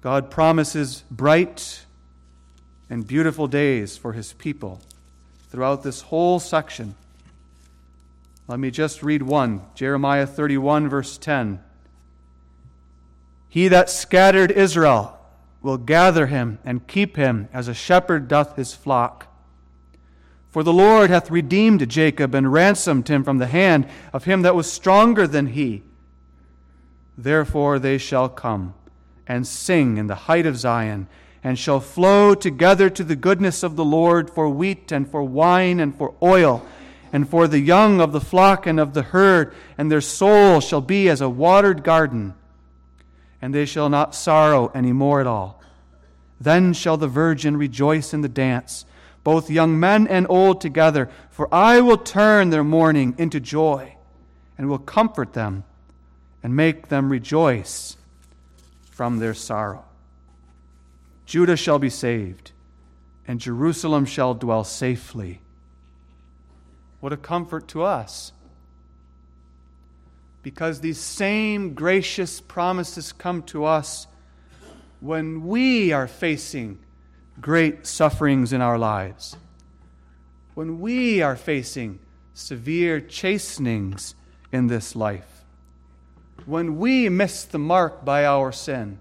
God 0.01 0.31
promises 0.31 1.05
bright 1.11 1.85
and 2.89 3.07
beautiful 3.07 3.47
days 3.47 3.97
for 3.97 4.13
his 4.13 4.33
people 4.33 4.81
throughout 5.51 5.83
this 5.83 6.03
whole 6.03 6.39
section. 6.41 6.95
Let 8.49 8.59
me 8.59 8.71
just 8.71 9.03
read 9.03 9.23
one 9.23 9.63
Jeremiah 9.75 10.27
31, 10.27 10.89
verse 10.89 11.19
10. 11.19 11.61
He 13.49 13.69
that 13.69 13.91
scattered 13.91 14.51
Israel 14.53 15.19
will 15.63 15.77
gather 15.77 16.29
him 16.29 16.59
and 16.65 16.87
keep 16.87 17.17
him 17.17 17.49
as 17.53 17.69
a 17.69 17.75
shepherd 17.75 18.29
doth 18.29 18.57
his 18.57 18.75
flock. 18.75 19.27
For 20.51 20.63
the 20.63 20.73
Lord 20.73 21.11
hath 21.11 21.31
redeemed 21.31 21.89
Jacob 21.89 22.35
and 22.35 22.53
ransomed 22.53 23.09
him 23.09 23.23
from 23.23 23.39
the 23.39 23.47
hand 23.47 23.89
of 24.13 24.25
him 24.25 24.43
that 24.43 24.55
was 24.55 24.73
stronger 24.73 25.27
than 25.27 25.49
he. 25.49 25.83
Therefore 27.17 27.79
they 27.79 27.99
shall 27.99 28.29
come 28.29 28.75
and 29.27 29.47
sing 29.47 29.97
in 29.97 30.09
the 30.09 30.15
height 30.15 30.47
of 30.47 30.57
Zion, 30.57 31.07
and 31.43 31.59
shall 31.59 31.81
flow 31.81 32.35
together 32.35 32.91
to 32.91 33.05
the 33.05 33.17
goodness 33.17 33.63
of 33.63 33.77
the 33.77 33.85
Lord 33.85 34.31
for 34.31 34.49
wheat 34.49 34.93
and 34.93 35.11
for 35.11 35.23
wine 35.23 35.81
and 35.81 35.97
for 35.97 36.15
oil, 36.23 36.65
and 37.13 37.29
for 37.29 37.49
the 37.49 37.61
young 37.61 38.01
of 38.01 38.13
the 38.13 38.21
flock 38.21 38.67
and 38.67 38.79
of 38.79 38.95
the 38.95 39.03
herd, 39.03 39.55
and 39.77 39.91
their 39.91 40.01
soul 40.01 40.61
shall 40.61 40.81
be 40.81 41.09
as 41.09 41.21
a 41.21 41.29
watered 41.29 41.83
garden 41.83 42.35
and 43.43 43.55
they 43.55 43.67
shall 43.67 43.89
not 43.89 44.15
sorrow 44.15 44.71
any 44.75 44.93
more 44.93 45.21
at 45.21 45.27
all. 45.27 45.61
Then 46.41 46.73
shall 46.73 46.97
the 46.97 47.09
virgin 47.09 47.57
rejoice 47.57 48.13
in 48.13 48.21
the 48.21 48.29
dance, 48.29 48.85
both 49.25 49.51
young 49.51 49.79
men 49.79 50.07
and 50.07 50.27
old 50.29 50.61
together, 50.61 51.11
for 51.31 51.53
I 51.53 51.81
will 51.81 51.99
turn 51.99 52.51
their 52.51 52.65
mourning 52.65 53.15
into 53.19 53.41
joy, 53.41 53.97
and 54.57 54.69
will 54.69 54.79
comfort 54.79 55.33
them, 55.33 55.65
and 56.43 56.57
make 56.57 56.89
them 56.89 57.11
rejoice 57.11 57.97
from 58.91 59.19
their 59.19 59.35
sorrow. 59.35 59.85
Judah 61.31 61.57
shall 61.57 61.79
be 61.79 61.91
saved, 61.91 62.51
and 63.25 63.39
Jerusalem 63.39 64.05
shall 64.05 64.35
dwell 64.35 64.65
safely. 64.65 65.41
What 66.99 67.13
a 67.13 67.17
comfort 67.17 67.69
to 67.69 67.85
us 67.85 68.33
because 70.43 70.81
these 70.81 70.99
same 70.99 71.73
gracious 71.73 72.41
promises 72.41 73.13
come 73.13 73.45
to 73.45 73.65
us 73.65 74.09
when 74.99 75.47
we 75.47 75.93
are 75.93 76.09
facing 76.09 76.81
great 77.41 77.87
sufferings 77.87 78.53
in 78.53 78.61
our 78.61 78.77
lives, 78.77 79.37
when 80.55 80.81
we 80.81 81.23
are 81.23 81.37
facing 81.37 82.01
severe 82.35 83.01
chastenings 83.01 84.17
in 84.51 84.67
this 84.67 84.97
life, 84.97 85.45
when 86.45 86.77
we 86.77 87.09
miss 87.09 87.45
the 87.45 87.61
mark 87.61 88.05
by 88.05 88.25
our 88.25 88.51
sin 88.51 88.99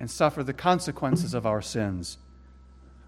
and 0.00 0.10
suffer 0.10 0.42
the 0.42 0.54
consequences 0.54 1.34
of 1.34 1.46
our 1.46 1.62
sins, 1.62 2.18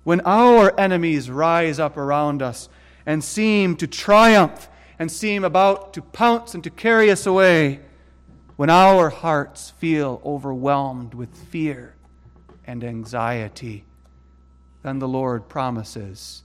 when 0.04 0.20
our 0.20 0.78
enemies 0.78 1.30
rise 1.30 1.80
up 1.80 1.96
around 1.96 2.42
us 2.42 2.68
and 3.06 3.24
seem 3.24 3.74
to 3.76 3.86
triumph 3.86 4.68
and 4.98 5.10
seem 5.10 5.42
about 5.42 5.94
to 5.94 6.02
pounce 6.02 6.54
and 6.54 6.62
to 6.62 6.70
carry 6.70 7.10
us 7.10 7.26
away 7.26 7.80
when 8.56 8.68
our 8.70 9.08
hearts 9.08 9.70
feel 9.78 10.20
overwhelmed 10.24 11.14
with 11.14 11.34
fear 11.34 11.94
and 12.66 12.84
anxiety, 12.84 13.84
then 14.82 14.98
the 14.98 15.08
Lord 15.08 15.48
promises, 15.48 16.42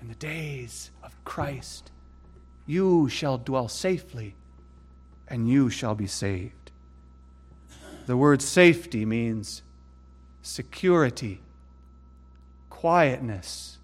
in 0.00 0.08
the 0.08 0.14
days 0.14 0.90
of 1.02 1.14
Christ, 1.24 1.90
you 2.66 3.08
shall 3.08 3.38
dwell 3.38 3.68
safely 3.68 4.34
and 5.28 5.48
you 5.48 5.70
shall 5.70 5.94
be 5.94 6.06
saved. 6.06 6.61
The 8.06 8.16
word 8.16 8.42
safety 8.42 9.04
means 9.04 9.62
security, 10.42 11.40
quietness, 12.68 13.78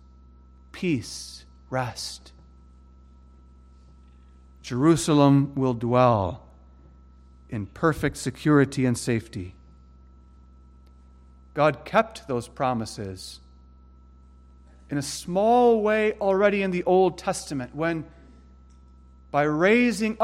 peace, 0.72 1.44
rest. 1.70 2.32
Jerusalem 4.62 5.54
will 5.54 5.74
dwell 5.74 6.42
in 7.48 7.66
perfect 7.66 8.16
security 8.16 8.84
and 8.84 8.98
safety. 8.98 9.54
God 11.54 11.84
kept 11.84 12.28
those 12.28 12.48
promises 12.48 13.40
in 14.90 14.98
a 14.98 15.02
small 15.02 15.82
way 15.82 16.14
already 16.20 16.62
in 16.62 16.70
the 16.70 16.84
Old 16.84 17.18
Testament 17.18 17.74
when, 17.74 18.04
by 19.30 19.42
raising 19.42 20.16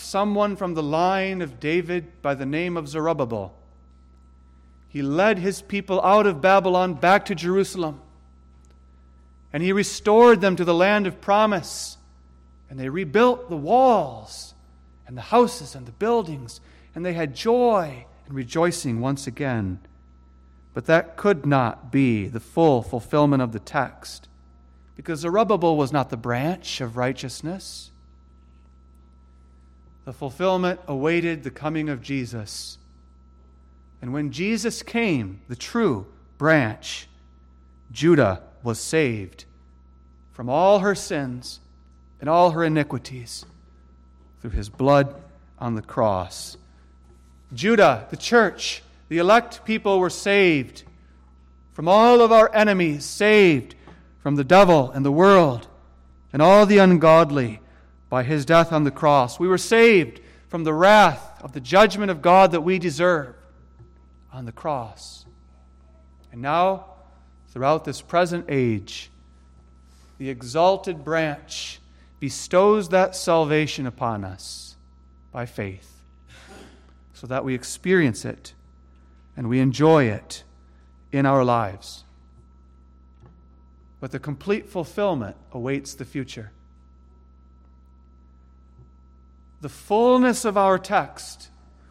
someone 0.00 0.56
from 0.56 0.74
the 0.74 0.82
line 0.82 1.42
of 1.42 1.60
David 1.60 2.22
by 2.22 2.34
the 2.34 2.46
name 2.46 2.76
of 2.76 2.88
Zerubbabel, 2.88 3.54
he 4.88 5.02
led 5.02 5.38
his 5.38 5.62
people 5.62 6.00
out 6.02 6.26
of 6.26 6.40
Babylon 6.40 6.94
back 6.94 7.24
to 7.26 7.34
Jerusalem. 7.34 8.00
And 9.52 9.62
he 9.62 9.72
restored 9.72 10.40
them 10.40 10.56
to 10.56 10.64
the 10.64 10.74
land 10.74 11.06
of 11.06 11.20
promise. 11.20 11.96
And 12.68 12.78
they 12.78 12.88
rebuilt 12.88 13.48
the 13.48 13.56
walls 13.56 14.54
and 15.06 15.16
the 15.16 15.22
houses 15.22 15.74
and 15.74 15.86
the 15.86 15.92
buildings. 15.92 16.60
And 16.94 17.04
they 17.04 17.12
had 17.12 17.34
joy 17.34 18.06
and 18.26 18.34
rejoicing 18.34 19.00
once 19.00 19.26
again. 19.26 19.78
But 20.72 20.86
that 20.86 21.16
could 21.16 21.46
not 21.46 21.90
be 21.90 22.28
the 22.28 22.40
full 22.40 22.82
fulfillment 22.82 23.42
of 23.42 23.52
the 23.52 23.58
text, 23.58 24.28
because 24.94 25.20
Zerubbabel 25.20 25.76
was 25.76 25.92
not 25.92 26.10
the 26.10 26.16
branch 26.16 26.80
of 26.80 26.96
righteousness. 26.96 27.90
The 30.04 30.12
fulfillment 30.12 30.80
awaited 30.86 31.42
the 31.42 31.50
coming 31.50 31.88
of 31.88 32.02
Jesus. 32.02 32.78
And 34.02 34.12
when 34.12 34.32
Jesus 34.32 34.82
came, 34.82 35.40
the 35.48 35.56
true 35.56 36.06
branch, 36.38 37.06
Judah 37.92 38.42
was 38.62 38.80
saved 38.80 39.44
from 40.32 40.48
all 40.48 40.78
her 40.78 40.94
sins 40.94 41.60
and 42.20 42.28
all 42.28 42.52
her 42.52 42.64
iniquities 42.64 43.44
through 44.40 44.50
his 44.50 44.68
blood 44.68 45.14
on 45.58 45.74
the 45.74 45.82
cross. 45.82 46.56
Judah, 47.52 48.06
the 48.10 48.16
church, 48.16 48.82
the 49.08 49.18
elect 49.18 49.64
people 49.64 49.98
were 49.98 50.10
saved 50.10 50.84
from 51.72 51.88
all 51.88 52.20
of 52.20 52.32
our 52.32 52.54
enemies, 52.54 53.04
saved 53.04 53.74
from 54.22 54.36
the 54.36 54.44
devil 54.44 54.90
and 54.92 55.04
the 55.04 55.12
world 55.12 55.66
and 56.32 56.40
all 56.40 56.66
the 56.66 56.78
ungodly 56.78 57.60
by 58.10 58.24
his 58.24 58.44
death 58.44 58.72
on 58.72 58.84
the 58.84 58.90
cross. 58.90 59.38
We 59.40 59.48
were 59.48 59.56
saved 59.56 60.20
from 60.48 60.64
the 60.64 60.74
wrath 60.74 61.42
of 61.42 61.52
the 61.52 61.60
judgment 61.60 62.10
of 62.10 62.20
God 62.20 62.52
that 62.52 62.60
we 62.60 62.78
deserve 62.78 63.36
on 64.32 64.44
the 64.44 64.52
cross. 64.52 65.24
And 66.32 66.42
now, 66.42 66.86
throughout 67.48 67.84
this 67.84 68.02
present 68.02 68.46
age, 68.48 69.10
the 70.18 70.28
exalted 70.28 71.04
branch 71.04 71.80
bestows 72.18 72.90
that 72.90 73.16
salvation 73.16 73.86
upon 73.86 74.24
us 74.24 74.76
by 75.32 75.46
faith 75.46 76.02
so 77.14 77.26
that 77.26 77.44
we 77.44 77.54
experience 77.54 78.24
it 78.24 78.52
and 79.36 79.48
we 79.48 79.60
enjoy 79.60 80.04
it 80.04 80.42
in 81.12 81.26
our 81.26 81.44
lives. 81.44 82.04
But 84.00 84.10
the 84.10 84.18
complete 84.18 84.68
fulfillment 84.68 85.36
awaits 85.52 85.94
the 85.94 86.04
future. 86.04 86.50
The 89.60 89.68
fullness 89.68 90.44
of 90.44 90.56
our 90.56 90.78
text 90.78 91.50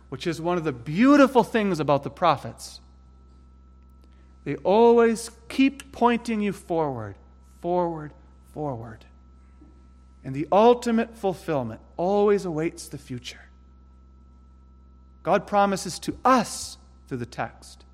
which 0.09 0.25
is 0.25 0.41
one 0.41 0.57
of 0.57 0.63
the 0.63 0.71
beautiful 0.71 1.43
things 1.43 1.79
about 1.79 2.03
the 2.03 2.09
prophets. 2.09 2.81
They 4.43 4.55
always 4.57 5.29
keep 5.47 5.91
pointing 5.91 6.41
you 6.41 6.51
forward, 6.51 7.15
forward, 7.61 8.11
forward. 8.53 9.05
And 10.23 10.35
the 10.35 10.47
ultimate 10.51 11.15
fulfillment 11.15 11.79
always 11.95 12.45
awaits 12.45 12.87
the 12.87 12.97
future. 12.97 13.41
God 15.21 15.45
promises 15.45 15.99
to 15.99 16.17
us 16.25 16.77
through 17.07 17.19
the 17.19 17.25
text 17.25 17.85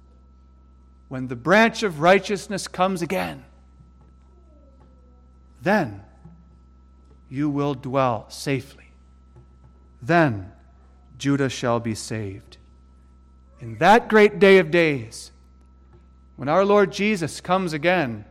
when 1.08 1.28
the 1.28 1.36
branch 1.36 1.84
of 1.84 2.00
righteousness 2.00 2.68
comes 2.68 3.02
again, 3.02 3.46
then 5.62 6.02
you 7.30 7.50
will 7.50 7.76
dwell 7.76 8.26
safely. 8.30 8.85
Then 10.06 10.52
Judah 11.18 11.50
shall 11.50 11.80
be 11.80 11.96
saved. 11.96 12.58
In 13.60 13.78
that 13.80 14.08
great 14.08 14.40
day 14.40 14.60
of 14.60 14.70
days, 14.70 15.32
when 16.36 16.48
our 16.48 16.64
Lord 16.64 16.92
Jesus 16.92 17.42
comes 17.42 17.74
again, 17.74 18.26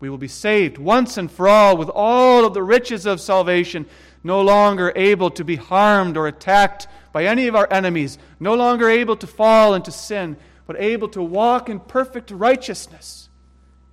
we 0.00 0.08
will 0.08 0.18
be 0.18 0.28
saved 0.28 0.78
once 0.78 1.18
and 1.18 1.30
for 1.30 1.48
all 1.48 1.76
with 1.76 1.90
all 1.92 2.44
of 2.46 2.54
the 2.54 2.62
riches 2.62 3.04
of 3.04 3.20
salvation, 3.20 3.84
no 4.24 4.40
longer 4.40 4.92
able 4.96 5.30
to 5.30 5.44
be 5.44 5.56
harmed 5.56 6.16
or 6.16 6.26
attacked 6.26 6.86
by 7.12 7.26
any 7.26 7.48
of 7.48 7.56
our 7.56 7.70
enemies, 7.70 8.16
no 8.40 8.54
longer 8.54 8.88
able 8.88 9.16
to 9.16 9.26
fall 9.26 9.74
into 9.74 9.90
sin, 9.90 10.36
but 10.66 10.80
able 10.80 11.08
to 11.08 11.22
walk 11.22 11.68
in 11.68 11.80
perfect 11.80 12.30
righteousness 12.30 13.28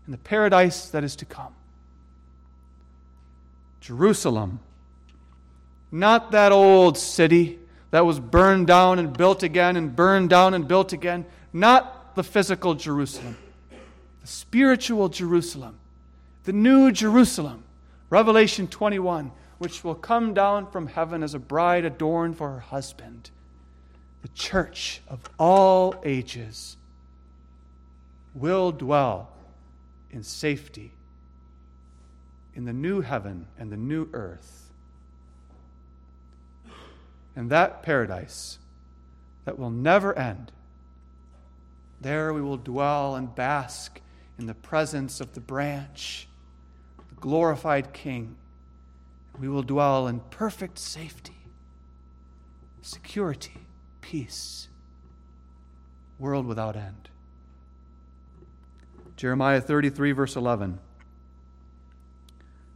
in 0.06 0.12
the 0.12 0.18
paradise 0.18 0.90
that 0.90 1.04
is 1.04 1.16
to 1.18 1.26
come. 1.26 1.54
Jerusalem, 3.82 4.60
not 5.96 6.32
that 6.32 6.52
old 6.52 6.98
city 6.98 7.58
that 7.92 8.06
was 8.06 8.20
burned 8.20 8.68
down 8.68 9.00
and 9.00 9.18
built 9.18 9.44
again 9.44 9.78
and 9.78 9.96
burned 9.96 10.30
down 10.30 10.54
and 10.54 10.68
built 10.68 10.92
again. 10.92 11.26
Not 11.54 12.16
the 12.16 12.24
physical 12.24 12.76
Jerusalem, 12.76 13.38
the 14.20 14.28
spiritual 14.28 15.08
Jerusalem, 15.08 15.78
the 16.44 16.52
new 16.52 16.92
Jerusalem. 16.92 17.64
Revelation 18.10 18.68
21, 18.68 19.32
which 19.58 19.86
will 19.86 19.96
come 19.96 20.34
down 20.34 20.70
from 20.70 20.88
heaven 20.88 21.24
as 21.24 21.34
a 21.34 21.40
bride 21.40 21.86
adorned 21.86 22.38
for 22.38 22.52
her 22.52 22.60
husband. 22.60 23.30
The 24.22 24.28
church 24.30 25.02
of 25.08 25.22
all 25.40 25.96
ages 26.04 26.76
will 28.34 28.74
dwell 28.74 29.30
in 30.12 30.24
safety 30.24 30.92
in 32.54 32.66
the 32.66 32.74
new 32.74 33.00
heaven 33.00 33.48
and 33.58 33.72
the 33.72 33.78
new 33.78 34.10
earth 34.12 34.66
in 37.36 37.50
that 37.50 37.84
paradise 37.84 38.60
that 39.46 39.60
will 39.60 39.70
never 39.70 40.18
end. 40.18 40.52
There 42.02 42.34
we 42.34 42.42
will 42.42 42.58
dwell 42.58 43.16
and 43.16 43.34
bask 43.34 44.02
in 44.38 44.48
the 44.48 44.54
presence 44.54 45.22
of 45.22 45.34
the 45.34 45.40
branch, 45.40 46.28
the 47.10 47.16
glorified 47.16 47.94
King. 47.94 48.36
We 49.40 49.48
will 49.48 49.64
dwell 49.64 50.08
in 50.08 50.20
perfect 50.30 50.80
safety, 50.80 51.38
security, 52.82 53.60
peace, 54.02 54.68
world 56.20 56.46
without 56.46 56.76
end. 56.76 57.10
Jeremiah 59.18 59.62
33, 59.62 60.12
verse 60.12 60.36
11. 60.36 60.80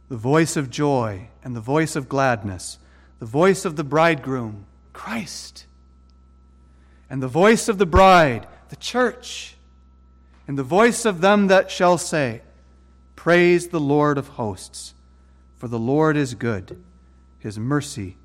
The 0.08 0.16
voice 0.16 0.56
of 0.56 0.70
joy 0.70 1.28
and 1.44 1.54
the 1.54 1.60
voice 1.60 1.94
of 1.94 2.08
gladness 2.08 2.78
the 3.20 3.26
voice 3.26 3.64
of 3.64 3.76
the 3.76 3.84
bridegroom, 3.84 4.64
Christ, 4.92 5.66
and 7.08 7.22
the 7.22 7.28
voice 7.28 7.68
of 7.68 7.78
the 7.78 7.86
bride, 7.86 8.46
the 8.70 8.76
church, 8.76 9.56
and 10.48 10.58
the 10.58 10.64
voice 10.64 11.04
of 11.04 11.20
them 11.20 11.46
that 11.46 11.70
shall 11.70 11.98
say, 11.98 12.40
Praise 13.14 13.68
the 13.68 13.78
Lord 13.78 14.16
of 14.16 14.28
hosts, 14.28 14.94
for 15.58 15.68
the 15.68 15.78
Lord 15.78 16.16
is 16.16 16.34
good, 16.34 16.82
his 17.38 17.58
mercy 17.58 18.16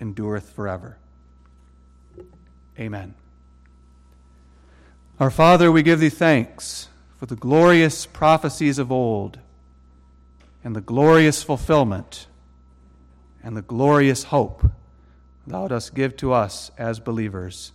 endureth 0.00 0.50
forever. 0.50 0.96
Amen. 2.78 3.14
Our 5.20 5.30
Father, 5.30 5.70
we 5.70 5.82
give 5.82 6.00
thee 6.00 6.08
thanks 6.08 6.88
for 7.18 7.26
the 7.26 7.36
glorious 7.36 8.06
prophecies 8.06 8.78
of 8.78 8.90
old 8.90 9.38
and 10.64 10.74
the 10.74 10.80
glorious 10.80 11.42
fulfillment 11.42 12.28
and 13.48 13.56
the 13.56 13.62
glorious 13.62 14.24
hope 14.24 14.70
thou 15.46 15.66
dost 15.66 15.94
give 15.94 16.14
to 16.14 16.34
us 16.34 16.70
as 16.76 17.00
believers. 17.00 17.72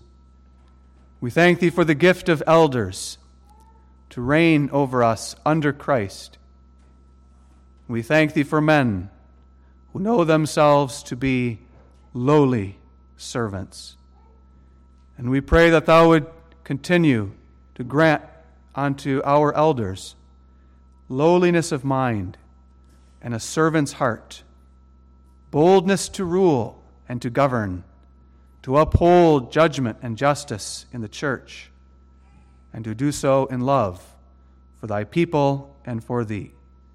We 1.19 1.31
thank 1.31 1.59
thee 1.59 1.71
for 1.71 1.83
the 1.83 1.95
gift 1.95 2.29
of 2.29 2.43
elders 2.45 3.17
to 4.11 4.21
reign 4.21 4.69
over 4.71 5.03
us 5.03 5.35
under 5.43 5.73
Christ. 5.73 6.37
We 7.87 8.03
thank 8.03 8.35
thee 8.35 8.43
for 8.43 8.61
men 8.61 9.09
who 9.91 9.99
know 9.99 10.23
themselves 10.23 11.01
to 11.01 11.15
be 11.15 11.61
lowly 12.13 12.77
servants. 13.17 13.97
And 15.17 15.31
we 15.31 15.41
pray 15.41 15.71
that 15.71 15.87
thou 15.87 16.09
would 16.09 16.27
continue 16.63 17.31
to 17.73 17.83
grant 17.83 18.21
unto 18.75 19.23
our 19.25 19.51
elders 19.55 20.13
lowliness 21.09 21.71
of 21.71 21.83
mind 21.83 22.37
and 23.23 23.33
a 23.33 23.39
servant's 23.39 23.93
heart 23.93 24.42
boldness 25.53 26.09
to 26.09 26.25
rule 26.25 26.83
and 27.07 27.21
to 27.21 27.29
govern, 27.29 27.83
to 28.63 28.75
uphold 28.75 29.51
judgment 29.51 29.95
and 30.01 30.17
justice 30.17 30.87
in 30.91 31.01
the 31.01 31.07
church, 31.07 31.69
and 32.73 32.83
to 32.83 32.95
do 32.95 33.11
so 33.11 33.45
in 33.45 33.61
love 33.61 34.15
for 34.79 34.87
thy 34.87 35.03
people 35.03 35.77
and 35.85 36.03
for 36.03 36.25
thee. 36.25 36.51